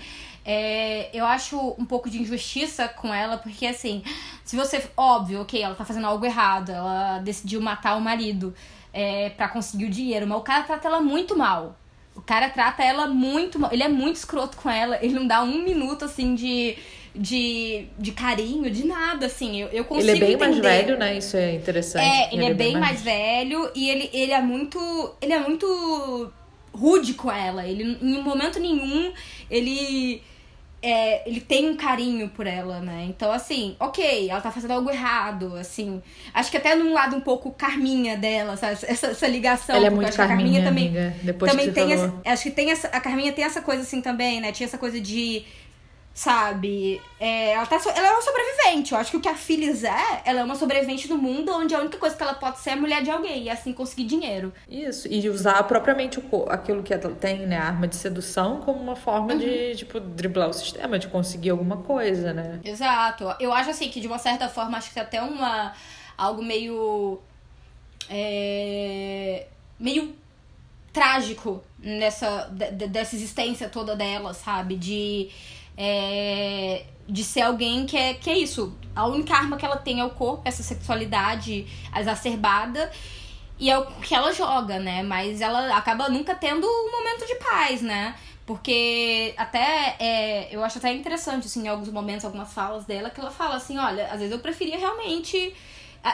é, 0.50 1.10
eu 1.14 1.26
acho 1.26 1.76
um 1.78 1.84
pouco 1.84 2.10
de 2.10 2.22
injustiça 2.22 2.88
com 2.88 3.14
ela, 3.14 3.38
porque 3.38 3.66
assim, 3.66 4.02
se 4.46 4.56
você. 4.56 4.82
Óbvio, 4.96 5.42
ok, 5.42 5.62
ela 5.62 5.76
tá 5.76 5.84
fazendo 5.84 6.08
algo 6.08 6.26
errado, 6.26 6.72
ela 6.72 7.20
decidiu 7.20 7.60
matar 7.60 7.98
o 7.98 8.02
marido 8.02 8.56
é, 8.94 9.30
para 9.30 9.48
conseguir 9.48 9.86
o 9.86 9.90
dinheiro, 9.90 10.26
mas 10.28 10.38
o 10.38 10.42
cara 10.42 10.64
trata 10.64 10.88
ela 10.88 11.02
muito 11.02 11.38
mal. 11.38 11.78
O 12.16 12.22
cara 12.22 12.50
trata 12.50 12.84
ela 12.84 13.08
muito 13.08 13.60
mal. 13.60 13.72
Ele 13.72 13.84
é 13.84 13.88
muito 13.88 14.16
escroto 14.16 14.58
com 14.58 14.70
ela. 14.70 14.98
Ele 15.02 15.14
não 15.14 15.28
dá 15.28 15.44
um 15.44 15.62
minuto, 15.62 16.04
assim, 16.04 16.34
de, 16.34 16.76
de, 17.16 17.86
de 17.98 18.12
carinho, 18.12 18.72
de 18.72 18.88
nada, 18.88 19.28
assim. 19.28 19.62
Eu, 19.62 19.68
eu 19.68 19.86
consigo 19.86 20.10
Ele 20.10 20.18
é 20.18 20.26
bem 20.26 20.34
entender. 20.34 20.50
mais 20.50 20.58
velho, 20.58 20.98
né? 20.98 21.18
Isso 21.18 21.38
é 21.38 21.54
interessante. 21.54 22.04
É, 22.04 22.34
ele, 22.34 22.38
ele 22.38 22.46
é, 22.46 22.50
é, 22.50 22.54
bem, 22.54 22.74
mais... 22.74 22.86
mais 22.86 23.02
velho 23.04 23.72
e 23.76 23.90
ele, 23.90 24.10
ele 24.12 24.32
é 24.32 24.42
muito. 24.42 25.16
Ele 25.22 25.34
é 25.34 25.40
muito 25.40 26.34
rude 26.74 27.14
com 27.14 27.32
ela. 27.32 27.66
Ele, 27.68 27.98
em 28.02 28.22
momento 28.22 28.60
nenhum, 28.60 29.14
ele 29.50 30.24
é, 30.82 31.28
ele 31.28 31.42
tem 31.42 31.70
um 31.70 31.76
carinho 31.76 32.30
por 32.30 32.46
ela, 32.46 32.80
né? 32.80 33.06
Então, 33.10 33.32
assim, 33.32 33.76
ok, 33.80 34.30
ela 34.30 34.40
tá 34.40 34.52
fazendo 34.52 34.72
algo 34.72 34.90
errado, 34.90 35.56
assim. 35.56 36.02
Acho 36.34 36.52
que 36.52 36.58
até 36.58 36.76
num 36.76 36.94
lado 36.94 37.16
um 37.16 37.22
pouco 37.22 37.52
Carminha 37.52 38.16
dela, 38.16 38.56
sabe? 38.56 38.74
Essa, 38.74 39.08
essa 39.08 39.28
ligação. 39.28 39.76
Ela 39.76 39.88
é 39.88 39.90
muito 39.90 40.10
acho 40.10 40.18
Carminha, 40.18 40.62
Carminha 40.64 40.94
também, 40.94 41.14
Depois 41.24 41.52
também 41.52 41.72
tem 41.72 41.94
essa, 41.94 42.14
Acho 42.26 42.44
que 42.44 42.52
tem 42.52 42.72
essa. 42.72 42.88
A 42.90 43.00
Carminha 43.00 43.32
tem 43.34 43.44
essa 43.44 43.62
coisa 43.62 43.82
assim 43.82 44.02
também, 44.02 44.40
né? 44.40 44.52
Tinha 44.52 44.68
essa 44.68 44.78
coisa 44.78 45.00
de 45.02 45.44
sabe? 46.18 47.00
É, 47.20 47.52
ela, 47.52 47.68
tá, 47.68 47.80
ela 47.96 48.08
é 48.08 48.12
uma 48.12 48.24
sobrevivente. 48.24 48.92
Eu 48.92 48.98
acho 48.98 49.12
que 49.12 49.18
o 49.18 49.22
que 49.22 49.30
a 49.30 49.36
Phyllis 49.36 49.84
é, 49.84 50.24
ela 50.26 50.40
é 50.40 50.44
uma 50.44 50.56
sobrevivente 50.56 51.08
do 51.08 51.16
mundo 51.16 51.52
onde 51.54 51.76
a 51.76 51.80
única 51.80 52.00
coisa 52.00 52.16
que 52.16 52.24
ela 52.24 52.34
pode 52.34 52.58
ser 52.58 52.72
é 52.72 52.76
mulher 52.76 53.04
de 53.04 53.12
alguém 53.12 53.44
e 53.44 53.50
assim 53.52 53.72
conseguir 53.72 54.06
dinheiro. 54.06 54.52
Isso, 54.68 55.08
e 55.08 55.30
usar 55.30 55.62
propriamente 55.66 56.20
o, 56.20 56.50
aquilo 56.50 56.82
que 56.82 56.92
ela 56.92 57.14
tem, 57.14 57.46
né? 57.46 57.58
A 57.58 57.66
arma 57.66 57.88
de 57.88 57.96
sedução 57.96 58.62
como 58.62 58.82
uma 58.82 58.96
forma 58.96 59.34
uhum. 59.34 59.38
de, 59.38 59.76
tipo, 59.76 60.00
driblar 60.00 60.50
o 60.50 60.54
sistema, 60.54 60.98
de 60.98 61.08
conseguir 61.08 61.52
alguma 61.52 61.78
coisa, 61.78 62.34
né? 62.34 62.62
Exato. 62.64 63.36
Eu 63.40 63.54
acho 63.54 63.70
assim 63.70 63.88
que 63.90 64.02
de 64.02 64.08
uma 64.08 64.18
certa 64.18 64.50
forma, 64.50 64.76
acho 64.76 64.92
que 64.92 65.00
até 65.00 65.22
uma. 65.22 65.74
algo 66.18 66.44
meio. 66.44 67.20
É, 68.10 69.46
meio 69.80 70.16
trágico 70.92 71.64
nessa 71.78 72.48
dessa 72.90 73.16
existência 73.16 73.70
toda 73.70 73.96
dela, 73.96 74.34
sabe? 74.34 74.76
De 74.76 75.30
é, 75.78 76.86
de 77.08 77.24
ser 77.24 77.42
alguém 77.42 77.86
que 77.86 77.96
é, 77.96 78.14
que 78.16 78.30
é 78.30 78.38
isso. 78.38 78.76
A 78.96 79.06
única 79.06 79.34
arma 79.36 79.58
que 79.58 79.66
ela 79.66 79.78
tem 79.78 80.00
é 80.00 80.06
o 80.06 80.10
corpo, 80.10 80.42
essa 80.44 80.64
sexualidade 80.64 81.68
exacerbada. 81.96 82.92
E 83.60 83.70
é 83.70 83.78
o 83.78 83.86
que 83.86 84.14
ela 84.14 84.32
joga, 84.34 84.80
né? 84.80 85.04
Mas 85.04 85.42
ela 85.42 85.76
acaba 85.76 86.10
nunca 86.10 86.36
tendo 86.36 86.66
um 86.68 86.92
momento 86.92 87.26
de 87.26 87.36
paz, 87.36 87.82
né? 87.82 88.16
Porque 88.46 89.34
até 89.36 89.96
é, 90.00 90.56
eu 90.56 90.64
acho 90.64 90.78
até 90.78 90.94
interessante, 90.94 91.48
assim, 91.48 91.66
em 91.66 91.68
alguns 91.68 91.90
momentos, 91.90 92.24
algumas 92.24 92.54
falas 92.54 92.86
dela, 92.86 93.10
que 93.10 93.20
ela 93.20 93.32
fala 93.32 93.56
assim, 93.56 93.78
olha, 93.78 94.06
às 94.08 94.20
vezes 94.20 94.32
eu 94.32 94.40
preferia 94.40 94.78
realmente 94.78 95.54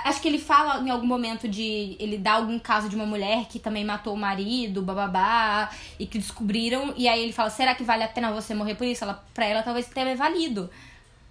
Acho 0.05 0.21
que 0.21 0.27
ele 0.27 0.39
fala 0.39 0.81
em 0.81 0.89
algum 0.89 1.05
momento 1.05 1.47
de. 1.47 1.95
Ele 1.99 2.17
dá 2.17 2.33
algum 2.33 2.57
caso 2.57 2.89
de 2.89 2.95
uma 2.95 3.05
mulher 3.05 3.47
que 3.47 3.59
também 3.59 3.83
matou 3.83 4.13
o 4.13 4.17
marido, 4.17 4.81
bababá, 4.81 5.69
e 5.99 6.05
que 6.05 6.17
descobriram. 6.17 6.93
E 6.97 7.07
aí 7.07 7.21
ele 7.21 7.33
fala: 7.33 7.49
será 7.49 7.75
que 7.75 7.83
vale 7.83 8.03
a 8.03 8.07
pena 8.07 8.31
você 8.31 8.53
morrer 8.53 8.75
por 8.75 8.85
isso? 8.87 9.03
Ela, 9.03 9.23
pra 9.33 9.45
ela 9.45 9.63
talvez 9.63 9.87
tenha 9.87 10.15
valido. 10.15 10.69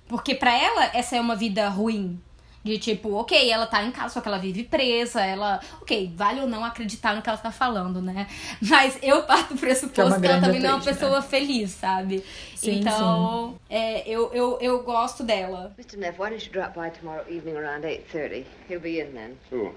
Porque 0.09 0.35
pra 0.35 0.57
ela 0.57 0.91
essa 0.95 1.17
é 1.17 1.21
uma 1.21 1.35
vida 1.35 1.69
ruim. 1.69 2.21
De 2.65 2.79
tipo, 2.79 3.15
ok, 3.15 3.51
ela 3.51 3.67
tá 3.67 3.83
em 3.83 3.91
casa, 3.91 4.15
só 4.15 4.21
que 4.21 4.29
ela 4.29 4.39
vive 4.39 4.63
presa, 4.63 5.21
ela. 5.21 5.61
Ok, 5.81 6.13
vale 6.15 6.41
ou 6.41 6.47
não 6.47 6.65
acreditar 6.65 7.17
no 7.17 7.21
que 7.21 7.29
ela 7.29 7.39
tá 7.39 7.51
falando, 7.51 8.01
né? 8.01 8.29
Mas 8.63 8.99
eu 9.03 9.25
parto 9.25 9.55
do 9.55 9.61
pressuposto 9.61 10.21
que, 10.21 10.27
é 10.27 10.29
que 10.29 10.35
ela 10.35 10.41
também 10.41 10.61
não 10.61 10.71
é 10.71 10.75
uma 10.75 10.85
pessoa 10.85 11.21
né? 11.21 11.27
feliz, 11.27 11.73
sabe? 11.73 12.25
Sim, 12.55 12.79
então, 12.79 13.59
sim. 13.69 13.75
É, 13.75 14.09
eu, 14.09 14.33
eu, 14.33 14.59
eu 14.61 14.83
gosto 14.85 15.25
dela. 15.25 15.75
Mr. 15.77 15.97
Neff, 15.99 16.21
why 16.21 16.31
don't 16.31 16.47
you 16.47 16.53
drop 16.53 16.79
by 16.79 16.91
tomorrow 16.91 17.25
evening 17.29 17.57
around 17.57 17.85
8.30? 17.85 18.45
He'll 18.69 18.81
be 18.81 19.01
in 19.01 19.13
then. 19.13 19.37
Who? 19.51 19.73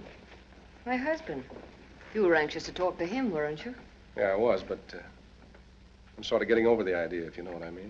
My 0.85 0.95
husband. 0.95 1.43
You 2.13 2.23
were 2.23 2.35
anxious 2.35 2.65
to 2.65 2.71
talk 2.71 2.97
to 2.99 3.05
him, 3.05 3.31
weren't 3.31 3.65
you? 3.65 3.73
Yeah, 4.15 4.33
I 4.33 4.35
was, 4.35 4.61
but. 4.61 4.79
Uh... 4.93 4.99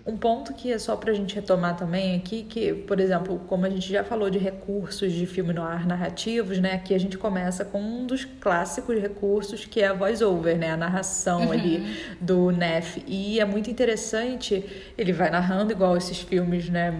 Um 0.04 0.16
ponto 0.16 0.52
que 0.52 0.72
é 0.72 0.78
só 0.78 0.96
pra 0.96 1.12
gente 1.12 1.34
retomar 1.34 1.76
também 1.76 2.16
aqui, 2.16 2.42
que, 2.42 2.74
por 2.74 2.98
exemplo, 2.98 3.40
como 3.46 3.64
a 3.66 3.70
gente 3.70 3.88
já 3.88 4.02
falou 4.02 4.28
de 4.28 4.38
recursos 4.38 5.12
de 5.12 5.26
filme 5.26 5.52
no 5.52 5.62
ar 5.62 5.86
narrativos, 5.86 6.58
né? 6.58 6.74
Aqui 6.74 6.92
a 6.92 6.98
gente 6.98 7.16
começa 7.16 7.64
com 7.64 7.80
um 7.80 8.04
dos 8.04 8.24
clássicos 8.24 9.00
recursos, 9.00 9.64
que 9.64 9.80
é 9.80 9.86
a 9.86 9.92
voice-over, 9.92 10.58
né? 10.58 10.72
A 10.72 10.76
narração 10.76 11.46
uhum. 11.46 11.52
ali 11.52 11.96
do 12.20 12.50
Neff. 12.50 13.02
E 13.06 13.38
é 13.38 13.44
muito 13.44 13.70
interessante, 13.70 14.64
ele 14.98 15.12
vai 15.12 15.30
narrando 15.30 15.72
igual 15.72 15.96
esses 15.96 16.20
filmes, 16.20 16.68
né? 16.68 16.92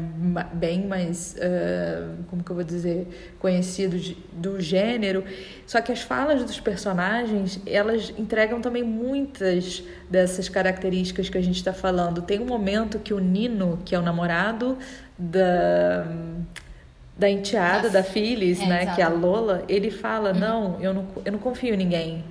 Bem 0.53 0.87
mais, 0.87 1.35
uh, 1.37 2.25
como 2.31 2.45
que 2.45 2.51
eu 2.51 2.55
vou 2.55 2.65
dizer, 2.65 3.35
conhecidos 3.41 4.15
do 4.33 4.61
gênero. 4.61 5.25
Só 5.67 5.81
que 5.81 5.91
as 5.91 6.01
falas 6.01 6.45
dos 6.45 6.61
personagens, 6.61 7.61
elas 7.67 8.15
entregam 8.17 8.61
também 8.61 8.85
muitas 8.85 9.83
dessas 10.09 10.49
características 10.49 11.29
que 11.29 11.37
a 11.37 11.43
gente 11.43 11.57
está 11.57 11.73
falando. 11.73 12.23
Tem 12.23 12.39
um 12.39 12.47
momento 12.47 13.01
que 13.01 13.13
o 13.13 13.19
Nino, 13.19 13.81
que 13.85 13.95
é 13.95 13.99
o 13.99 14.03
namorado 14.03 14.79
da 15.19 16.07
da 17.19 17.31
enteada 17.31 17.89
da, 17.89 18.01
da 18.01 18.05
Phyllis, 18.05 18.61
é, 18.61 18.67
né, 18.67 18.83
exatamente. 18.83 18.95
que 18.95 19.01
é 19.01 19.05
a 19.05 19.09
Lola, 19.09 19.65
ele 19.69 19.91
fala: 19.91 20.33
uhum. 20.33 20.39
"Não, 20.39 20.81
eu 20.81 20.95
não 20.95 21.07
eu 21.25 21.33
não 21.33 21.39
confio 21.39 21.75
em 21.75 21.77
ninguém. 21.77 22.25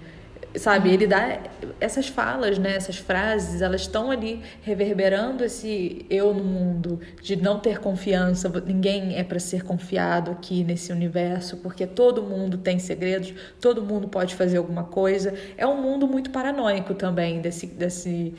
Sabe? 0.58 0.92
Ele 0.92 1.08
dá 1.08 1.40
essas 1.80 2.08
falas, 2.08 2.58
né? 2.58 2.76
Essas 2.76 2.98
frases, 2.98 3.62
elas 3.62 3.82
estão 3.82 4.12
ali 4.12 4.42
reverberando 4.62 5.44
esse 5.44 6.06
eu 6.10 6.34
no 6.34 6.44
mundo 6.44 7.00
de 7.22 7.36
não 7.36 7.60
ter 7.60 7.80
confiança. 7.80 8.50
Ninguém 8.66 9.16
é 9.18 9.24
para 9.24 9.40
ser 9.40 9.64
confiado 9.64 10.32
aqui 10.32 10.64
nesse 10.64 10.92
universo, 10.92 11.58
porque 11.58 11.86
todo 11.86 12.22
mundo 12.22 12.58
tem 12.58 12.80
segredos, 12.80 13.34
todo 13.60 13.82
mundo 13.82 14.08
pode 14.08 14.36
fazer 14.36 14.58
alguma 14.58 14.84
coisa. 14.84 15.34
É 15.58 15.66
um 15.66 15.82
mundo 15.82 16.08
muito 16.08 16.30
paranoico 16.30 16.94
também 16.94 17.42
desse 17.42 17.68
desse 17.68 18.34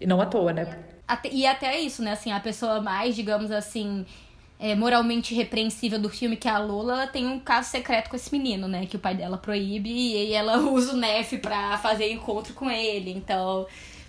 e 0.00 0.06
não 0.06 0.20
à 0.20 0.26
toa, 0.26 0.52
né? 0.52 0.78
E 1.30 1.44
até 1.44 1.78
isso, 1.78 2.02
né? 2.02 2.12
Assim, 2.12 2.30
a 2.30 2.40
pessoa 2.40 2.80
mais, 2.80 3.16
digamos 3.16 3.50
assim, 3.50 4.06
é, 4.60 4.74
moralmente 4.74 5.34
repreensível 5.34 5.98
do 5.98 6.10
filme, 6.10 6.36
que 6.36 6.46
é 6.46 6.50
a 6.50 6.58
Lola, 6.58 7.06
tem 7.06 7.26
um 7.26 7.40
caso 7.40 7.70
secreto 7.70 8.10
com 8.10 8.16
esse 8.16 8.30
menino, 8.30 8.68
né? 8.68 8.84
Que 8.84 8.96
o 8.96 8.98
pai 8.98 9.14
dela 9.14 9.38
proíbe 9.38 9.88
e 9.90 10.34
ela 10.34 10.58
usa 10.70 10.92
o 10.92 10.96
Nef 10.96 11.38
pra 11.38 11.78
fazer 11.78 12.12
encontro 12.12 12.52
com 12.52 12.70
ele. 12.70 13.10
Então, 13.10 13.66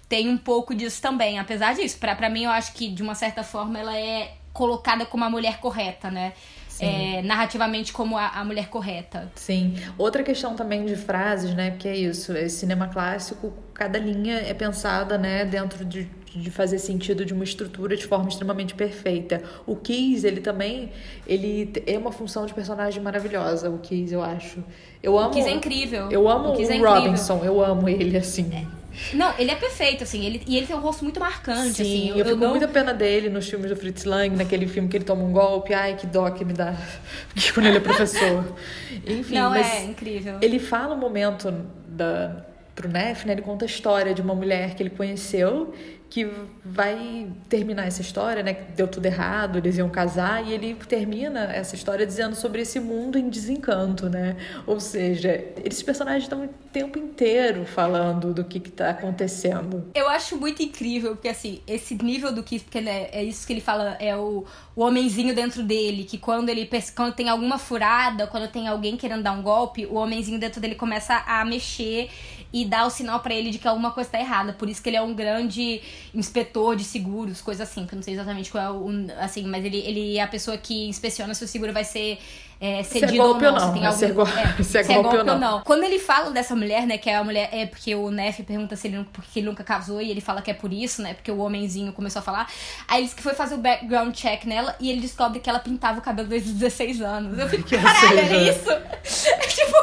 tem 0.10 0.28
um 0.28 0.38
pouco 0.38 0.76
disso 0.76 1.02
também. 1.02 1.39
Apesar 1.39 1.74
disso, 1.74 1.97
pra, 1.97 2.14
pra 2.16 2.30
mim, 2.30 2.43
eu 2.43 2.52
acho 2.52 2.74
que, 2.74 2.89
de 2.89 3.02
uma 3.02 3.16
certa 3.16 3.43
forma, 3.43 3.80
ela 3.80 3.97
é 3.97 4.34
colocada 4.52 5.06
como 5.06 5.24
a 5.24 5.30
mulher 5.30 5.60
correta, 5.60 6.12
né? 6.12 6.34
É, 6.80 7.22
narrativamente 7.22 7.93
como 7.93 8.18
a, 8.18 8.30
a, 8.30 8.43
mulher 8.43 8.68
correta. 8.68 9.32
Sim. 9.36 9.76
Outra 9.99 10.24
questão 10.24 10.56
também 10.56 10.84
de 10.84 10.95
frases, 10.95 11.54
né? 11.54 11.70
Porque 11.70 11.88
é 11.88 11.95
isso, 11.95 12.36
é 12.36 12.49
cinema 12.49 12.88
clássico, 12.88 13.54
cada 13.72 13.99
linha 13.99 14.38
é 14.38 14.54
pensada, 14.54 15.16
né, 15.16 15.45
dentro 15.45 15.86
de 15.86 16.10
de 16.36 16.49
fazer 16.49 16.79
sentido 16.79 17.25
de 17.25 17.34
uma 17.34 17.43
estrutura 17.43 17.95
de 17.95 18.05
forma 18.05 18.29
extremamente 18.29 18.73
perfeita. 18.73 19.41
O 19.65 19.75
Keys, 19.75 20.23
ele 20.23 20.41
também, 20.41 20.91
ele 21.27 21.71
é 21.86 21.97
uma 21.97 22.11
função 22.11 22.45
de 22.45 22.53
personagem 22.53 23.01
maravilhosa, 23.01 23.69
o 23.69 23.79
Keys, 23.79 24.11
eu 24.11 24.21
acho. 24.21 24.63
Eu 25.01 25.17
amo. 25.17 25.29
O 25.29 25.34
Keys 25.34 25.47
é 25.47 25.51
incrível. 25.51 26.09
Eu 26.09 26.29
amo 26.29 26.49
o, 26.49 26.57
o 26.57 26.61
é 26.61 26.77
Robinson, 26.77 27.41
eu 27.43 27.63
amo 27.63 27.89
ele 27.89 28.17
assim. 28.17 28.49
É. 28.53 28.82
Não, 29.13 29.34
ele 29.39 29.51
é 29.51 29.55
perfeito, 29.55 30.03
assim, 30.03 30.25
ele, 30.25 30.41
e 30.45 30.57
ele 30.57 30.67
tem 30.67 30.75
um 30.75 30.79
rosto 30.79 31.03
muito 31.03 31.19
marcante, 31.19 31.75
Sim, 31.75 31.82
assim. 31.82 32.09
Eu, 32.09 32.17
eu 32.17 32.25
fico 32.25 32.38
não... 32.38 32.49
muita 32.49 32.67
pena 32.67 32.93
dele 32.93 33.29
nos 33.29 33.49
filmes 33.49 33.69
do 33.69 33.75
Fritz 33.75 34.03
Lang, 34.03 34.36
naquele 34.36 34.67
filme 34.67 34.89
que 34.89 34.97
ele 34.97 35.05
toma 35.05 35.23
um 35.23 35.32
golpe, 35.32 35.73
ai, 35.73 35.95
que 35.95 36.05
dó 36.05 36.29
que 36.29 36.43
me 36.43 36.53
dá, 36.53 36.75
quando 37.53 37.67
ele 37.67 37.77
é 37.77 37.79
professor. 37.79 38.53
Enfim, 39.07 39.36
não, 39.36 39.55
é 39.55 39.86
incrível. 39.86 40.38
Ele 40.41 40.59
fala 40.59 40.93
um 40.93 40.99
momento 40.99 41.53
da, 41.88 42.45
pro 42.75 42.89
Neff, 42.89 43.25
né, 43.25 43.34
ele 43.34 43.41
conta 43.41 43.65
a 43.65 43.67
história 43.67 44.13
de 44.13 44.21
uma 44.21 44.36
mulher 44.36 44.75
que 44.75 44.84
ele 44.84 44.89
conheceu 44.89 45.73
que 46.12 46.30
vai 46.64 47.32
terminar 47.47 47.88
essa 47.88 48.01
história, 48.01 48.43
né? 48.43 48.53
Deu 48.76 48.86
tudo 48.86 49.05
errado, 49.05 49.57
eles 49.57 49.78
iam 49.78 49.89
casar, 49.89 50.45
e 50.45 50.51
ele 50.51 50.76
termina 50.76 51.43
essa 51.43 51.74
história 51.74 52.05
dizendo 52.05 52.36
sobre 52.36 52.62
esse 52.62 52.82
mundo 52.82 53.18
em 53.18 53.30
desencanto, 53.30 54.09
né? 54.09 54.36
Ou 54.68 54.78
seja, 54.78 55.41
esses 55.64 55.82
personagens 55.82 56.24
estão 56.24 56.43
o 56.43 56.49
tempo 56.74 56.99
inteiro 56.99 57.66
falando 57.66 58.34
do 58.34 58.43
que 58.43 58.57
está 58.57 58.89
acontecendo. 58.89 59.89
Eu 59.95 60.09
acho 60.09 60.36
muito 60.36 60.62
incrível, 60.62 61.12
porque 61.12 61.30
assim, 61.30 61.62
esse 61.66 61.95
nível 61.95 62.34
do 62.34 62.43
que. 62.43 62.59
Porque 62.59 62.82
né, 62.82 63.07
é 63.14 63.24
isso 63.24 63.47
que 63.47 63.53
ele 63.53 63.62
fala, 63.62 63.95
é 63.97 64.14
o, 64.14 64.43
o 64.76 64.82
homenzinho 64.82 65.34
dentro 65.34 65.64
dele, 65.64 66.03
que 66.03 66.18
quando 66.18 66.49
ele 66.49 66.70
quando 66.93 67.16
tem 67.16 67.30
alguma 67.30 67.57
furada, 67.57 68.28
quando 68.28 68.49
tem 68.49 68.68
alguém 68.68 68.97
querendo 68.97 69.24
dar 69.24 69.32
um 69.32 69.41
golpe, 69.41 69.86
o 69.86 69.95
homenzinho 69.95 70.38
dentro 70.38 70.59
dele 70.59 70.76
começa 70.76 71.24
a 71.26 71.45
mexer 71.45 72.09
e 72.54 72.66
dá 72.66 72.86
o 72.86 72.89
sinal 72.89 73.20
para 73.20 73.34
ele 73.34 73.49
de 73.49 73.60
que 73.60 73.68
alguma 73.68 73.91
coisa 73.91 74.10
tá 74.10 74.20
errada. 74.20 74.54
Por 74.54 74.70
isso 74.70 74.82
que 74.82 74.89
ele 74.89 74.97
é 74.97 75.02
um 75.02 75.14
grande 75.14 75.82
inspetor 76.14 76.76
de 76.76 76.84
seguros, 76.84 77.41
coisa 77.41 77.64
assim, 77.64 77.86
que 77.86 77.93
eu 77.93 77.97
não 77.97 78.04
sei 78.04 78.14
exatamente 78.14 78.52
qual 78.52 78.64
é 78.64 78.72
o. 78.72 78.89
Assim, 79.20 79.43
mas 79.45 79.64
ele, 79.64 79.78
ele 79.78 80.18
é 80.18 80.22
a 80.22 80.28
pessoa 80.28 80.58
que 80.58 80.88
inspeciona 80.88 81.34
se 81.34 81.43
o 81.43 81.47
seguro 81.47 81.72
vai 81.72 81.84
ser 81.84 82.20
é, 82.62 82.84
cedido 82.84 83.16
é 83.16 83.18
golpe 83.18 83.43
ou 83.43 83.51
não. 83.53 83.59
não. 83.59 83.64
Se, 83.64 83.74
tem 83.74 83.86
algum, 83.88 83.91
se, 83.91 84.05
é, 84.05 84.09
go... 84.14 84.22
é, 84.22 84.64
se, 84.64 84.78
é, 84.78 84.84
golpe, 84.84 85.18
ou, 85.18 85.24
não. 85.24 85.34
ou 85.34 85.39
não. 85.39 85.62
Quando 85.62 85.84
ele 85.84 85.97
fala 85.97 86.30
dessa 86.30 86.55
mulher, 86.55 86.86
né, 86.86 86.95
que 86.95 87.09
é 87.09 87.16
a 87.16 87.24
mulher, 87.24 87.49
é 87.51 87.66
porque 87.66 87.95
o 87.95 88.12
Neff 88.12 88.43
pergunta 88.43 88.76
se 88.76 88.88
ele, 88.88 89.03
porque 89.12 89.39
ele 89.39 89.47
nunca 89.47 89.64
casou 89.64 89.99
e 89.99 90.12
ele 90.12 90.22
fala 90.22 90.43
que 90.43 90.51
é 90.51 90.53
por 90.53 90.72
isso, 90.72 91.01
né, 91.01 91.16
porque 91.16 91.32
o 91.32 91.39
homenzinho 91.39 91.91
começou 91.91 92.20
a 92.20 92.24
falar. 92.24 92.47
Aí 92.88 92.99
ele 92.99 93.05
disse 93.05 93.16
que 93.16 93.24
foi 93.24 93.34
fazer 93.34 93.55
o 93.55 93.57
background 93.57 94.14
check 94.14 94.45
nela 94.45 94.76
e 94.80 94.91
ele 94.91 95.01
descobre 95.01 95.39
que 95.39 95.49
ela 95.49 95.57
pintava 95.57 95.97
o 95.97 96.01
cabelo 96.03 96.28
desde 96.28 96.49
os 96.49 96.55
16 96.55 97.01
anos. 97.01 97.39
Eu 97.39 97.49
fico, 97.49 97.68
caralho, 97.68 98.20
era 98.20 98.38
isso? 98.38 98.70
tipo, 99.49 99.78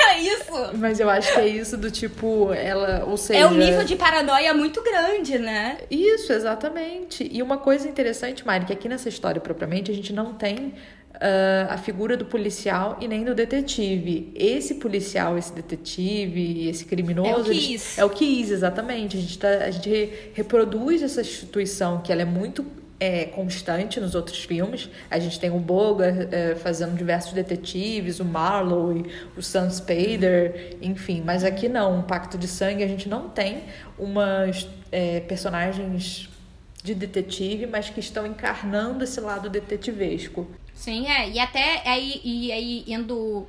era 0.00 0.18
isso. 0.18 0.78
Mas 0.78 0.98
eu 1.00 1.10
acho 1.10 1.30
que 1.34 1.40
é 1.40 1.46
isso 1.46 1.76
do 1.76 1.90
tipo, 1.90 2.54
ela, 2.54 3.04
ou 3.04 3.18
seja... 3.18 3.40
É 3.40 3.46
um 3.46 3.52
nível 3.52 3.84
de 3.84 3.96
paranoia 3.96 4.54
muito 4.54 4.82
grande, 4.82 5.38
né? 5.38 5.76
Isso, 5.90 6.32
exatamente. 6.32 7.28
E 7.30 7.42
uma 7.42 7.58
coisa 7.58 7.86
interessante, 7.86 8.46
Mari, 8.46 8.64
que 8.64 8.72
aqui 8.72 8.88
nessa 8.88 9.10
história 9.10 9.42
propriamente 9.42 9.90
a 9.90 9.94
gente 9.94 10.10
não 10.10 10.32
tem 10.32 10.72
uh, 11.18 11.72
a 11.72 11.78
figura 11.78 12.16
do 12.16 12.24
policial 12.24 12.96
e 13.00 13.08
nem 13.08 13.24
do 13.24 13.34
detetive. 13.34 14.32
Esse 14.34 14.76
policial, 14.76 15.36
esse 15.36 15.52
detetive, 15.52 16.68
esse 16.68 16.84
criminoso. 16.84 17.30
É 17.30 17.36
o 17.36 17.44
Kiss. 17.44 18.00
É 18.00 18.04
o 18.04 18.10
Kiss, 18.10 18.52
exatamente. 18.52 19.16
A 19.16 19.20
gente, 19.20 19.38
tá, 19.38 19.48
a 19.48 19.70
gente 19.70 20.30
reproduz 20.32 21.02
essa 21.02 21.20
instituição 21.20 22.00
que 22.00 22.12
ela 22.12 22.22
é 22.22 22.24
muito 22.24 22.64
é, 23.00 23.26
constante 23.26 24.00
nos 24.00 24.14
outros 24.14 24.44
filmes. 24.44 24.88
A 25.10 25.18
gente 25.18 25.38
tem 25.38 25.50
o 25.50 25.58
Boga 25.58 26.28
é, 26.30 26.54
fazendo 26.54 26.96
diversos 26.96 27.32
detetives, 27.32 28.20
o 28.20 28.24
Marlowe, 28.24 29.04
o 29.36 29.42
Sam 29.42 29.70
Spader, 29.70 30.76
enfim. 30.80 31.22
Mas 31.24 31.44
aqui 31.44 31.68
não, 31.68 31.98
um 31.98 32.02
Pacto 32.02 32.38
de 32.38 32.48
Sangue 32.48 32.82
a 32.82 32.88
gente 32.88 33.08
não 33.08 33.28
tem 33.28 33.64
umas 33.98 34.68
é, 34.90 35.20
personagens 35.20 36.28
de 36.82 36.94
detetive, 36.94 37.66
mas 37.66 37.90
que 37.90 38.00
estão 38.00 38.26
encarnando 38.26 39.04
esse 39.04 39.20
lado 39.20 39.50
detetivesco. 39.50 40.46
Sim, 40.78 41.08
é. 41.08 41.28
E 41.28 41.40
até 41.40 41.82
aí, 41.84 42.20
e 42.22 42.52
aí 42.52 42.84
indo 42.86 43.44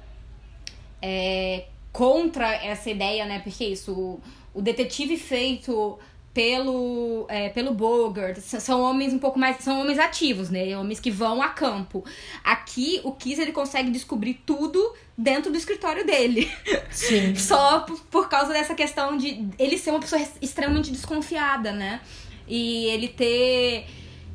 é, 1.00 1.66
contra 1.94 2.56
essa 2.56 2.90
ideia, 2.90 3.24
né? 3.28 3.38
Porque 3.38 3.64
isso, 3.64 3.94
o, 3.94 4.22
o 4.52 4.62
detetive 4.64 5.16
feito 5.16 6.00
pelo 6.34 7.26
é, 7.30 7.50
pelo 7.50 7.74
Bogart 7.74 8.38
são 8.40 8.82
homens 8.82 9.14
um 9.14 9.20
pouco 9.20 9.38
mais 9.38 9.58
são 9.58 9.82
homens 9.82 9.98
ativos 10.00 10.50
né? 10.50 10.76
Homens 10.76 11.00
que 11.00 11.12
vão 11.12 11.40
a 11.40 11.50
campo. 11.50 12.04
Aqui 12.44 13.00
o 13.04 13.12
Kiss 13.12 13.40
ele 13.40 13.52
consegue 13.52 13.92
descobrir 13.92 14.42
tudo 14.44 14.94
dentro 15.16 15.52
do 15.52 15.58
escritório 15.58 16.04
dele. 16.08 16.52
Sim. 16.90 17.36
Só 17.38 17.82
por, 17.82 18.00
por 18.06 18.28
causa 18.28 18.52
dessa 18.52 18.74
questão 18.74 19.16
de 19.16 19.48
ele 19.60 19.78
ser 19.78 19.92
uma 19.92 20.00
pessoa 20.00 20.20
extremamente 20.42 20.90
desconfiada 20.92 21.72
né? 21.72 22.02
E 22.48 22.86
ele 22.86 23.08
ter 23.08 23.86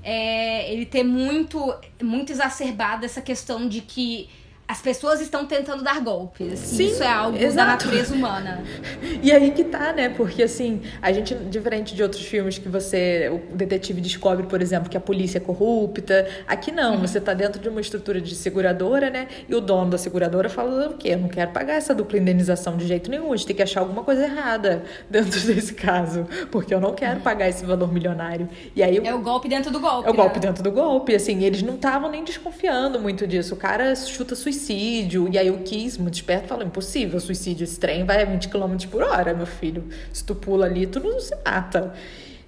é, 0.05 0.71
ele 0.71 0.85
ter 0.85 1.03
muito, 1.03 1.75
muito 2.03 2.31
exacerbado 2.31 3.07
essa 3.07 3.23
questão 3.23 3.67
de 3.67 3.81
que 3.81 4.29
as 4.67 4.81
pessoas 4.81 5.21
estão 5.21 5.45
tentando 5.47 5.83
dar 5.83 6.01
golpes. 6.01 6.59
Sim, 6.59 6.87
Isso 6.87 7.03
é 7.03 7.09
algo 7.09 7.37
exato. 7.37 7.57
da 7.57 7.67
natureza 7.67 8.15
humana. 8.15 8.62
E 9.23 9.33
aí 9.33 9.53
que 9.53 9.65
tá, 9.65 9.93
né? 9.93 10.09
Porque 10.11 10.43
assim, 10.43 10.83
a 11.01 11.11
gente, 11.12 11.35
diferente 11.35 11.95
de 11.95 12.03
outros 12.03 12.23
filmes 12.25 12.59
que 12.59 12.69
você, 12.69 13.31
o 13.31 13.57
detetive 13.57 14.01
descobre, 14.01 14.47
por 14.47 14.61
exemplo, 14.61 14.91
que 14.91 14.97
a 14.97 15.01
polícia 15.01 15.39
é 15.39 15.41
corrupta, 15.41 16.27
aqui 16.47 16.71
não, 16.71 16.95
uhum. 16.95 17.01
você 17.01 17.21
tá 17.21 17.33
dentro 17.33 17.61
de 17.61 17.69
uma 17.69 17.81
estrutura 17.81 18.21
de 18.21 18.35
seguradora, 18.35 19.09
né? 19.09 19.29
E 19.49 19.55
o 19.55 19.61
dono 19.61 19.91
da 19.91 19.99
seguradora 19.99 20.49
fala 20.49 20.89
o 20.89 20.95
quê? 20.95 21.11
Eu 21.11 21.19
não 21.19 21.29
quero 21.29 21.53
pagar 21.53 21.75
essa 21.75 21.95
dupla 21.95 22.19
indenização 22.19 22.77
de 22.77 22.87
jeito 22.87 23.11
nenhum, 23.11 23.33
a 23.33 23.37
gente 23.37 23.47
tem 23.47 23.57
que 23.57 23.62
achar 23.62 23.81
alguma 23.81 24.03
coisa 24.03 24.25
errada 24.25 24.83
dentro 25.09 25.41
desse 25.47 25.75
caso, 25.75 26.27
porque 26.51 26.75
eu 26.75 26.81
não 26.81 26.93
quero 26.95 27.17
uhum. 27.17 27.23
pagar 27.23 27.49
esse 27.49 27.65
valor 27.65 27.91
milionário. 27.93 28.49
E 28.77 28.83
aí 28.83 28.99
É 28.99 29.15
o 29.15 29.21
golpe 29.21 29.49
dentro 29.49 29.71
do 29.71 29.81
golpe. 29.81 30.09
É 30.09 30.11
o 30.11 30.15
golpe 30.15 30.37
né? 30.37 30.49
dentro 30.49 30.62
do 30.62 30.71
golpe, 30.71 31.15
assim, 31.15 31.45
eles 31.45 31.62
não 31.62 31.77
estavam 31.77 32.11
nem 32.11 32.25
desconfiando 32.25 33.01
muito 33.01 33.27
disso. 33.27 33.55
O 33.55 33.57
cara 33.57 33.95
chuta 33.97 34.35
suicídio 34.35 34.54
suicídio. 34.55 35.29
E 35.31 35.39
aí 35.39 35.51
o 35.51 35.59
Kiss, 35.59 36.01
muito 36.01 36.15
esperto, 36.15 36.49
falou: 36.49 36.65
impossível, 36.65 37.19
suicídio. 37.21 37.65
Esse 37.65 37.79
trem 37.79 38.05
vai 38.05 38.23
a 38.23 38.25
20 38.25 38.49
km 38.49 38.77
por 38.91 39.03
hora, 39.03 39.35
meu 39.35 39.47
filho. 39.47 39.85
Se 40.13 40.25
tu 40.25 40.35
pula 40.35 40.67
ali, 40.67 40.87
tu 40.87 41.01
não 41.01 41.21
se 41.21 41.35
mata. 41.45 41.93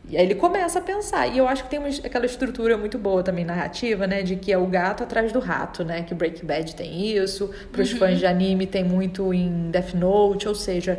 E 0.08 0.16
aí 0.16 0.24
ele 0.24 0.36
começa 0.36 0.78
a 0.78 0.82
pensar. 0.82 1.26
E 1.26 1.38
eu 1.38 1.48
acho 1.48 1.64
que 1.64 1.70
tem 1.70 1.80
uma, 1.80 1.88
aquela 1.88 2.26
estrutura 2.26 2.78
muito 2.78 2.96
boa 2.96 3.24
também 3.24 3.44
narrativa, 3.44 4.06
né? 4.06 4.22
De 4.22 4.36
que 4.36 4.52
é 4.52 4.58
o 4.58 4.66
gato 4.66 5.02
atrás 5.02 5.32
do 5.32 5.40
rato, 5.40 5.84
né? 5.84 6.02
Que 6.02 6.14
Breaking 6.14 6.46
Bad 6.46 6.76
tem 6.76 7.16
isso. 7.16 7.50
Para 7.72 7.82
os 7.82 7.92
uhum. 7.92 7.98
fãs 7.98 8.18
de 8.18 8.26
anime 8.26 8.66
tem 8.66 8.84
muito 8.84 9.34
em 9.34 9.70
Death 9.70 9.94
Note. 9.94 10.46
Ou 10.46 10.54
seja, 10.54 10.98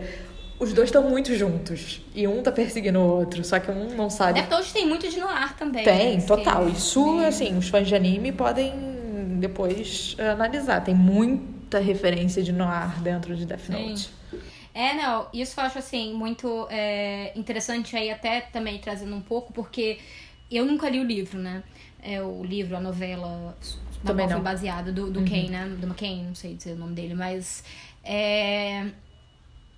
os 0.59 0.73
dois 0.73 0.89
estão 0.89 1.03
muito 1.03 1.33
juntos. 1.35 2.01
E 2.13 2.27
um 2.27 2.43
tá 2.43 2.51
perseguindo 2.51 2.99
o 2.99 3.07
outro. 3.07 3.45
Só 3.45 3.59
que 3.59 3.71
um 3.71 3.95
não 3.95 4.09
sabe. 4.09 4.41
Death 4.41 4.51
Note 4.51 4.73
tem 4.73 4.85
muito 4.85 5.07
de 5.07 5.19
noir 5.21 5.55
também. 5.55 5.85
Tem, 5.85 6.17
né? 6.17 6.23
total. 6.27 6.67
Isso, 6.67 7.19
assim, 7.19 7.57
os 7.57 7.69
fãs 7.69 7.87
de 7.87 7.95
anime 7.95 8.33
podem 8.33 8.96
depois 9.39 10.15
uh, 10.19 10.31
analisar. 10.31 10.81
Tem 10.83 10.95
muita 10.95 11.79
referência 11.79 12.43
de 12.43 12.51
noir 12.51 13.01
dentro 13.01 13.35
de 13.35 13.45
Death 13.45 13.69
Note. 13.69 13.99
Sim. 13.99 14.39
É, 14.73 14.93
não, 14.93 15.27
isso 15.33 15.59
eu 15.59 15.63
acho 15.65 15.79
assim 15.79 16.13
muito 16.13 16.67
é, 16.69 17.31
interessante 17.35 17.97
aí 17.97 18.11
até 18.11 18.41
também 18.41 18.77
trazendo 18.77 19.15
um 19.15 19.21
pouco, 19.21 19.51
porque 19.51 19.97
eu 20.51 20.65
nunca 20.65 20.87
li 20.87 20.99
o 20.99 21.03
livro, 21.03 21.39
né? 21.39 21.63
É 21.99 22.21
o 22.21 22.43
livro, 22.43 22.77
a 22.77 22.79
novela 22.79 23.57
na 24.03 24.11
também 24.11 24.27
qual 24.27 24.37
foi 24.37 24.43
baseada 24.43 24.91
do, 24.91 25.09
do 25.09 25.19
uhum. 25.19 25.25
Kane, 25.25 25.49
né? 25.49 25.67
Do 25.79 25.87
McCain, 25.87 26.25
não 26.25 26.35
sei 26.35 26.53
dizer 26.53 26.73
o 26.73 26.75
nome 26.75 26.93
dele, 26.93 27.15
mas 27.15 27.63
é, 28.03 28.85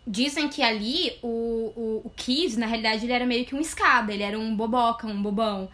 dizem 0.05 0.49
que 0.49 0.61
ali 0.61 1.13
o, 1.21 1.71
o, 1.75 2.01
o 2.05 2.11
Keys, 2.15 2.57
na 2.57 2.65
realidade, 2.65 3.05
ele 3.05 3.13
era 3.13 3.25
meio 3.25 3.45
que 3.45 3.55
um 3.55 3.61
escada, 3.61 4.13
ele 4.13 4.23
era 4.23 4.37
um 4.37 4.55
boboca, 4.55 5.07
um 5.07 5.21
bobão 5.21 5.69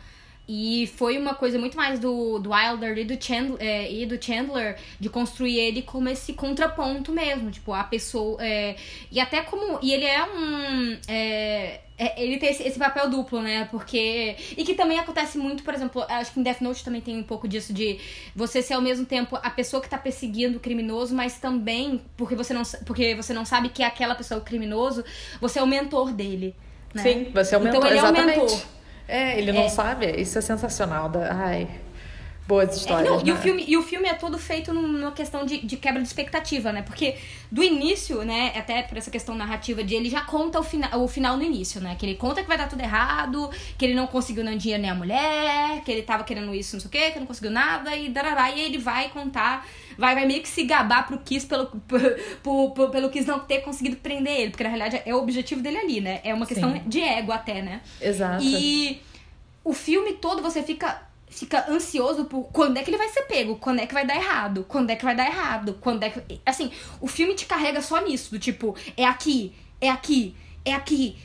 E 0.47 0.87
foi 0.95 1.17
uma 1.17 1.33
coisa 1.33 1.57
muito 1.57 1.75
mais 1.75 1.99
do, 1.99 2.37
do 2.37 2.51
Wilder 2.51 2.97
e 2.99 3.03
do, 3.03 3.23
Chandler, 3.23 3.57
é, 3.59 3.91
e 3.91 4.05
do 4.05 4.23
Chandler 4.23 4.77
de 4.99 5.09
construir 5.09 5.57
ele 5.57 5.81
como 5.81 6.07
esse 6.07 6.33
contraponto 6.33 7.11
mesmo. 7.11 7.49
Tipo, 7.49 7.73
a 7.73 7.83
pessoa. 7.83 8.37
É, 8.39 8.75
e 9.11 9.19
até 9.19 9.41
como. 9.41 9.79
E 9.81 9.91
ele 9.91 10.05
é 10.05 10.23
um. 10.23 10.97
É, 11.07 11.79
é, 11.97 12.21
ele 12.21 12.37
tem 12.37 12.49
esse, 12.49 12.61
esse, 12.61 12.77
papel 12.77 13.09
duplo, 13.09 13.41
né? 13.41 13.67
Porque. 13.71 14.35
E 14.55 14.63
que 14.63 14.75
também 14.75 14.99
acontece 14.99 15.37
muito, 15.39 15.63
por 15.63 15.73
exemplo, 15.73 16.05
acho 16.07 16.31
que 16.31 16.39
em 16.39 16.43
Death 16.43 16.61
Note 16.61 16.83
também 16.83 17.01
tem 17.01 17.17
um 17.17 17.23
pouco 17.23 17.47
disso 17.47 17.73
de 17.73 17.99
você 18.35 18.61
ser 18.61 18.75
ao 18.75 18.81
mesmo 18.81 19.05
tempo 19.05 19.37
a 19.41 19.49
pessoa 19.49 19.81
que 19.81 19.89
tá 19.89 19.97
perseguindo 19.97 20.57
o 20.57 20.59
criminoso, 20.59 21.15
mas 21.15 21.39
também, 21.39 22.01
porque 22.15 22.35
você 22.35 22.53
não, 22.53 22.63
porque 22.85 23.15
você 23.15 23.33
não 23.33 23.45
sabe 23.45 23.69
que 23.69 23.81
é 23.81 23.85
aquela 23.87 24.13
pessoa 24.13 24.41
criminoso, 24.41 25.03
você 25.41 25.57
é 25.57 25.63
o 25.63 25.67
mentor 25.67 26.13
dele. 26.13 26.53
Né? 26.93 27.01
Sim, 27.01 27.31
você 27.33 27.55
é 27.55 27.57
o 27.57 27.65
então, 27.65 27.81
mentor. 27.81 27.91
Então 27.91 28.09
ele 28.11 28.19
é 28.19 28.23
o 28.23 28.27
mentor. 28.27 28.75
É, 29.07 29.37
ele 29.37 29.51
não 29.51 29.63
É. 29.63 29.69
sabe. 29.69 30.07
Isso 30.19 30.37
é 30.37 30.41
sensacional. 30.41 31.09
Da... 31.09 31.31
Ai. 31.33 31.67
Boas 32.47 32.69
É, 32.69 32.73
histórias. 32.75 33.09
não, 33.09 33.19
e, 33.27 33.31
o 33.31 33.35
né? 33.35 33.41
filme, 33.41 33.65
e 33.67 33.75
o 33.75 33.81
filme 33.81 34.07
é 34.07 34.13
todo 34.13 34.37
feito 34.37 34.71
num- 34.71 34.87
numa 34.87 35.11
questão 35.11 35.45
de, 35.45 35.65
de 35.65 35.77
quebra 35.77 35.99
de 35.99 36.07
expectativa, 36.07 36.71
né? 36.71 36.83
Porque 36.83 37.15
do 37.51 37.63
início, 37.63 38.23
né, 38.23 38.53
até 38.55 38.83
por 38.83 38.97
essa 38.97 39.09
questão 39.09 39.33
narrativa 39.33 39.83
de 39.83 39.95
ele 39.95 40.09
já 40.11 40.21
conta 40.21 40.59
o, 40.59 40.63
fina, 40.63 40.95
o 40.97 41.07
final 41.07 41.37
no 41.37 41.43
início, 41.43 41.81
né? 41.81 41.95
Que 41.97 42.05
ele 42.05 42.15
conta 42.15 42.41
que 42.43 42.47
vai 42.47 42.57
dar 42.57 42.69
tudo 42.69 42.81
errado, 42.81 43.49
que 43.77 43.83
ele 43.85 43.95
não 43.95 44.05
conseguiu 44.05 44.43
nem 44.43 44.57
dinheiro 44.59 44.79
nem 44.81 44.91
a 44.91 44.95
mulher, 44.95 45.81
que 45.83 45.91
ele 45.91 46.03
tava 46.03 46.23
querendo 46.23 46.53
isso, 46.53 46.75
não 46.75 46.81
sei 46.81 46.87
o 46.87 46.91
quê, 46.91 47.11
que 47.11 47.19
não 47.19 47.25
conseguiu 47.25 47.49
nada, 47.51 47.95
e 47.95 48.09
darará, 48.09 48.51
e 48.51 48.59
ele 48.61 48.77
vai 48.77 49.09
contar, 49.09 49.65
vai, 49.97 50.13
vai 50.13 50.27
meio 50.27 50.41
que 50.43 50.47
se 50.47 50.63
gabar 50.65 51.07
pro 51.07 51.17
Kiss 51.17 51.47
pelo, 51.47 51.65
por, 52.43 52.71
por- 52.75 52.89
pelo 52.91 53.09
Kiss 53.09 53.27
não 53.27 53.39
ter 53.39 53.61
conseguido 53.61 53.95
prender 53.95 54.39
ele, 54.41 54.51
porque 54.51 54.63
na 54.63 54.69
realidade 54.69 55.01
é 55.03 55.15
o 55.15 55.17
objetivo 55.17 55.61
dele 55.61 55.77
ali, 55.77 55.99
né? 55.99 56.21
É 56.23 56.31
uma 56.31 56.45
questão 56.45 56.71
Sim. 56.73 56.81
de 56.85 57.01
ego 57.01 57.31
até, 57.31 57.63
né? 57.63 57.81
Exato. 57.99 58.43
E 58.43 59.01
o 59.63 59.73
filme 59.73 60.13
todo 60.13 60.43
você 60.43 60.61
fica 60.61 61.01
fica 61.35 61.69
ansioso 61.69 62.25
por 62.25 62.43
quando 62.45 62.77
é 62.77 62.83
que 62.83 62.89
ele 62.89 62.97
vai 62.97 63.09
ser 63.09 63.23
pego, 63.23 63.57
quando 63.57 63.79
é 63.79 63.85
que 63.85 63.93
vai 63.93 64.07
dar 64.07 64.15
errado, 64.15 64.65
quando 64.67 64.89
é 64.89 64.95
que 64.95 65.03
vai 65.03 65.15
dar 65.15 65.25
errado, 65.25 65.77
quando 65.81 66.03
é 66.03 66.09
que 66.09 66.41
assim, 66.45 66.71
o 67.01 67.07
filme 67.07 67.35
te 67.35 67.45
carrega 67.45 67.81
só 67.81 68.01
nisso, 68.01 68.31
do 68.31 68.39
tipo, 68.39 68.75
é 68.95 69.05
aqui, 69.05 69.53
é 69.81 69.89
aqui, 69.89 70.33
é 70.63 70.73
aqui. 70.73 71.17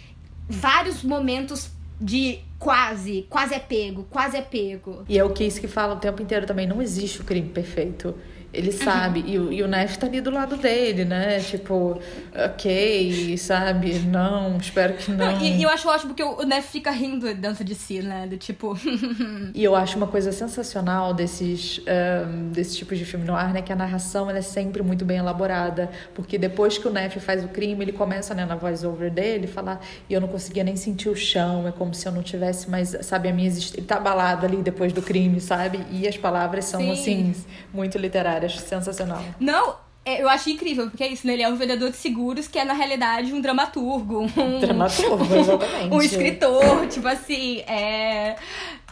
Vários 0.49 1.05
momentos 1.05 1.71
de 2.01 2.41
quase, 2.59 3.27
quase 3.31 3.55
é 3.55 3.61
pego, 3.61 4.05
quase 4.11 4.37
é 4.37 4.43
pego. 4.43 5.05
E 5.09 5.17
é 5.17 5.23
o 5.23 5.31
Case 5.31 5.61
que 5.61 5.69
fala 5.69 5.95
o 5.95 5.99
tempo 5.99 6.21
inteiro 6.21 6.45
também, 6.45 6.67
não 6.67 6.83
existe 6.83 7.21
o 7.21 7.25
crime 7.25 7.49
perfeito. 7.49 8.15
Ele 8.53 8.73
sabe, 8.73 9.23
e, 9.27 9.39
o- 9.39 9.53
e 9.53 9.63
o 9.63 9.69
Neff 9.69 9.99
tá 9.99 10.07
ali 10.07 10.21
do 10.21 10.31
lado 10.31 10.57
dele, 10.57 11.05
né? 11.05 11.39
Tipo, 11.39 12.01
ok, 12.35 13.37
sabe? 13.39 13.99
Não, 14.01 14.57
espero 14.57 14.95
que 14.95 15.11
não. 15.11 15.41
E, 15.41 15.59
e 15.59 15.63
eu 15.63 15.69
acho 15.71 15.89
ótimo 15.89 16.15
porque 16.15 16.23
o 16.23 16.43
Neff 16.45 16.69
fica 16.69 16.91
rindo 16.91 17.33
dentro 17.35 17.63
de 17.65 17.75
si, 17.75 18.01
né? 18.01 18.27
Do 18.27 18.37
tipo, 18.37 18.77
E 19.55 19.63
eu 19.63 19.75
acho 19.77 19.97
uma 19.97 20.07
coisa 20.07 20.33
sensacional 20.33 21.15
desses, 21.15 21.81
ahn, 21.87 22.51
desses 22.51 22.77
tipos 22.77 22.99
de 22.99 23.05
filme 23.05 23.25
no 23.25 23.35
ar, 23.35 23.53
né? 23.53 23.63
Que 23.63 23.73
a 23.73 23.77
narração 23.77 24.29
ela 24.29 24.39
é 24.39 24.43
sempre 24.43 24.83
muito 24.83 25.05
bem 25.05 25.19
elaborada. 25.19 25.91
Porque 26.15 26.39
depois 26.39 26.79
que 26.79 26.89
o 26.89 26.91
Neff 26.93 27.21
faz 27.21 27.45
o 27.45 27.49
crime, 27.49 27.85
ele 27.85 27.93
começa, 27.93 28.35
né, 28.35 28.45
na 28.45 28.57
voice-over 28.57 29.11
dele, 29.11 29.47
falar 29.47 29.81
e 30.09 30.13
eu 30.15 30.21
não 30.21 30.29
conseguia 30.29 30.65
nem 30.65 30.77
sentir 30.77 31.09
o 31.09 31.17
chão, 31.17 31.67
é 31.69 31.73
como 31.73 31.95
se 31.95 32.07
eu 32.07 32.13
não 32.13 32.23
tivesse 32.23 32.69
mais, 32.71 32.97
sabe, 33.03 33.29
a 33.29 33.33
minha 33.33 33.47
existência. 33.47 33.79
Ele 33.79 33.87
tá 33.87 33.97
abalado 33.97 34.45
ali 34.47 34.57
depois 34.59 34.93
do 34.93 35.03
crime, 35.03 35.41
sabe? 35.41 35.81
E 35.91 36.07
as 36.09 36.17
palavras 36.17 36.65
são, 36.65 36.81
Sim. 36.81 36.91
assim, 36.93 37.35
muito 37.73 37.97
literárias, 37.99 38.40
sensacional. 38.49 39.23
Não, 39.39 39.77
é, 40.05 40.23
eu 40.23 40.29
acho 40.29 40.49
incrível, 40.49 40.89
porque 40.89 41.05
é 41.05 41.09
isso, 41.09 41.27
né? 41.27 41.35
Ele 41.35 41.43
é 41.43 41.49
um 41.49 41.57
vendedor 41.57 41.91
de 41.91 41.97
seguros 41.97 42.49
que 42.49 42.59
é, 42.59 42.65
na 42.65 42.73
realidade, 42.73 43.33
um 43.33 43.41
dramaturgo. 43.41 44.23
Um, 44.37 44.61
Dramaturgo, 44.61 45.25
exatamente. 45.37 45.95
um 45.95 46.03
escritor, 46.03 46.87
tipo 46.89 47.07
assim, 47.07 47.61
é... 47.61 48.37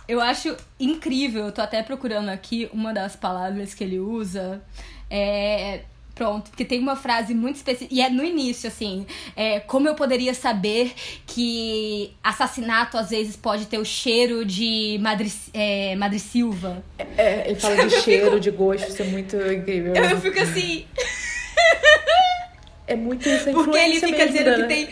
Eu 0.06 0.22
acho 0.22 0.56
incrível, 0.80 1.46
eu 1.46 1.52
tô 1.52 1.60
até 1.60 1.82
procurando 1.82 2.30
aqui 2.30 2.68
uma 2.72 2.94
das 2.94 3.14
palavras 3.14 3.74
que 3.74 3.84
ele 3.84 3.98
usa. 3.98 4.62
É... 5.10 5.82
Pronto, 6.18 6.50
porque 6.50 6.64
tem 6.64 6.80
uma 6.80 6.96
frase 6.96 7.32
muito 7.32 7.54
específica. 7.56 7.94
E 7.94 8.00
é 8.00 8.10
no 8.10 8.24
início, 8.24 8.66
assim. 8.66 9.06
É, 9.36 9.60
como 9.60 9.86
eu 9.88 9.94
poderia 9.94 10.34
saber 10.34 10.92
que 11.24 12.12
assassinato 12.24 12.98
às 12.98 13.10
vezes 13.10 13.36
pode 13.36 13.66
ter 13.66 13.78
o 13.78 13.84
cheiro 13.84 14.44
de 14.44 14.98
Madre, 15.00 15.32
é, 15.54 15.94
Madre 15.94 16.18
Silva? 16.18 16.82
É, 17.16 17.48
ele 17.48 17.60
fala 17.60 17.86
de 17.86 17.90
cheiro, 18.02 18.40
de 18.40 18.50
gosto, 18.50 18.88
isso 18.88 19.00
é 19.00 19.04
muito 19.04 19.36
incrível. 19.36 19.94
Eu, 19.94 20.04
eu 20.06 20.20
fico 20.20 20.40
assim. 20.40 20.84
É 22.86 22.96
muito 22.96 23.28
essa 23.28 23.52
Porque 23.52 23.78
ele 23.78 24.00
fica 24.00 24.16
mesmo, 24.18 24.32
dizendo 24.32 24.54
que 24.54 24.62
né? 24.62 24.66
tem, 24.66 24.88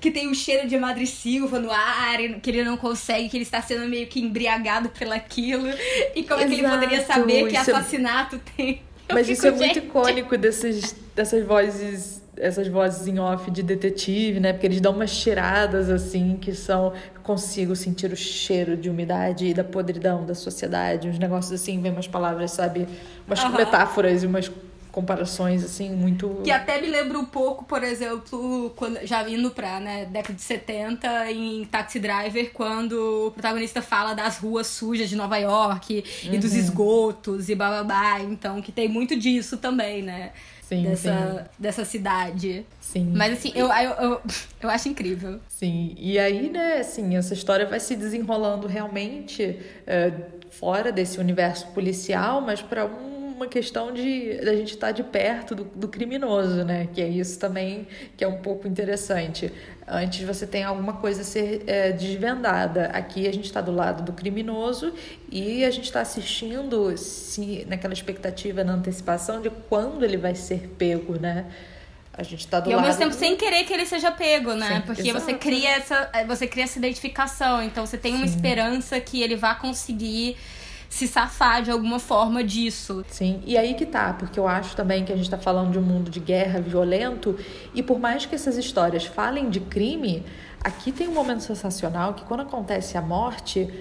que 0.00 0.10
tem 0.10 0.28
o 0.28 0.34
cheiro 0.34 0.68
de 0.68 0.76
Madre 0.76 1.06
Silva 1.06 1.58
no 1.58 1.70
ar, 1.70 2.18
que 2.42 2.50
ele 2.50 2.64
não 2.64 2.76
consegue, 2.76 3.28
que 3.28 3.36
ele 3.36 3.44
está 3.44 3.62
sendo 3.62 3.86
meio 3.88 4.06
que 4.08 4.20
embriagado 4.20 4.88
pelaquilo. 4.90 5.68
E 6.14 6.22
como 6.24 6.40
é 6.40 6.46
que 6.46 6.52
ele 6.52 6.60
Exato, 6.60 6.74
poderia 6.74 7.04
saber 7.06 7.46
que 7.48 7.56
isso 7.56 7.70
é- 7.70 7.74
assassinato 7.74 8.40
tem. 8.56 8.82
Mas 9.12 9.28
isso 9.28 9.46
é 9.46 9.50
muito 9.50 9.78
icônico 9.78 10.36
desses, 10.36 10.94
dessas 11.14 11.44
vozes, 11.44 12.22
essas 12.36 12.68
vozes 12.68 13.06
em 13.06 13.18
off 13.18 13.50
de 13.50 13.62
detetive, 13.62 14.40
né? 14.40 14.52
Porque 14.52 14.66
eles 14.66 14.80
dão 14.80 14.92
umas 14.92 15.16
tiradas 15.16 15.90
assim 15.90 16.36
que 16.40 16.54
são 16.54 16.92
consigo 17.22 17.76
sentir 17.76 18.12
o 18.12 18.16
cheiro 18.16 18.76
de 18.76 18.90
umidade 18.90 19.46
e 19.46 19.54
da 19.54 19.62
podridão 19.62 20.24
da 20.24 20.34
sociedade, 20.34 21.08
uns 21.08 21.18
negócios 21.18 21.60
assim, 21.60 21.80
vem 21.80 21.92
umas 21.92 22.08
palavras, 22.08 22.50
sabe, 22.50 22.88
umas 23.26 23.44
metáforas 23.52 24.22
e 24.22 24.26
umas 24.26 24.50
comparações 24.90 25.64
assim 25.64 25.90
muito 25.90 26.40
Que 26.44 26.50
até 26.50 26.80
me 26.80 26.88
lembra 26.88 27.18
um 27.18 27.24
pouco, 27.24 27.64
por 27.64 27.82
exemplo, 27.82 28.72
quando, 28.76 28.98
já 29.06 29.28
indo 29.28 29.50
pra 29.50 29.80
né, 29.80 30.04
década 30.06 30.34
de 30.34 30.42
70 30.42 31.30
em 31.30 31.64
Taxi 31.64 31.98
Driver, 31.98 32.50
quando 32.52 33.26
o 33.28 33.30
protagonista 33.30 33.80
fala 33.82 34.14
das 34.14 34.38
ruas 34.38 34.66
sujas 34.66 35.08
de 35.08 35.16
Nova 35.16 35.36
York 35.38 36.04
e 36.24 36.38
dos 36.38 36.52
Uhum. 36.52 36.58
esgotos 36.58 37.48
e 37.48 37.54
bababá. 37.54 38.20
Então, 38.20 38.60
que 38.60 38.72
tem 38.72 38.88
muito 38.88 39.16
disso 39.18 39.56
também, 39.56 40.02
né? 40.02 40.32
Sim, 40.62 40.84
dessa, 40.84 41.50
dessa 41.58 41.84
cidade. 41.84 42.64
sim. 42.80 43.12
Mas 43.16 43.32
assim, 43.32 43.50
eu, 43.56 43.66
eu, 43.72 43.90
eu, 43.90 44.20
eu 44.62 44.70
acho 44.70 44.88
incrível. 44.88 45.40
Sim, 45.48 45.96
e 45.98 46.16
aí, 46.16 46.48
né, 46.48 46.74
assim, 46.78 47.16
essa 47.16 47.34
história 47.34 47.66
vai 47.66 47.80
se 47.80 47.96
desenrolando 47.96 48.68
realmente 48.68 49.58
eh, 49.84 50.12
fora 50.48 50.92
desse 50.92 51.18
universo 51.18 51.66
policial, 51.68 52.40
mas 52.40 52.62
para 52.62 52.88
uma 53.40 53.48
questão 53.48 53.92
de 53.92 54.34
da 54.44 54.54
gente 54.54 54.74
estar 54.74 54.92
de 54.92 55.02
perto 55.02 55.54
do, 55.54 55.64
do 55.64 55.88
criminoso, 55.88 56.62
né? 56.64 56.88
Que 56.92 57.00
é 57.00 57.08
isso 57.08 57.38
também 57.38 57.86
que 58.16 58.22
é 58.22 58.28
um 58.28 58.38
pouco 58.38 58.68
interessante. 58.68 59.50
Antes 59.88 60.22
você 60.26 60.46
tem 60.46 60.62
alguma 60.62 60.92
coisa 60.94 61.22
a 61.22 61.24
ser 61.24 61.62
eh, 61.66 61.92
desvendada. 61.92 62.86
Aqui 62.92 63.26
a 63.26 63.32
gente 63.32 63.46
está 63.46 63.60
do 63.60 63.72
lado 63.72 64.02
do 64.04 64.12
criminoso 64.12 64.92
e 65.30 65.64
a 65.64 65.70
gente 65.70 65.84
está 65.84 66.00
assistindo 66.02 66.96
se, 66.96 67.64
naquela 67.68 67.94
expectativa, 67.94 68.62
na 68.62 68.74
antecipação 68.74 69.40
de 69.40 69.50
quando 69.68 70.04
ele 70.04 70.16
vai 70.16 70.34
ser 70.34 70.68
pego, 70.78 71.18
né? 71.18 71.46
A 72.12 72.22
gente 72.22 72.40
está 72.40 72.60
do 72.60 72.68
E 72.68 72.72
ao 72.74 72.78
lado 72.80 72.86
mesmo 72.88 73.00
tempo 73.00 73.14
do- 73.14 73.18
sem 73.18 73.36
querer 73.36 73.64
que 73.64 73.72
ele 73.72 73.86
seja 73.86 74.10
pego, 74.12 74.52
né? 74.52 74.76
Sim, 74.76 74.82
Porque 74.82 75.12
você 75.12 75.32
cria 75.34 75.70
essa. 75.70 76.10
Você 76.26 76.46
cria 76.46 76.64
essa 76.64 76.78
identificação. 76.78 77.62
Então 77.62 77.86
você 77.86 77.96
tem 77.96 78.14
uma 78.14 78.26
esperança 78.26 79.00
que 79.00 79.22
ele 79.22 79.36
vá 79.36 79.54
conseguir 79.54 80.36
se 80.90 81.06
safar 81.06 81.62
de 81.62 81.70
alguma 81.70 82.00
forma 82.00 82.42
disso. 82.42 83.04
Sim, 83.08 83.40
e 83.46 83.56
aí 83.56 83.74
que 83.74 83.86
tá, 83.86 84.12
porque 84.12 84.38
eu 84.38 84.46
acho 84.46 84.74
também 84.74 85.04
que 85.04 85.12
a 85.12 85.16
gente 85.16 85.30
tá 85.30 85.38
falando 85.38 85.70
de 85.70 85.78
um 85.78 85.82
mundo 85.82 86.10
de 86.10 86.18
guerra 86.18 86.60
violento, 86.60 87.38
e 87.72 87.82
por 87.82 87.98
mais 87.98 88.26
que 88.26 88.34
essas 88.34 88.58
histórias 88.58 89.06
falem 89.06 89.48
de 89.48 89.60
crime, 89.60 90.26
aqui 90.62 90.90
tem 90.90 91.08
um 91.08 91.14
momento 91.14 91.44
sensacional 91.44 92.14
que 92.14 92.24
quando 92.24 92.40
acontece 92.40 92.98
a 92.98 93.00
morte, 93.00 93.72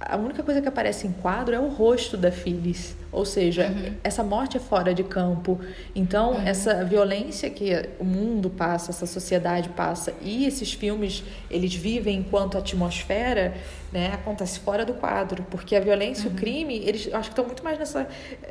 a 0.00 0.16
única 0.16 0.42
coisa 0.42 0.62
que 0.62 0.68
aparece 0.68 1.06
em 1.06 1.12
quadro 1.12 1.54
é 1.54 1.60
o 1.60 1.68
rosto 1.68 2.16
da 2.16 2.32
Phyllis. 2.32 2.96
Ou 3.16 3.24
seja, 3.24 3.64
essa 4.04 4.22
morte 4.22 4.56
é 4.58 4.60
fora 4.60 4.92
de 4.94 5.02
campo. 5.02 5.58
Então, 5.94 6.26
essa 6.44 6.84
violência 6.84 7.48
que 7.50 7.70
o 7.98 8.04
mundo 8.04 8.50
passa, 8.50 8.90
essa 8.90 9.06
sociedade 9.06 9.70
passa, 9.70 10.12
e 10.20 10.44
esses 10.46 10.72
filmes, 10.72 11.24
eles 11.50 11.74
vivem 11.74 12.18
enquanto 12.18 12.58
atmosfera, 12.58 13.54
né, 13.92 14.10
acontece 14.12 14.60
fora 14.60 14.84
do 14.84 14.94
quadro. 14.94 15.42
Porque 15.50 15.74
a 15.74 15.80
violência 15.80 16.28
e 16.28 16.30
o 16.30 16.34
crime, 16.34 16.76
eles 16.84 17.08
acho 17.12 17.30
que 17.30 17.32
estão 17.32 17.46
muito 17.46 17.64
mais 17.64 17.78
nessa 17.78 18.06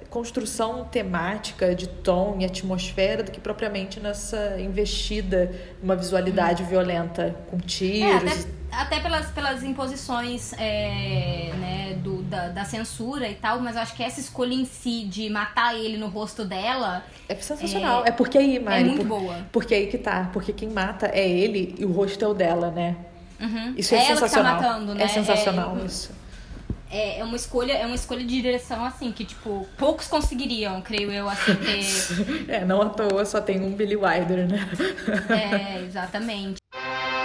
construção 0.09 0.85
temática 0.85 1.75
de 1.75 1.87
tom 1.87 2.37
e 2.39 2.45
atmosfera 2.45 3.21
do 3.23 3.31
que 3.31 3.39
propriamente 3.39 3.99
nessa 3.99 4.59
investida 4.59 5.51
numa 5.81 5.95
visualidade 5.95 6.63
violenta, 6.63 7.35
com 7.51 7.57
É, 7.57 7.59
tiros. 7.59 8.31
até, 8.31 8.33
até 8.71 8.99
pelas, 8.99 9.27
pelas 9.31 9.63
imposições 9.63 10.53
é, 10.57 11.53
né, 11.57 11.93
do, 12.03 12.23
da, 12.23 12.49
da 12.49 12.65
censura 12.65 13.27
e 13.29 13.35
tal, 13.35 13.59
mas 13.59 13.77
acho 13.77 13.93
que 13.95 14.03
essa 14.03 14.19
escolha 14.19 14.53
em 14.55 14.65
si 14.65 15.03
de 15.05 15.29
matar 15.29 15.75
ele 15.75 15.97
no 15.97 16.07
rosto 16.07 16.43
dela 16.45 17.03
É 17.29 17.35
sensacional. 17.35 18.03
É, 18.05 18.11
porque 18.11 18.37
aí, 18.37 18.59
Mari, 18.59 18.83
muito 18.85 19.05
por- 19.05 19.19
boa. 19.19 19.37
Porque 19.51 19.73
aí 19.73 19.87
que 19.87 19.97
tá. 19.97 20.29
Porque 20.33 20.51
quem 20.53 20.69
mata 20.69 21.07
é 21.13 21.27
ele 21.27 21.75
e 21.77 21.85
o 21.85 21.91
rosto 21.91 22.23
é 22.23 22.27
o 22.27 22.33
dela, 22.33 22.71
né? 22.71 22.95
Uhum. 23.39 23.73
Isso 23.77 23.93
é, 23.93 23.97
ela 23.97 24.05
que 24.07 24.13
tá 24.13 24.19
sensacional. 24.27 24.55
matando, 24.55 24.95
né? 24.95 25.03
É 25.03 25.07
sensacional 25.07 25.77
É, 25.81 25.85
isso. 25.85 26.11
É, 26.91 27.19
é 27.19 27.23
uma 27.23 27.35
escolha, 27.35 27.73
é 27.73 27.85
uma 27.85 27.95
escolha 27.95 28.21
de 28.23 28.41
direção 28.41 28.85
assim 28.85 29.11
que 29.11 29.25
tipo 29.25 29.67
poucos 29.77 30.07
conseguiriam, 30.07 30.81
creio 30.81 31.11
eu, 31.11 31.27
assim 31.27 31.55
ter. 31.55 32.45
É, 32.47 32.63
não 32.63 32.81
à 32.81 32.89
toa 32.89 33.25
só 33.25 33.41
tem 33.41 33.59
um 33.59 33.71
Billy 33.71 33.95
Wilder, 33.95 34.47
né? 34.47 34.69
é, 35.29 35.83
exatamente. 35.83 36.57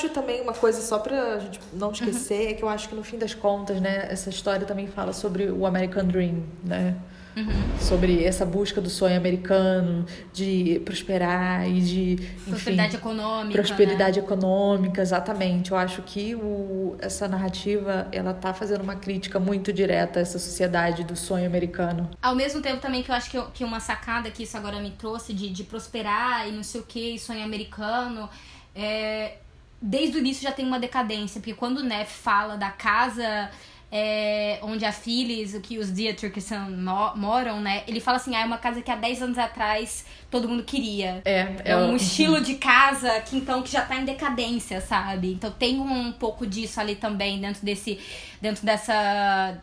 acho 0.00 0.08
também 0.10 0.40
uma 0.40 0.52
coisa, 0.54 0.80
só 0.80 0.98
pra 0.98 1.38
gente 1.38 1.60
não 1.72 1.92
esquecer, 1.92 2.44
Uhum. 2.46 2.50
é 2.50 2.54
que 2.54 2.62
eu 2.62 2.68
acho 2.68 2.88
que 2.88 2.94
no 2.94 3.04
fim 3.04 3.18
das 3.18 3.34
contas, 3.34 3.80
né, 3.80 4.06
essa 4.10 4.30
história 4.30 4.66
também 4.66 4.86
fala 4.86 5.12
sobre 5.12 5.50
o 5.50 5.66
American 5.66 6.04
Dream, 6.06 6.42
né? 6.64 6.96
Uhum. 7.36 7.46
Sobre 7.78 8.24
essa 8.24 8.44
busca 8.44 8.80
do 8.80 8.90
sonho 8.90 9.16
americano, 9.16 10.04
de 10.32 10.80
prosperar 10.84 11.64
e 11.68 11.80
de. 11.80 12.12
Enfim, 12.14 12.50
Prosperidade 12.50 12.96
econômica. 12.96 13.52
prosperidade 13.62 14.18
né? 14.20 14.26
econômica, 14.26 15.00
exatamente. 15.00 15.70
Eu 15.70 15.76
acho 15.76 16.02
que 16.02 16.34
o, 16.34 16.96
essa 16.98 17.28
narrativa 17.28 18.08
ela 18.10 18.34
tá 18.34 18.52
fazendo 18.52 18.82
uma 18.82 18.96
crítica 18.96 19.38
muito 19.38 19.72
direta 19.72 20.18
a 20.18 20.22
essa 20.22 20.40
sociedade 20.40 21.04
do 21.04 21.14
sonho 21.14 21.46
americano. 21.46 22.10
Ao 22.20 22.34
mesmo 22.34 22.60
tempo 22.60 22.80
também 22.80 23.00
que 23.00 23.12
eu 23.12 23.14
acho 23.14 23.30
que, 23.30 23.38
eu- 23.38 23.46
que 23.54 23.62
uma 23.62 23.78
sacada 23.78 24.28
que 24.28 24.42
isso 24.42 24.56
agora 24.56 24.80
me 24.80 24.90
trouxe 24.90 25.32
de, 25.32 25.50
de 25.50 25.62
prosperar 25.62 26.48
e 26.48 26.50
não 26.52 26.64
sei 26.64 26.80
o 26.80 26.84
que, 26.84 27.16
sonho 27.16 27.44
americano, 27.44 28.28
é, 28.74 29.34
desde 29.80 30.16
o 30.16 30.20
início 30.20 30.42
já 30.42 30.52
tem 30.52 30.66
uma 30.66 30.78
decadência, 30.78 31.40
porque 31.40 31.54
quando 31.54 31.78
o 31.78 31.82
Neff 31.82 32.12
fala 32.12 32.56
da 32.56 32.70
casa 32.70 33.50
é, 33.92 34.60
onde 34.62 34.84
a 34.84 34.92
Phyllis, 34.92 35.52
o 35.54 35.60
que 35.60 35.76
os 35.78 35.92
Dietrichson 35.92 36.70
mo 36.70 37.12
moram, 37.16 37.60
né, 37.60 37.82
ele 37.88 37.98
fala 37.98 38.18
assim, 38.18 38.36
ah, 38.36 38.40
é 38.42 38.44
uma 38.44 38.58
casa 38.58 38.80
que 38.82 38.90
há 38.90 38.94
10 38.94 39.20
anos 39.22 39.36
atrás 39.38 40.04
todo 40.30 40.48
mundo 40.48 40.62
queria. 40.62 41.20
É, 41.24 41.56
É 41.64 41.76
um 41.76 41.92
o- 41.94 41.96
estilo 41.96 42.40
de 42.40 42.54
casa 42.54 43.20
que 43.22 43.36
então 43.36 43.62
que 43.62 43.70
já 43.72 43.82
tá 43.82 43.96
em 43.96 44.04
decadência, 44.04 44.80
sabe? 44.80 45.32
Então 45.32 45.50
tem 45.50 45.80
um 45.80 46.12
pouco 46.12 46.46
disso 46.46 46.78
ali 46.80 46.94
também 46.94 47.40
dentro 47.40 47.64
desse 47.64 47.98
dentro 48.40 48.64
dessa 48.64 49.58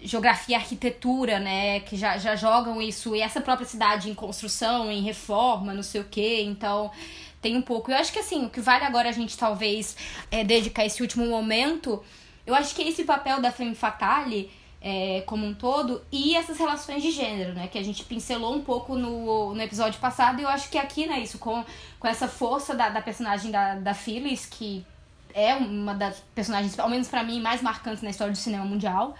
geografia 0.00 0.56
e 0.56 0.60
arquitetura, 0.60 1.40
né, 1.40 1.80
que 1.80 1.96
já, 1.96 2.16
já 2.18 2.36
jogam 2.36 2.80
isso 2.80 3.16
e 3.16 3.20
essa 3.20 3.40
própria 3.40 3.66
cidade 3.66 4.08
em 4.08 4.14
construção, 4.14 4.92
em 4.92 5.02
reforma, 5.02 5.74
não 5.74 5.82
sei 5.82 6.00
o 6.00 6.04
quê. 6.04 6.42
Então, 6.46 6.92
tem 7.40 7.56
um 7.56 7.62
pouco. 7.62 7.90
Eu 7.90 7.96
acho 7.96 8.12
que 8.12 8.18
assim, 8.18 8.46
o 8.46 8.50
que 8.50 8.60
vale 8.60 8.84
agora 8.84 9.08
a 9.08 9.12
gente 9.12 9.36
talvez 9.36 9.96
é 10.30 10.44
dedicar 10.44 10.84
esse 10.84 11.02
último 11.02 11.26
momento, 11.26 12.02
eu 12.46 12.54
acho 12.54 12.74
que 12.74 12.82
esse 12.82 13.04
papel 13.04 13.40
da 13.40 13.52
Femme 13.52 13.74
Fatale 13.74 14.50
é, 14.80 15.22
como 15.26 15.44
um 15.44 15.54
todo 15.54 16.02
e 16.10 16.36
essas 16.36 16.58
relações 16.58 17.02
de 17.02 17.10
gênero, 17.10 17.52
né? 17.52 17.68
Que 17.68 17.78
a 17.78 17.82
gente 17.82 18.04
pincelou 18.04 18.54
um 18.54 18.62
pouco 18.62 18.96
no, 18.96 19.54
no 19.54 19.62
episódio 19.62 20.00
passado 20.00 20.40
e 20.40 20.44
eu 20.44 20.48
acho 20.48 20.70
que 20.70 20.78
aqui, 20.78 21.06
né, 21.06 21.20
isso 21.20 21.38
com, 21.38 21.64
com 21.98 22.06
essa 22.06 22.28
força 22.28 22.74
da, 22.74 22.88
da 22.88 23.02
personagem 23.02 23.50
da, 23.50 23.74
da 23.74 23.94
Phyllis, 23.94 24.46
que 24.46 24.86
é 25.34 25.54
uma 25.54 25.94
das 25.94 26.22
personagens, 26.34 26.78
ao 26.78 26.88
menos 26.88 27.08
pra 27.08 27.22
mim, 27.22 27.40
mais 27.40 27.60
marcantes 27.60 28.02
na 28.02 28.10
história 28.10 28.32
do 28.32 28.38
cinema 28.38 28.64
mundial. 28.64 29.14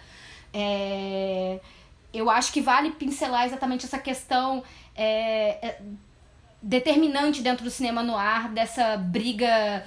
É, 0.53 1.61
eu 2.13 2.31
acho 2.31 2.53
que 2.53 2.61
vale 2.61 2.93
pincelar 2.93 3.45
exatamente 3.47 3.85
essa 3.85 3.99
questão 3.99 4.63
é, 4.95 5.67
é, 5.67 5.83
determinante 6.63 7.43
dentro 7.43 7.65
do 7.65 7.71
cinema 7.71 8.03
no 8.03 8.17
ar, 8.17 8.49
dessa 8.51 8.97
briga, 8.97 9.85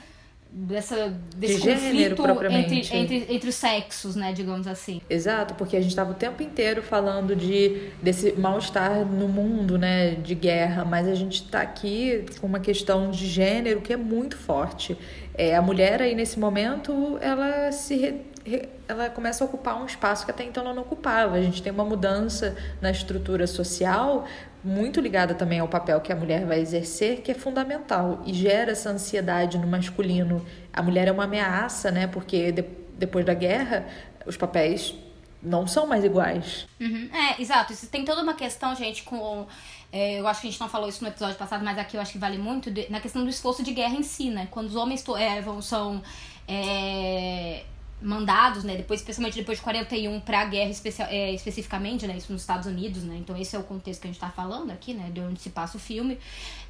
dessa, 0.50 1.14
desse 1.36 1.62
De 1.62 1.70
conflito 1.70 2.28
entre, 2.52 2.98
entre, 2.98 3.26
entre 3.30 3.50
os 3.50 3.56
sexos, 3.56 4.16
né, 4.16 4.34
digamos 4.34 4.68
assim. 4.68 5.02
Exato, 5.10 5.54
porque 5.56 5.76
a 5.78 5.82
gente 5.82 5.92
estava 5.92 6.12
o 6.12 6.16
tempo 6.16 6.42
inteiro 6.44 6.82
falando 6.82 7.36
de 7.36 7.90
desse 8.02 8.34
mal-estar 8.34 9.06
no 9.06 9.28
mundo, 9.28 9.78
né, 9.78 10.12
de 10.12 10.36
guerra, 10.36 10.84
mas 10.86 11.08
a 11.08 11.16
gente 11.16 11.44
está 11.44 11.62
aqui 11.62 12.26
com 12.40 12.48
uma 12.48 12.60
questão 12.60 13.12
de 13.12 13.28
gênero 13.28 13.82
que 13.82 13.94
é 13.94 13.98
muito 13.98 14.38
forte. 14.38 14.98
É, 15.34 15.56
a 15.56 15.62
mulher 15.62 16.02
aí 16.02 16.14
nesse 16.16 16.40
momento, 16.40 17.18
ela 17.22 17.72
se 17.72 17.96
re- 17.96 18.70
ela 18.88 19.10
começa 19.10 19.44
a 19.44 19.46
ocupar 19.48 19.82
um 19.82 19.86
espaço 19.86 20.26
que 20.26 20.32
até 20.32 20.44
então 20.44 20.64
ela 20.66 20.74
não 20.74 20.82
ocupava. 20.82 21.36
A 21.38 21.42
gente 21.42 21.62
tem 21.64 21.72
uma 21.72 21.86
mudança 21.86 22.58
na 22.82 22.92
estrutura 22.92 23.48
social 23.48 24.26
muito 24.64 25.00
ligada 25.02 25.34
também 25.34 25.60
ao 25.60 25.68
papel 25.68 26.00
que 26.02 26.12
a 26.12 26.16
mulher 26.16 26.46
vai 26.46 26.60
exercer, 26.60 27.22
que 27.22 27.32
é 27.32 27.36
fundamental 27.36 28.22
e 28.26 28.34
gera 28.34 28.72
essa 28.72 28.90
ansiedade 28.90 29.58
no 29.58 29.68
masculino. 29.68 30.46
A 30.72 30.82
mulher 30.82 31.08
é 31.08 31.12
uma 31.12 31.24
ameaça, 31.24 31.92
né? 31.92 32.08
Porque 32.08 32.52
de- 32.52 32.66
depois 32.98 33.26
da 33.26 33.34
guerra, 33.34 33.88
os 34.26 34.38
papéis 34.38 34.94
não 35.42 35.66
são 35.66 35.88
mais 35.88 36.04
iguais. 36.04 36.68
Uhum, 36.80 37.10
É, 37.12 37.42
exato. 37.42 37.74
Isso 37.74 37.88
tem 37.88 38.06
toda 38.06 38.22
uma 38.22 38.36
questão, 38.36 38.76
gente, 38.76 39.02
com. 39.04 39.48
é, 39.92 40.20
eu 40.20 40.28
acho 40.28 40.42
que 40.42 40.48
a 40.48 40.52
gente 40.52 40.60
não 40.62 40.70
falou 40.70 40.88
isso 40.88 41.04
no 41.04 41.10
episódio 41.10 41.36
passado, 41.36 41.66
mas 41.66 41.78
aqui 41.80 41.98
eu 41.98 42.02
acho 42.02 42.12
que 42.12 42.20
vale 42.20 42.38
muito, 42.38 42.70
de- 42.70 42.88
na 42.92 43.00
questão 43.00 43.24
do 43.24 43.30
esforço 43.30 43.64
de 43.64 43.74
guerra 43.74 43.96
em 43.96 44.04
si, 44.04 44.30
né? 44.30 44.48
Quando 44.52 44.68
os 44.68 44.76
homens 44.76 45.02
to- 45.02 45.18
é, 45.18 45.42
vão, 45.42 45.60
são 45.62 46.02
é, 46.48 47.64
mandados, 48.02 48.64
né? 48.64 48.76
Depois, 48.76 49.00
especialmente 49.00 49.38
depois 49.38 49.58
de 49.60 49.64
41, 49.64 50.20
pra 50.22 50.44
guerra 50.46 50.70
especial, 50.70 51.08
é, 51.12 51.32
especificamente, 51.34 52.08
né? 52.08 52.18
Isso 52.18 52.32
nos 52.32 52.42
Estados 52.42 52.66
Unidos, 52.68 53.04
né? 53.04 53.16
Então 53.18 53.38
esse 53.38 53.56
é 53.56 53.60
o 53.60 53.64
contexto 53.64 54.02
que 54.02 54.08
a 54.08 54.12
gente 54.12 54.20
tá 54.20 54.30
falando 54.30 54.72
aqui, 54.72 54.94
né? 54.94 55.10
De 55.14 55.22
onde 55.22 55.40
se 55.40 55.50
passa 55.52 55.78
o 55.78 55.80
filme. 55.80 56.18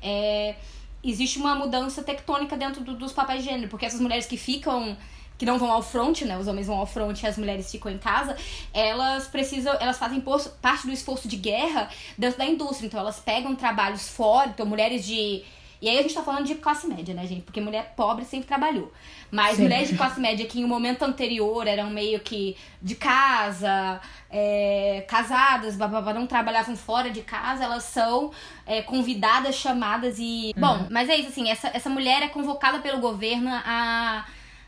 É, 0.02 0.56
existe 1.04 1.40
uma 1.40 1.56
mudança 1.56 2.04
tectônica 2.04 2.56
dentro 2.58 2.84
do- 2.84 2.96
dos 2.96 3.12
papéis 3.14 3.44
de 3.44 3.50
gênero, 3.50 3.70
porque 3.70 3.86
essas 3.86 4.00
mulheres 4.02 4.26
que 4.26 4.38
ficam 4.38 4.98
que 5.38 5.46
não 5.46 5.58
vão 5.58 5.72
ao 5.72 5.82
front, 5.82 6.22
né? 6.22 6.38
Os 6.38 6.46
homens 6.48 6.68
vão 6.68 6.78
ao 6.78 6.86
front 6.86 7.20
e 7.24 7.26
as 7.26 7.36
mulheres 7.36 7.72
ficam 7.72 7.92
em 7.92 7.98
casa. 7.98 8.38
Elas 8.72 9.28
precisam, 9.28 9.76
elas 9.80 9.98
fazem 9.98 10.24
parte 10.62 10.86
do 10.86 10.94
esforço 10.94 11.28
de 11.28 11.36
guerra 11.36 11.90
dentro 12.16 12.38
da 12.38 12.46
indústria. 12.46 12.86
Então 12.86 13.00
elas 13.00 13.20
pegam 13.20 13.56
trabalhos 13.56 14.08
fora, 14.08 14.52
então 14.52 14.68
mulheres 14.68 15.04
de 15.04 15.44
e 15.82 15.90
aí 15.90 15.98
a 15.98 16.02
gente 16.04 16.14
tá 16.14 16.22
falando 16.22 16.46
de 16.46 16.56
classe 16.56 16.86
média, 16.86 17.14
né, 17.14 17.26
gente? 17.26 17.42
Porque 17.42 17.60
mulher 17.60 17.94
pobre 17.96 18.24
sempre 18.24 18.48
trabalhou. 18.48 18.94
Mas 19.32 19.56
Sim. 19.56 19.64
mulheres 19.64 19.90
de 19.90 19.98
classe 19.98 20.20
média 20.20 20.46
que 20.46 20.60
em 20.60 20.64
um 20.64 20.68
momento 20.68 21.04
anterior 21.04 21.66
eram 21.66 21.90
meio 21.90 22.20
que 22.20 22.56
de 22.80 22.94
casa, 22.96 24.00
é, 24.30 25.04
casadas, 25.08 25.76
bababá, 25.76 26.14
não 26.14 26.28
trabalhavam 26.28 26.76
fora 26.76 27.10
de 27.10 27.22
casa, 27.22 27.64
elas 27.64 27.84
são 27.84 28.32
é, 28.66 28.84
convidadas, 28.84 29.56
chamadas 29.56 30.18
e. 30.20 30.54
Bom, 30.56 30.86
mas 30.92 31.10
é 31.10 31.16
isso, 31.16 31.30
assim, 31.30 31.50
essa, 31.50 31.72
essa 31.74 31.90
mulher 31.90 32.22
é 32.22 32.28
convocada 32.28 32.78
pelo 32.80 33.00
governo 33.00 33.50
a, 33.52 34.26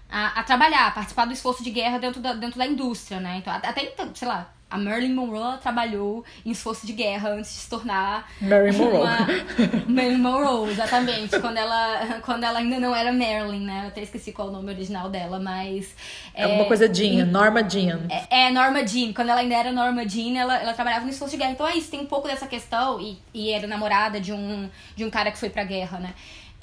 a, 0.09 0.39
a 0.39 0.43
trabalhar, 0.43 0.87
a 0.87 0.91
participar 0.91 1.25
do 1.25 1.33
esforço 1.33 1.63
de 1.63 1.69
guerra 1.69 1.99
dentro 1.99 2.19
da, 2.19 2.33
dentro 2.33 2.57
da 2.57 2.65
indústria, 2.65 3.19
né? 3.19 3.37
Então, 3.37 3.53
até 3.53 3.83
então, 3.83 4.09
sei 4.15 4.27
lá. 4.27 4.51
A 4.73 4.77
Marilyn 4.79 5.13
Monroe 5.13 5.57
trabalhou 5.61 6.23
em 6.45 6.49
esforço 6.51 6.87
de 6.87 6.93
guerra 6.93 7.29
antes 7.29 7.51
de 7.53 7.57
se 7.59 7.69
tornar 7.69 8.27
Marilyn 8.41 8.77
Monroe. 8.77 9.01
uma- 9.01 9.27
Marilyn 9.87 10.17
Monroe, 10.17 10.71
exatamente. 10.71 11.39
quando, 11.39 11.57
ela, 11.57 12.19
quando 12.25 12.43
ela 12.43 12.57
ainda 12.59 12.79
não 12.79 12.95
era 12.95 13.11
Marilyn, 13.11 13.65
né? 13.65 13.81
Eu 13.83 13.87
até 13.89 14.01
esqueci 14.01 14.31
qual 14.31 14.47
é 14.47 14.51
o 14.51 14.53
nome 14.53 14.71
original 14.71 15.09
dela, 15.09 15.39
mas. 15.39 15.95
É 16.33 16.43
alguma 16.45 16.65
coisa 16.65 16.91
Jean, 16.91 17.25
Norma 17.25 17.67
Jean. 17.69 18.01
É, 18.09 18.45
é 18.47 18.49
Norma 18.51 18.85
Jean. 18.87 19.13
Quando 19.13 19.29
ela 19.29 19.41
ainda 19.41 19.55
era 19.55 19.71
Norma 19.71 20.07
Jean, 20.09 20.37
ela, 20.39 20.57
ela 20.61 20.73
trabalhava 20.73 21.05
no 21.05 21.11
esforço 21.11 21.33
de 21.33 21.37
guerra. 21.37 21.51
Então 21.51 21.67
é 21.67 21.75
isso, 21.77 21.91
tem 21.91 21.99
um 21.99 22.05
pouco 22.07 22.27
dessa 22.27 22.47
questão. 22.47 22.99
E, 22.99 23.19
e 23.33 23.51
era 23.51 23.67
namorada 23.67 24.19
de 24.19 24.33
um, 24.33 24.67
de 24.95 25.05
um 25.05 25.09
cara 25.11 25.31
que 25.31 25.37
foi 25.37 25.49
pra 25.51 25.63
guerra, 25.63 25.99
né? 25.99 26.13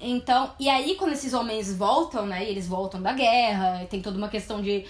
Então, 0.02 0.50
e 0.58 0.68
aí 0.68 0.94
quando 0.96 1.12
esses 1.12 1.32
homens 1.34 1.76
voltam, 1.76 2.24
né? 2.26 2.42
E 2.44 2.48
eles 2.48 2.66
voltam 2.66 3.00
da 3.00 3.12
guerra, 3.12 3.86
tem 3.90 4.00
toda 4.00 4.16
uma 4.18 4.28
questão 4.30 4.60
de 4.62 4.84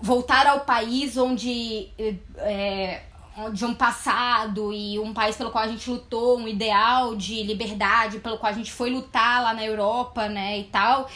voltar 0.00 0.46
ao 0.46 0.60
país 0.60 1.16
onde 1.16 1.88
é, 2.36 3.02
de 3.52 3.64
um 3.64 3.74
passado 3.74 4.72
e 4.72 4.98
um 4.98 5.12
país 5.12 5.36
pelo 5.36 5.50
qual 5.50 5.64
a 5.64 5.68
gente 5.68 5.88
lutou, 5.90 6.38
um 6.38 6.46
ideal 6.46 7.16
de 7.16 7.42
liberdade 7.42 8.18
pelo 8.18 8.38
qual 8.38 8.52
a 8.52 8.54
gente 8.54 8.70
foi 8.70 8.90
lutar 8.90 9.42
lá 9.42 9.54
na 9.54 9.64
Europa, 9.64 10.28
né, 10.28 10.58
e 10.58 10.64
tal. 10.64 11.08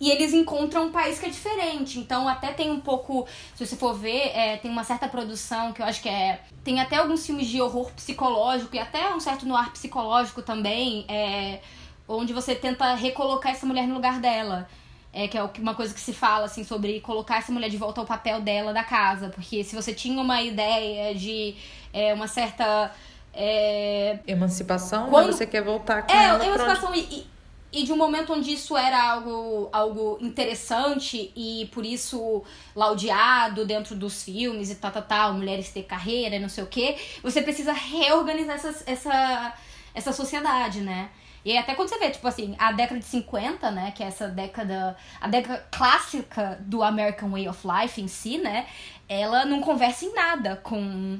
E 0.00 0.10
eles 0.10 0.32
encontram 0.32 0.86
um 0.86 0.90
país 0.90 1.20
que 1.20 1.26
é 1.26 1.28
diferente. 1.28 1.98
Então, 2.00 2.26
até 2.28 2.52
tem 2.52 2.72
um 2.72 2.80
pouco, 2.80 3.24
se 3.54 3.64
você 3.64 3.76
for 3.76 3.94
ver, 3.94 4.32
é, 4.34 4.56
tem 4.56 4.68
uma 4.68 4.82
certa 4.82 5.06
produção 5.06 5.72
que 5.72 5.80
eu 5.80 5.86
acho 5.86 6.02
que 6.02 6.08
é. 6.08 6.40
Tem 6.64 6.80
até 6.80 6.96
alguns 6.96 7.24
filmes 7.24 7.46
de 7.46 7.60
horror 7.60 7.92
psicológico 7.92 8.74
e 8.74 8.80
até 8.80 9.14
um 9.14 9.20
certo 9.20 9.46
noir 9.46 9.70
psicológico 9.70 10.42
também, 10.42 11.04
é, 11.08 11.60
onde 12.08 12.32
você 12.32 12.52
tenta 12.52 12.94
recolocar 12.94 13.52
essa 13.52 13.64
mulher 13.64 13.86
no 13.86 13.94
lugar 13.94 14.18
dela. 14.18 14.68
É, 15.12 15.28
que 15.28 15.36
é 15.36 15.42
uma 15.58 15.74
coisa 15.74 15.92
que 15.92 16.00
se 16.00 16.12
fala, 16.14 16.46
assim, 16.46 16.64
sobre 16.64 16.98
colocar 17.00 17.36
essa 17.36 17.52
mulher 17.52 17.68
de 17.68 17.76
volta 17.76 18.00
ao 18.00 18.06
papel 18.06 18.40
dela 18.40 18.72
da 18.72 18.82
casa. 18.82 19.28
Porque 19.28 19.62
se 19.62 19.76
você 19.76 19.92
tinha 19.92 20.18
uma 20.20 20.40
ideia 20.40 21.14
de 21.14 21.54
é, 21.92 22.14
uma 22.14 22.26
certa. 22.26 22.90
É, 23.34 24.18
Emancipação, 24.26 25.08
Quando- 25.10 25.32
você 25.32 25.46
quer 25.46 25.62
voltar 25.62 26.02
com 26.06 26.12
é, 26.12 26.24
ela 26.24 26.36
onde- 26.38 26.46
emancipação 26.46 26.94
e, 26.94 27.26
e, 27.72 27.82
de 27.84 27.92
um 27.92 27.96
momento 27.96 28.32
onde 28.32 28.52
isso 28.52 28.76
era 28.76 29.02
algo, 29.12 29.68
algo 29.72 30.18
interessante 30.20 31.32
e 31.34 31.68
por 31.72 31.84
isso 31.84 32.42
laudeado 32.76 33.64
dentro 33.64 33.94
dos 33.94 34.22
filmes 34.22 34.70
e 34.70 34.74
tal, 34.74 34.90
tal, 34.90 35.02
tal, 35.02 35.34
mulheres 35.34 35.70
ter 35.70 35.82
carreira 35.84 36.36
e 36.36 36.38
não 36.38 36.48
sei 36.50 36.64
o 36.64 36.66
quê, 36.66 36.96
você 37.22 37.40
precisa 37.40 37.72
reorganizar 37.72 38.56
essa, 38.56 38.82
essa, 38.86 39.54
essa 39.94 40.12
sociedade, 40.12 40.80
né? 40.80 41.08
E 41.44 41.56
até 41.56 41.74
quando 41.74 41.88
você 41.88 41.98
vê, 41.98 42.10
tipo 42.10 42.26
assim, 42.26 42.54
a 42.58 42.72
década 42.72 43.00
de 43.00 43.06
50, 43.06 43.70
né, 43.70 43.92
que 43.94 44.02
é 44.02 44.06
essa 44.06 44.28
década, 44.28 44.96
a 45.20 45.28
década 45.28 45.64
clássica 45.70 46.58
do 46.60 46.82
American 46.82 47.30
Way 47.30 47.48
of 47.48 47.66
Life 47.66 48.00
em 48.00 48.08
si, 48.08 48.38
né, 48.38 48.66
ela 49.08 49.44
não 49.44 49.60
conversa 49.60 50.04
em 50.04 50.14
nada 50.14 50.56
com 50.56 51.18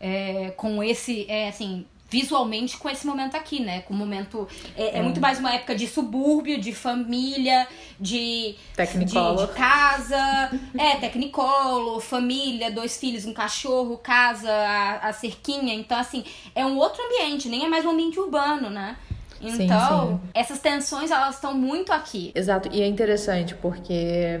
é, 0.00 0.52
com 0.56 0.82
esse, 0.82 1.24
é, 1.30 1.48
assim, 1.48 1.86
visualmente 2.10 2.76
com 2.76 2.88
esse 2.88 3.06
momento 3.06 3.36
aqui, 3.36 3.60
né? 3.60 3.80
Com 3.80 3.94
o 3.94 3.96
momento. 3.96 4.46
É, 4.76 4.98
é 4.98 5.02
muito 5.02 5.20
mais 5.20 5.38
uma 5.38 5.52
época 5.52 5.74
de 5.74 5.88
subúrbio, 5.88 6.60
de 6.60 6.72
família, 6.72 7.66
de. 7.98 8.54
Technicolor. 8.76 9.46
De, 9.46 9.52
de 9.52 9.58
casa. 9.58 10.50
É, 10.78 10.96
Technicolor, 10.96 12.00
família, 12.00 12.70
dois 12.70 12.98
filhos, 12.98 13.24
um 13.24 13.32
cachorro, 13.32 13.96
casa, 13.98 14.50
a, 14.52 15.08
a 15.08 15.12
cerquinha. 15.12 15.74
Então, 15.74 15.98
assim, 15.98 16.24
é 16.54 16.64
um 16.64 16.76
outro 16.76 17.02
ambiente, 17.02 17.48
nem 17.48 17.64
é 17.64 17.68
mais 17.68 17.84
um 17.84 17.90
ambiente 17.90 18.20
urbano, 18.20 18.70
né? 18.70 18.96
Então, 19.40 20.20
sim. 20.22 20.30
essas 20.34 20.58
tensões 20.58 21.10
elas 21.10 21.36
estão 21.36 21.54
muito 21.54 21.92
aqui. 21.92 22.32
Exato, 22.34 22.68
e 22.72 22.82
é 22.82 22.86
interessante 22.86 23.54
porque, 23.54 24.40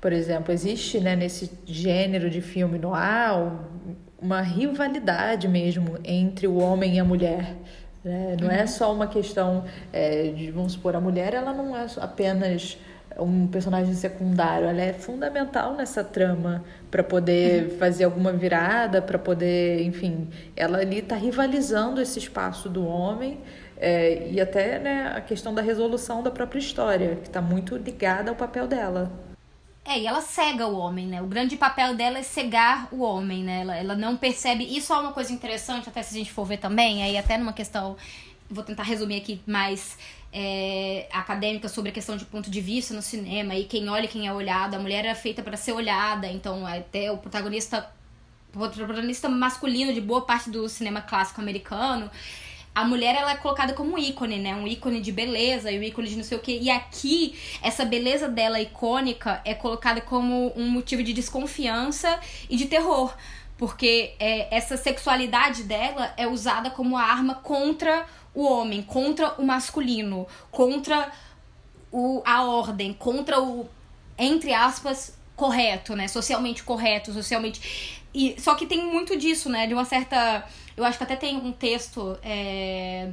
por 0.00 0.12
exemplo, 0.12 0.52
existe 0.52 1.00
né, 1.00 1.16
nesse 1.16 1.50
gênero 1.64 2.28
de 2.28 2.40
filme 2.40 2.78
no 2.78 2.94
ar 2.94 3.68
uma 4.20 4.40
rivalidade 4.40 5.48
mesmo 5.48 5.98
entre 6.04 6.46
o 6.46 6.56
homem 6.58 6.96
e 6.96 7.00
a 7.00 7.04
mulher. 7.04 7.56
Né? 8.04 8.36
Não 8.40 8.50
é 8.50 8.66
só 8.66 8.92
uma 8.92 9.06
questão 9.06 9.64
é, 9.92 10.28
de, 10.28 10.50
vamos 10.50 10.72
supor, 10.72 10.94
a 10.94 11.00
mulher 11.00 11.34
ela 11.34 11.52
não 11.52 11.76
é 11.76 11.86
apenas 12.00 12.78
um 13.18 13.46
personagem 13.46 13.92
secundário, 13.94 14.66
ela 14.66 14.80
é 14.80 14.92
fundamental 14.92 15.74
nessa 15.74 16.02
trama 16.02 16.64
para 16.90 17.02
poder 17.02 17.76
fazer 17.78 18.04
alguma 18.04 18.32
virada, 18.32 19.02
para 19.02 19.18
poder, 19.18 19.82
enfim, 19.82 20.28
ela 20.56 20.78
ali 20.78 20.98
está 20.98 21.16
rivalizando 21.16 22.00
esse 22.00 22.18
espaço 22.18 22.68
do 22.68 22.86
homem 22.86 23.40
é, 23.82 24.28
e 24.30 24.40
até 24.40 24.78
né, 24.78 25.12
a 25.16 25.20
questão 25.20 25.52
da 25.52 25.60
resolução 25.60 26.22
da 26.22 26.30
própria 26.30 26.60
história, 26.60 27.16
que 27.16 27.26
está 27.26 27.42
muito 27.42 27.76
ligada 27.76 28.30
ao 28.30 28.36
papel 28.36 28.68
dela. 28.68 29.10
É, 29.84 29.98
e 29.98 30.06
ela 30.06 30.20
cega 30.20 30.68
o 30.68 30.78
homem, 30.78 31.08
né? 31.08 31.20
O 31.20 31.26
grande 31.26 31.56
papel 31.56 31.96
dela 31.96 32.18
é 32.18 32.22
cegar 32.22 32.86
o 32.92 33.02
homem, 33.02 33.42
né? 33.42 33.62
Ela, 33.62 33.76
ela 33.76 33.96
não 33.96 34.16
percebe. 34.16 34.64
Isso 34.64 34.92
é 34.92 34.96
uma 34.96 35.12
coisa 35.12 35.32
interessante, 35.32 35.88
até 35.88 36.00
se 36.00 36.14
a 36.14 36.18
gente 36.18 36.30
for 36.30 36.44
ver 36.44 36.58
também, 36.58 37.02
aí 37.02 37.18
até 37.18 37.36
numa 37.36 37.52
questão. 37.52 37.96
Vou 38.48 38.62
tentar 38.62 38.84
resumir 38.84 39.16
aqui 39.16 39.42
mais 39.44 39.98
é, 40.32 41.08
acadêmica 41.12 41.68
sobre 41.68 41.90
a 41.90 41.92
questão 41.92 42.16
de 42.16 42.24
ponto 42.24 42.48
de 42.48 42.60
vista 42.60 42.94
no 42.94 43.02
cinema 43.02 43.56
e 43.56 43.64
quem 43.64 43.88
olha 43.88 44.04
e 44.04 44.08
quem 44.08 44.28
é 44.28 44.32
olhado. 44.32 44.76
A 44.76 44.78
mulher 44.78 45.04
era 45.04 45.16
feita 45.16 45.42
para 45.42 45.56
ser 45.56 45.72
olhada, 45.72 46.28
então 46.28 46.64
até 46.64 47.10
o 47.10 47.18
protagonista. 47.18 47.90
O 48.54 48.58
protagonista 48.58 49.28
masculino 49.28 49.92
de 49.92 50.00
boa 50.00 50.20
parte 50.20 50.50
do 50.50 50.68
cinema 50.68 51.00
clássico 51.00 51.40
americano 51.40 52.10
a 52.74 52.84
mulher 52.84 53.14
ela 53.14 53.32
é 53.32 53.36
colocada 53.36 53.74
como 53.74 53.94
um 53.94 53.98
ícone, 53.98 54.38
né? 54.38 54.54
Um 54.54 54.66
ícone 54.66 55.00
de 55.00 55.12
beleza 55.12 55.70
e 55.70 55.78
um 55.78 55.82
ícone 55.82 56.08
de 56.08 56.16
não 56.16 56.24
sei 56.24 56.38
o 56.38 56.40
quê. 56.40 56.58
E 56.60 56.70
aqui, 56.70 57.38
essa 57.60 57.84
beleza 57.84 58.28
dela 58.28 58.60
icônica 58.60 59.42
é 59.44 59.54
colocada 59.54 60.00
como 60.00 60.52
um 60.56 60.68
motivo 60.70 61.02
de 61.02 61.12
desconfiança 61.12 62.18
e 62.48 62.56
de 62.56 62.66
terror. 62.66 63.14
Porque 63.58 64.14
é, 64.18 64.54
essa 64.54 64.76
sexualidade 64.76 65.64
dela 65.64 66.14
é 66.16 66.26
usada 66.26 66.70
como 66.70 66.96
arma 66.96 67.34
contra 67.36 68.06
o 68.34 68.44
homem, 68.44 68.82
contra 68.82 69.34
o 69.34 69.44
masculino, 69.44 70.26
contra 70.50 71.12
o, 71.92 72.22
a 72.24 72.42
ordem, 72.42 72.94
contra 72.94 73.40
o, 73.40 73.68
entre 74.16 74.54
aspas, 74.54 75.14
correto, 75.36 75.94
né? 75.94 76.08
Socialmente 76.08 76.64
correto, 76.64 77.12
socialmente. 77.12 78.00
E, 78.14 78.34
só 78.40 78.54
que 78.54 78.64
tem 78.64 78.86
muito 78.86 79.14
disso, 79.16 79.50
né? 79.50 79.66
De 79.66 79.74
uma 79.74 79.84
certa 79.84 80.48
eu 80.76 80.84
acho 80.84 80.98
que 80.98 81.04
até 81.04 81.16
tem 81.16 81.36
um 81.36 81.52
texto. 81.52 82.18
É... 82.22 83.10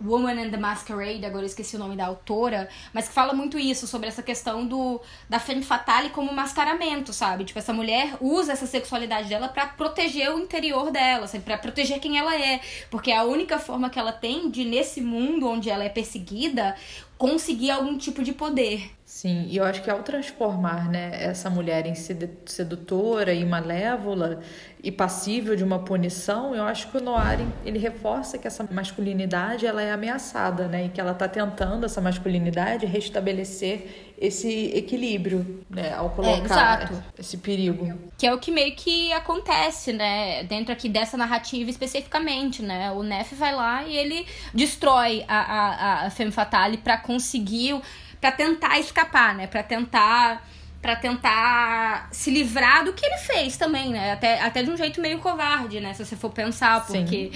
Woman 0.00 0.40
and 0.40 0.50
the 0.50 0.56
Masquerade, 0.56 1.26
agora 1.26 1.42
eu 1.42 1.46
esqueci 1.46 1.74
o 1.74 1.78
nome 1.78 1.96
da 1.96 2.06
autora, 2.06 2.68
mas 2.92 3.08
que 3.08 3.14
fala 3.14 3.32
muito 3.32 3.58
isso, 3.58 3.86
sobre 3.86 4.06
essa 4.06 4.22
questão 4.22 4.64
do 4.64 5.00
da 5.28 5.40
femme 5.40 5.62
fatale 5.62 6.10
como 6.10 6.32
mascaramento, 6.32 7.12
sabe? 7.12 7.44
Tipo, 7.44 7.58
essa 7.58 7.72
mulher 7.72 8.16
usa 8.20 8.52
essa 8.52 8.66
sexualidade 8.66 9.28
dela 9.28 9.48
para 9.48 9.66
proteger 9.66 10.32
o 10.32 10.38
interior 10.38 10.92
dela, 10.92 11.26
sabe? 11.26 11.42
Pra 11.42 11.58
proteger 11.58 11.98
quem 11.98 12.16
ela 12.16 12.36
é. 12.36 12.60
Porque 12.90 13.10
é 13.10 13.16
a 13.16 13.24
única 13.24 13.58
forma 13.58 13.90
que 13.90 13.98
ela 13.98 14.12
tem 14.12 14.48
de, 14.50 14.64
nesse 14.64 15.00
mundo 15.00 15.48
onde 15.48 15.68
ela 15.68 15.82
é 15.82 15.88
perseguida, 15.88 16.76
conseguir 17.18 17.72
algum 17.72 17.98
tipo 17.98 18.22
de 18.22 18.32
poder. 18.32 18.92
Sim, 19.04 19.46
e 19.48 19.56
eu 19.56 19.64
acho 19.64 19.82
que 19.82 19.90
ao 19.90 20.02
transformar 20.04 20.88
né, 20.88 21.10
essa 21.20 21.50
mulher 21.50 21.84
em 21.86 21.94
sedutora 21.94 23.34
e 23.34 23.44
malévola 23.44 24.40
e 24.82 24.92
passível 24.92 25.56
de 25.56 25.64
uma 25.64 25.80
punição, 25.80 26.54
eu 26.54 26.62
acho 26.62 26.88
que 26.90 26.98
o 26.98 27.00
Noir 27.00 27.40
ele 27.64 27.78
reforça 27.78 28.38
que 28.38 28.46
essa 28.46 28.66
masculinidade 28.70 29.66
ela 29.66 29.82
é 29.82 29.90
ameaçada, 29.90 30.68
né, 30.68 30.86
e 30.86 30.88
que 30.90 31.00
ela 31.00 31.12
está 31.12 31.26
tentando 31.26 31.84
essa 31.84 32.00
masculinidade 32.00 32.86
restabelecer 32.86 34.07
esse 34.20 34.72
equilíbrio, 34.74 35.64
né, 35.70 35.94
ao 35.94 36.10
colocar 36.10 36.92
é, 36.92 37.20
esse 37.20 37.36
perigo. 37.38 37.92
Que 38.16 38.26
é 38.26 38.34
o 38.34 38.38
que 38.38 38.50
meio 38.50 38.74
que 38.74 39.12
acontece, 39.12 39.92
né, 39.92 40.42
dentro 40.44 40.72
aqui 40.72 40.88
dessa 40.88 41.16
narrativa 41.16 41.70
especificamente, 41.70 42.62
né, 42.62 42.90
o 42.90 43.02
Neff 43.02 43.34
vai 43.34 43.54
lá 43.54 43.84
e 43.84 43.96
ele 43.96 44.26
destrói 44.52 45.24
a, 45.28 45.38
a, 45.38 46.06
a 46.06 46.10
Femme 46.10 46.32
Fatale 46.32 46.78
para 46.78 46.96
conseguir 46.96 47.80
para 48.20 48.32
tentar 48.32 48.78
escapar, 48.78 49.34
né? 49.34 49.46
Para 49.46 49.62
tentar 49.62 50.46
para 50.80 50.94
tentar 50.94 52.08
se 52.12 52.30
livrar 52.30 52.84
do 52.84 52.92
que 52.92 53.04
ele 53.04 53.18
fez 53.18 53.56
também, 53.56 53.90
né? 53.90 54.12
Até, 54.12 54.40
até 54.40 54.62
de 54.62 54.70
um 54.70 54.76
jeito 54.76 55.00
meio 55.00 55.18
covarde, 55.18 55.80
né? 55.80 55.92
Se 55.92 56.04
você 56.04 56.14
for 56.14 56.30
pensar, 56.30 56.86
porque 56.86 57.32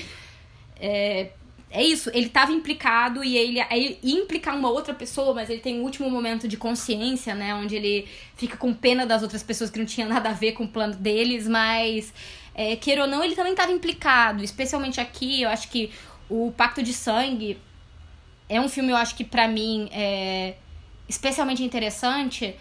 é, 0.79 1.31
é 1.75 1.83
isso, 1.83 2.11
ele 2.13 2.27
estava 2.27 2.53
implicado 2.53 3.25
e 3.25 3.37
ele, 3.37 3.59
ele 3.71 3.99
ia 4.03 4.23
implicar 4.23 4.55
uma 4.55 4.69
outra 4.69 4.93
pessoa, 4.93 5.33
mas 5.33 5.49
ele 5.49 5.61
tem 5.61 5.81
um 5.81 5.83
último 5.83 6.11
momento 6.11 6.47
de 6.47 6.59
consciência, 6.59 7.35
né? 7.35 7.55
Onde 7.55 7.75
ele 7.75 8.07
fica 8.37 8.59
com 8.59 8.75
pena 8.75 9.07
das 9.07 9.23
outras 9.23 9.43
pessoas 9.43 9.71
que 9.71 9.79
não 9.79 9.87
tinha 9.87 10.07
nada 10.07 10.29
a 10.29 10.33
ver 10.35 10.53
com 10.53 10.65
o 10.65 10.69
plano 10.69 10.95
deles, 10.95 11.49
mas 11.49 12.13
é, 12.55 12.77
queira 12.77 13.03
ou 13.03 13.09
não, 13.09 13.25
ele 13.25 13.35
também 13.35 13.53
estava 13.53 13.73
implicado, 13.73 14.45
especialmente 14.45 15.01
aqui, 15.01 15.41
eu 15.41 15.49
acho 15.49 15.71
que 15.71 15.91
o 16.29 16.53
Pacto 16.55 16.83
de 16.83 16.93
Sangue 16.93 17.59
é 18.51 18.61
um 18.61 18.69
filme, 18.69 18.91
eu 18.91 18.97
acho 18.97 19.15
que 19.15 19.25
para 19.25 19.49
mim 19.49 19.89
é 19.93 20.57
especialmente 21.09 21.63
interessante 21.63 22.55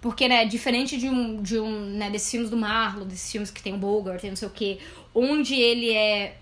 porque, 0.00 0.28
né, 0.28 0.44
diferente 0.44 0.96
de 0.96 1.08
um, 1.08 1.42
de 1.42 1.58
um 1.58 1.70
né, 1.70 2.08
desses 2.08 2.30
filmes 2.30 2.50
do 2.50 2.56
Marlon, 2.56 3.04
desses 3.04 3.32
filmes 3.32 3.50
que 3.50 3.60
tem 3.60 3.74
o 3.74 3.78
Bogart, 3.78 4.20
tem 4.20 4.30
não 4.30 4.36
sei 4.36 4.46
o 4.46 4.50
quê, 4.52 4.78
onde 5.12 5.54
ele 5.56 5.92
é 5.92 6.36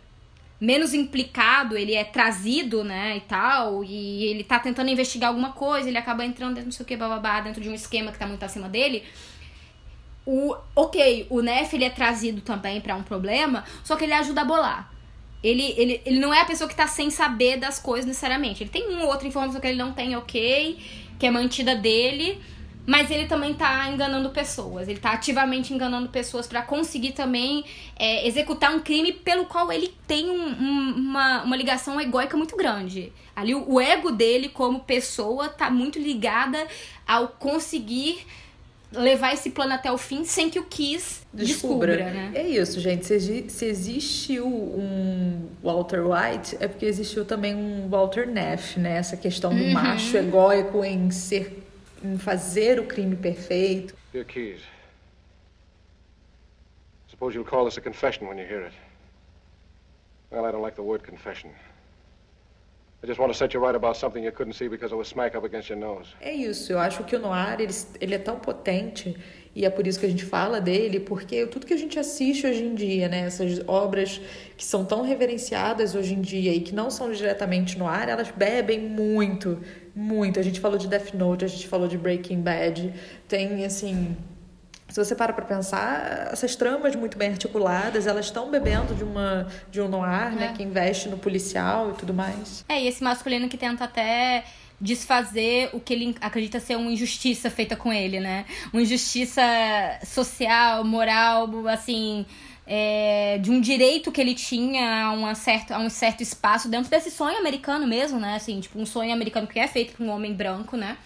menos 0.61 0.95
implicado, 0.95 1.77
ele 1.77 1.95
é 1.95 2.03
trazido, 2.03 2.83
né, 2.83 3.17
e 3.17 3.21
tal, 3.21 3.85
e 3.85 4.25
ele 4.25 4.43
tá 4.43 4.59
tentando 4.59 4.91
investigar 4.91 5.29
alguma 5.29 5.53
coisa, 5.53 5.89
ele 5.89 5.99
acaba 5.99 6.25
entrando 6.25 6.55
dentro, 6.55 6.67
não 6.67 6.73
sei 6.73 6.85
o 6.85 6.87
que, 6.87 6.97
bababá, 6.97 7.41
dentro 7.41 7.61
de 7.61 7.69
um 7.69 7.75
esquema 7.75 8.11
que 8.11 8.19
tá 8.19 8.27
muito 8.27 8.43
acima 8.43 8.69
dele. 8.69 9.03
O, 10.25 10.57
ok, 10.75 11.27
o 11.31 11.41
Neff, 11.41 11.77
ele 11.77 11.85
é 11.85 11.91
trazido 11.91 12.41
também 12.41 12.81
para 12.81 12.97
um 12.97 13.03
problema, 13.03 13.65
só 13.85 13.97
que 13.97 14.05
ele 14.05 14.15
ajuda 14.15 14.41
a 14.41 14.45
bolar. 14.45 14.93
Ele, 15.43 15.75
ele, 15.77 16.01
ele 16.05 16.19
não 16.19 16.35
é 16.35 16.41
a 16.41 16.45
pessoa 16.45 16.69
que 16.69 16.75
tá 16.75 16.87
sem 16.87 17.11
saber 17.11 17.59
das 17.59 17.79
coisas 17.79 18.07
necessariamente. 18.07 18.63
Ele 18.63 18.71
tem 18.71 18.89
uma 18.89 19.05
ou 19.05 19.11
outra 19.11 19.29
informação 19.29 19.61
que 19.61 19.67
ele 19.67 19.79
não 19.79 19.93
tem, 19.93 20.17
ok, 20.17 20.79
que 21.19 21.27
é 21.27 21.31
mantida 21.31 21.77
dele, 21.77 22.41
mas 22.87 23.11
ele 23.11 23.27
também 23.27 23.53
tá 23.53 23.91
enganando 23.91 24.31
pessoas. 24.31 24.89
Ele 24.89 25.01
tá 25.01 25.11
ativamente 25.11 25.75
enganando 25.75 26.09
pessoas 26.09 26.47
para 26.47 26.63
conseguir 26.63 27.13
também 27.13 27.65
é, 27.99 28.27
executar 28.27 28.73
um 28.75 28.81
crime 28.81 29.13
pelo 29.13 29.47
qual 29.47 29.73
ele 29.73 29.93
tem 30.07 30.31
um, 30.31 30.47
um, 30.47 30.95
uma, 30.97 31.43
uma 31.43 31.57
ligação 31.57 32.01
egóica 32.01 32.37
muito 32.37 32.57
grande. 32.57 33.13
Ali 33.35 33.55
o, 33.55 33.73
o 33.73 33.81
ego 33.81 34.13
dele 34.13 34.49
como 34.49 34.81
pessoa 34.81 35.49
tá 35.49 35.69
muito 35.69 35.99
ligada 35.99 36.65
ao 37.07 37.29
conseguir 37.29 38.25
levar 38.93 39.35
esse 39.35 39.51
plano 39.51 39.75
até 39.75 39.91
o 39.91 39.99
fim 39.99 40.25
sem 40.25 40.49
que 40.49 40.59
o 40.59 40.65
Kiss 40.65 41.23
descubra, 41.33 41.97
descubra 41.97 42.15
né? 42.15 42.31
É 42.35 42.47
isso, 42.47 42.81
gente. 42.81 43.05
Se, 43.05 43.45
se 43.49 43.65
existiu 43.67 44.47
um 44.47 45.49
Walter 45.63 46.03
White, 46.07 46.57
é 46.61 46.69
porque 46.69 46.87
existiu 46.87 47.25
também 47.25 47.55
um 47.55 47.89
Walter 47.89 48.29
Neff, 48.29 48.79
né? 48.79 48.97
Essa 48.97 49.17
questão 49.17 49.55
do 49.55 49.61
uhum. 49.61 49.73
macho 49.73 50.17
egóico 50.17 50.85
em 50.85 51.11
ser 51.11 51.66
em 52.15 52.19
fazer 52.19 52.79
o 52.79 52.85
crime 52.85 53.17
perfeito. 53.17 53.95
Dear 54.13 54.25
Keys, 54.25 54.63
suppose 57.09 57.35
you'll 57.35 57.49
call 57.49 57.65
this 57.65 57.77
a 57.77 57.81
confession 57.81 58.27
when 58.29 58.39
you 58.39 58.47
hear 58.47 58.67
it. 58.67 58.75
Well, 60.31 60.45
I 60.45 60.51
don't 60.51 60.63
like 60.63 60.77
the 60.77 60.83
word 60.83 61.03
confession. 61.03 61.51
I 63.03 63.07
just 63.07 63.21
want 63.21 63.31
to 63.31 63.39
set 63.39 63.55
you 63.55 63.61
right 63.61 63.77
about 63.77 63.97
something 63.97 64.25
you 64.25 64.33
couldn't 64.33 64.55
see 64.55 64.69
because 64.69 64.91
it 64.91 64.97
was 64.97 65.07
smack 65.07 65.37
up 65.37 65.45
against 65.45 65.69
your 65.69 65.79
nose. 65.79 66.15
É 66.21 66.33
isso. 66.33 66.73
Eu 66.73 66.79
acho 66.79 67.05
que 67.05 67.15
o 67.15 67.19
noir 67.19 67.61
ele, 67.61 67.73
ele 68.01 68.15
é 68.15 68.19
tão 68.19 68.39
potente 68.39 69.17
e 69.55 69.65
é 69.65 69.71
por 69.71 69.87
isso 69.87 69.99
que 70.01 70.07
a 70.07 70.09
gente 70.09 70.25
fala 70.25 70.61
dele, 70.61 71.01
porque 71.01 71.47
tudo 71.47 71.67
que 71.67 71.73
a 71.73 71.79
gente 71.79 71.99
assiste 71.99 72.47
hoje 72.47 72.63
em 72.63 72.75
dia, 72.75 73.09
né, 73.09 73.21
essas 73.21 73.63
obras 73.67 74.21
que 74.57 74.65
são 74.65 74.85
tão 74.85 75.03
reverenciadas 75.03 75.95
hoje 75.95 76.15
em 76.15 76.21
dia 76.21 76.53
e 76.53 76.61
que 76.61 76.75
não 76.75 76.91
são 76.91 77.11
diretamente 77.11 77.79
no 77.79 77.87
ar, 77.87 78.09
elas 78.09 78.31
bebem 78.31 78.81
muito, 78.81 79.63
muito. 79.97 80.39
A 80.39 80.43
gente 80.43 80.61
falou 80.61 80.79
de 80.79 80.87
Death 80.87 81.15
Note, 81.15 81.45
a 81.45 81.49
gente 81.49 81.67
falou 81.67 81.89
de 81.89 81.97
Breaking 81.97 82.43
Bad, 82.43 82.93
tem 83.27 83.65
assim 83.65 84.15
se 84.89 85.05
você 85.05 85.17
para 85.17 85.33
para 85.33 85.45
pensar, 85.45 86.29
essas 86.33 86.55
tramas 86.55 86.95
muito 86.95 87.19
bem 87.19 87.31
articuladas, 87.31 88.07
elas 88.07 88.27
estão 88.27 88.51
bebendo 88.51 88.95
de 88.95 89.03
uma 89.03 89.49
de 89.71 89.81
um 89.81 89.89
noir, 89.89 90.31
né, 90.31 90.37
é. 90.37 90.49
né, 90.49 90.55
que 90.57 90.63
investe 90.63 91.09
no 91.09 91.19
policial 91.19 91.91
e 91.91 91.95
tudo 91.95 92.15
mais. 92.15 92.65
É, 92.69 92.81
e 92.81 92.87
esse 92.87 93.03
masculino 93.03 93.49
que 93.49 93.57
tenta 93.57 93.85
até 93.85 94.45
desfazer 94.81 95.71
o 95.73 95.81
que 95.81 95.93
ele 95.93 96.17
acredita 96.21 96.61
ser 96.61 96.77
uma 96.77 96.91
injustiça 96.91 97.51
feita 97.51 97.75
com 97.75 97.93
ele, 97.93 98.21
né? 98.21 98.45
Uma 98.73 98.83
injustiça 98.83 99.43
social, 100.05 100.85
moral, 100.85 101.67
assim, 101.67 102.27
é, 102.67 103.39
de 103.39 103.51
um 103.51 103.61
direito 103.61 104.11
que 104.11 104.21
ele 104.21 104.35
tinha 104.35 105.05
a, 105.07 105.13
uma 105.13 105.35
certo, 105.35 105.73
a 105.73 105.79
um 105.79 105.89
certo 105.89 106.23
espaço 106.23 106.69
dentro 106.69 106.91
desse 106.91 107.11
sonho 107.11 107.39
americano 107.39 107.87
mesmo, 107.87 108.19
né? 108.19 108.35
Assim, 108.35 108.59
tipo, 108.61 108.79
um 108.79 108.87
sonho 108.87 109.13
americano 109.13 109.47
que 109.47 109.59
é 109.59 109.69
feito 109.69 109.95
por 109.97 110.05
um 110.05 110.11
homem 110.11 110.35
branco, 110.35 110.77
né? 110.77 110.97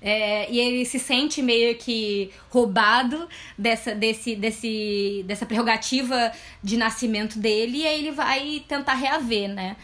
É, 0.00 0.48
e 0.50 0.60
ele 0.60 0.84
se 0.84 0.98
sente 0.98 1.42
meio 1.42 1.74
que 1.76 2.30
roubado 2.50 3.28
dessa, 3.56 3.94
desse, 3.94 4.36
desse, 4.36 5.24
dessa 5.26 5.44
prerrogativa 5.44 6.30
de 6.62 6.76
nascimento 6.76 7.38
dele, 7.38 7.78
e 7.78 7.86
aí 7.86 7.98
ele 8.00 8.12
vai 8.12 8.62
tentar 8.68 8.94
reaver, 8.94 9.48
né? 9.48 9.76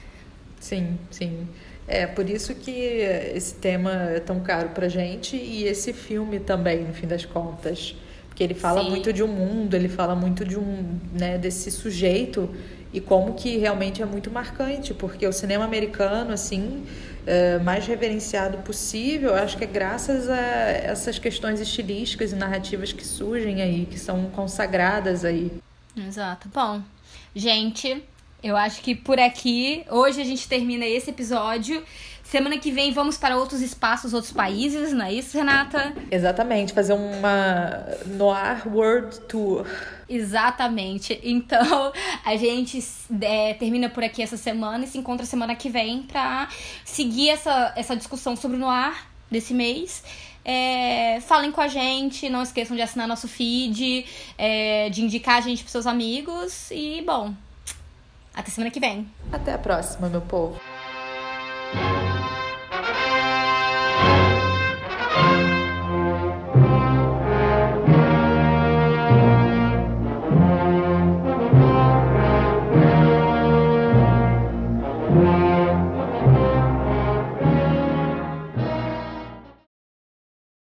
Sim, 0.60 0.98
sim. 1.10 1.48
É 1.86 2.06
por 2.06 2.30
isso 2.30 2.54
que 2.54 2.70
esse 2.70 3.54
tema 3.56 3.92
é 4.10 4.20
tão 4.20 4.40
caro 4.40 4.70
pra 4.70 4.88
gente 4.88 5.36
e 5.36 5.64
esse 5.64 5.92
filme 5.92 6.38
também, 6.38 6.84
no 6.84 6.94
fim 6.94 7.06
das 7.06 7.24
contas. 7.24 7.94
Porque 8.34 8.42
ele 8.42 8.54
fala 8.54 8.82
Sim. 8.82 8.90
muito 8.90 9.12
de 9.12 9.22
um 9.22 9.28
mundo, 9.28 9.74
ele 9.74 9.88
fala 9.88 10.16
muito 10.16 10.44
de 10.44 10.58
um, 10.58 10.98
né, 11.12 11.38
desse 11.38 11.70
sujeito 11.70 12.50
e 12.92 13.00
como 13.00 13.34
que 13.34 13.56
realmente 13.58 14.02
é 14.02 14.04
muito 14.04 14.28
marcante, 14.28 14.92
porque 14.92 15.24
o 15.24 15.32
cinema 15.32 15.64
americano, 15.64 16.32
assim, 16.32 16.84
é, 17.24 17.60
mais 17.60 17.86
reverenciado 17.86 18.58
possível, 18.58 19.36
acho 19.36 19.56
que 19.56 19.62
é 19.62 19.68
graças 19.68 20.28
a 20.28 20.36
essas 20.36 21.16
questões 21.16 21.60
estilísticas 21.60 22.32
e 22.32 22.34
narrativas 22.34 22.92
que 22.92 23.06
surgem 23.06 23.62
aí, 23.62 23.86
que 23.86 24.00
são 24.00 24.24
consagradas 24.30 25.24
aí. 25.24 25.52
Exato. 25.96 26.48
Bom, 26.52 26.82
gente, 27.36 28.02
eu 28.42 28.56
acho 28.56 28.82
que 28.82 28.96
por 28.96 29.20
aqui, 29.20 29.84
hoje 29.88 30.20
a 30.20 30.24
gente 30.24 30.48
termina 30.48 30.84
esse 30.84 31.10
episódio. 31.10 31.84
Semana 32.34 32.58
que 32.58 32.72
vem 32.72 32.92
vamos 32.92 33.16
para 33.16 33.36
outros 33.36 33.60
espaços, 33.60 34.12
outros 34.12 34.32
países, 34.32 34.92
não 34.92 35.04
é 35.04 35.12
isso, 35.14 35.38
Renata? 35.38 35.94
Exatamente, 36.10 36.72
fazer 36.72 36.92
uma 36.92 37.86
Noir 38.06 38.66
World 38.66 39.20
Tour. 39.28 39.64
Exatamente. 40.08 41.20
Então, 41.22 41.92
a 42.24 42.36
gente 42.36 42.84
é, 43.20 43.54
termina 43.54 43.88
por 43.88 44.02
aqui 44.02 44.20
essa 44.20 44.36
semana 44.36 44.82
e 44.82 44.88
se 44.88 44.98
encontra 44.98 45.24
semana 45.24 45.54
que 45.54 45.70
vem 45.70 46.02
para 46.02 46.48
seguir 46.84 47.28
essa, 47.28 47.72
essa 47.76 47.94
discussão 47.94 48.34
sobre 48.34 48.56
o 48.56 48.60
Noir 48.60 48.96
desse 49.30 49.54
mês. 49.54 50.02
É, 50.44 51.20
falem 51.20 51.52
com 51.52 51.60
a 51.60 51.68
gente, 51.68 52.28
não 52.28 52.42
esqueçam 52.42 52.74
de 52.74 52.82
assinar 52.82 53.06
nosso 53.06 53.28
feed, 53.28 54.06
é, 54.36 54.90
de 54.90 55.04
indicar 55.04 55.36
a 55.36 55.40
gente 55.40 55.62
para 55.62 55.70
seus 55.70 55.86
amigos 55.86 56.68
e, 56.72 57.00
bom, 57.06 57.32
até 58.34 58.50
semana 58.50 58.72
que 58.72 58.80
vem. 58.80 59.08
Até 59.30 59.52
a 59.52 59.58
próxima, 59.58 60.08
meu 60.08 60.20
povo. 60.20 60.60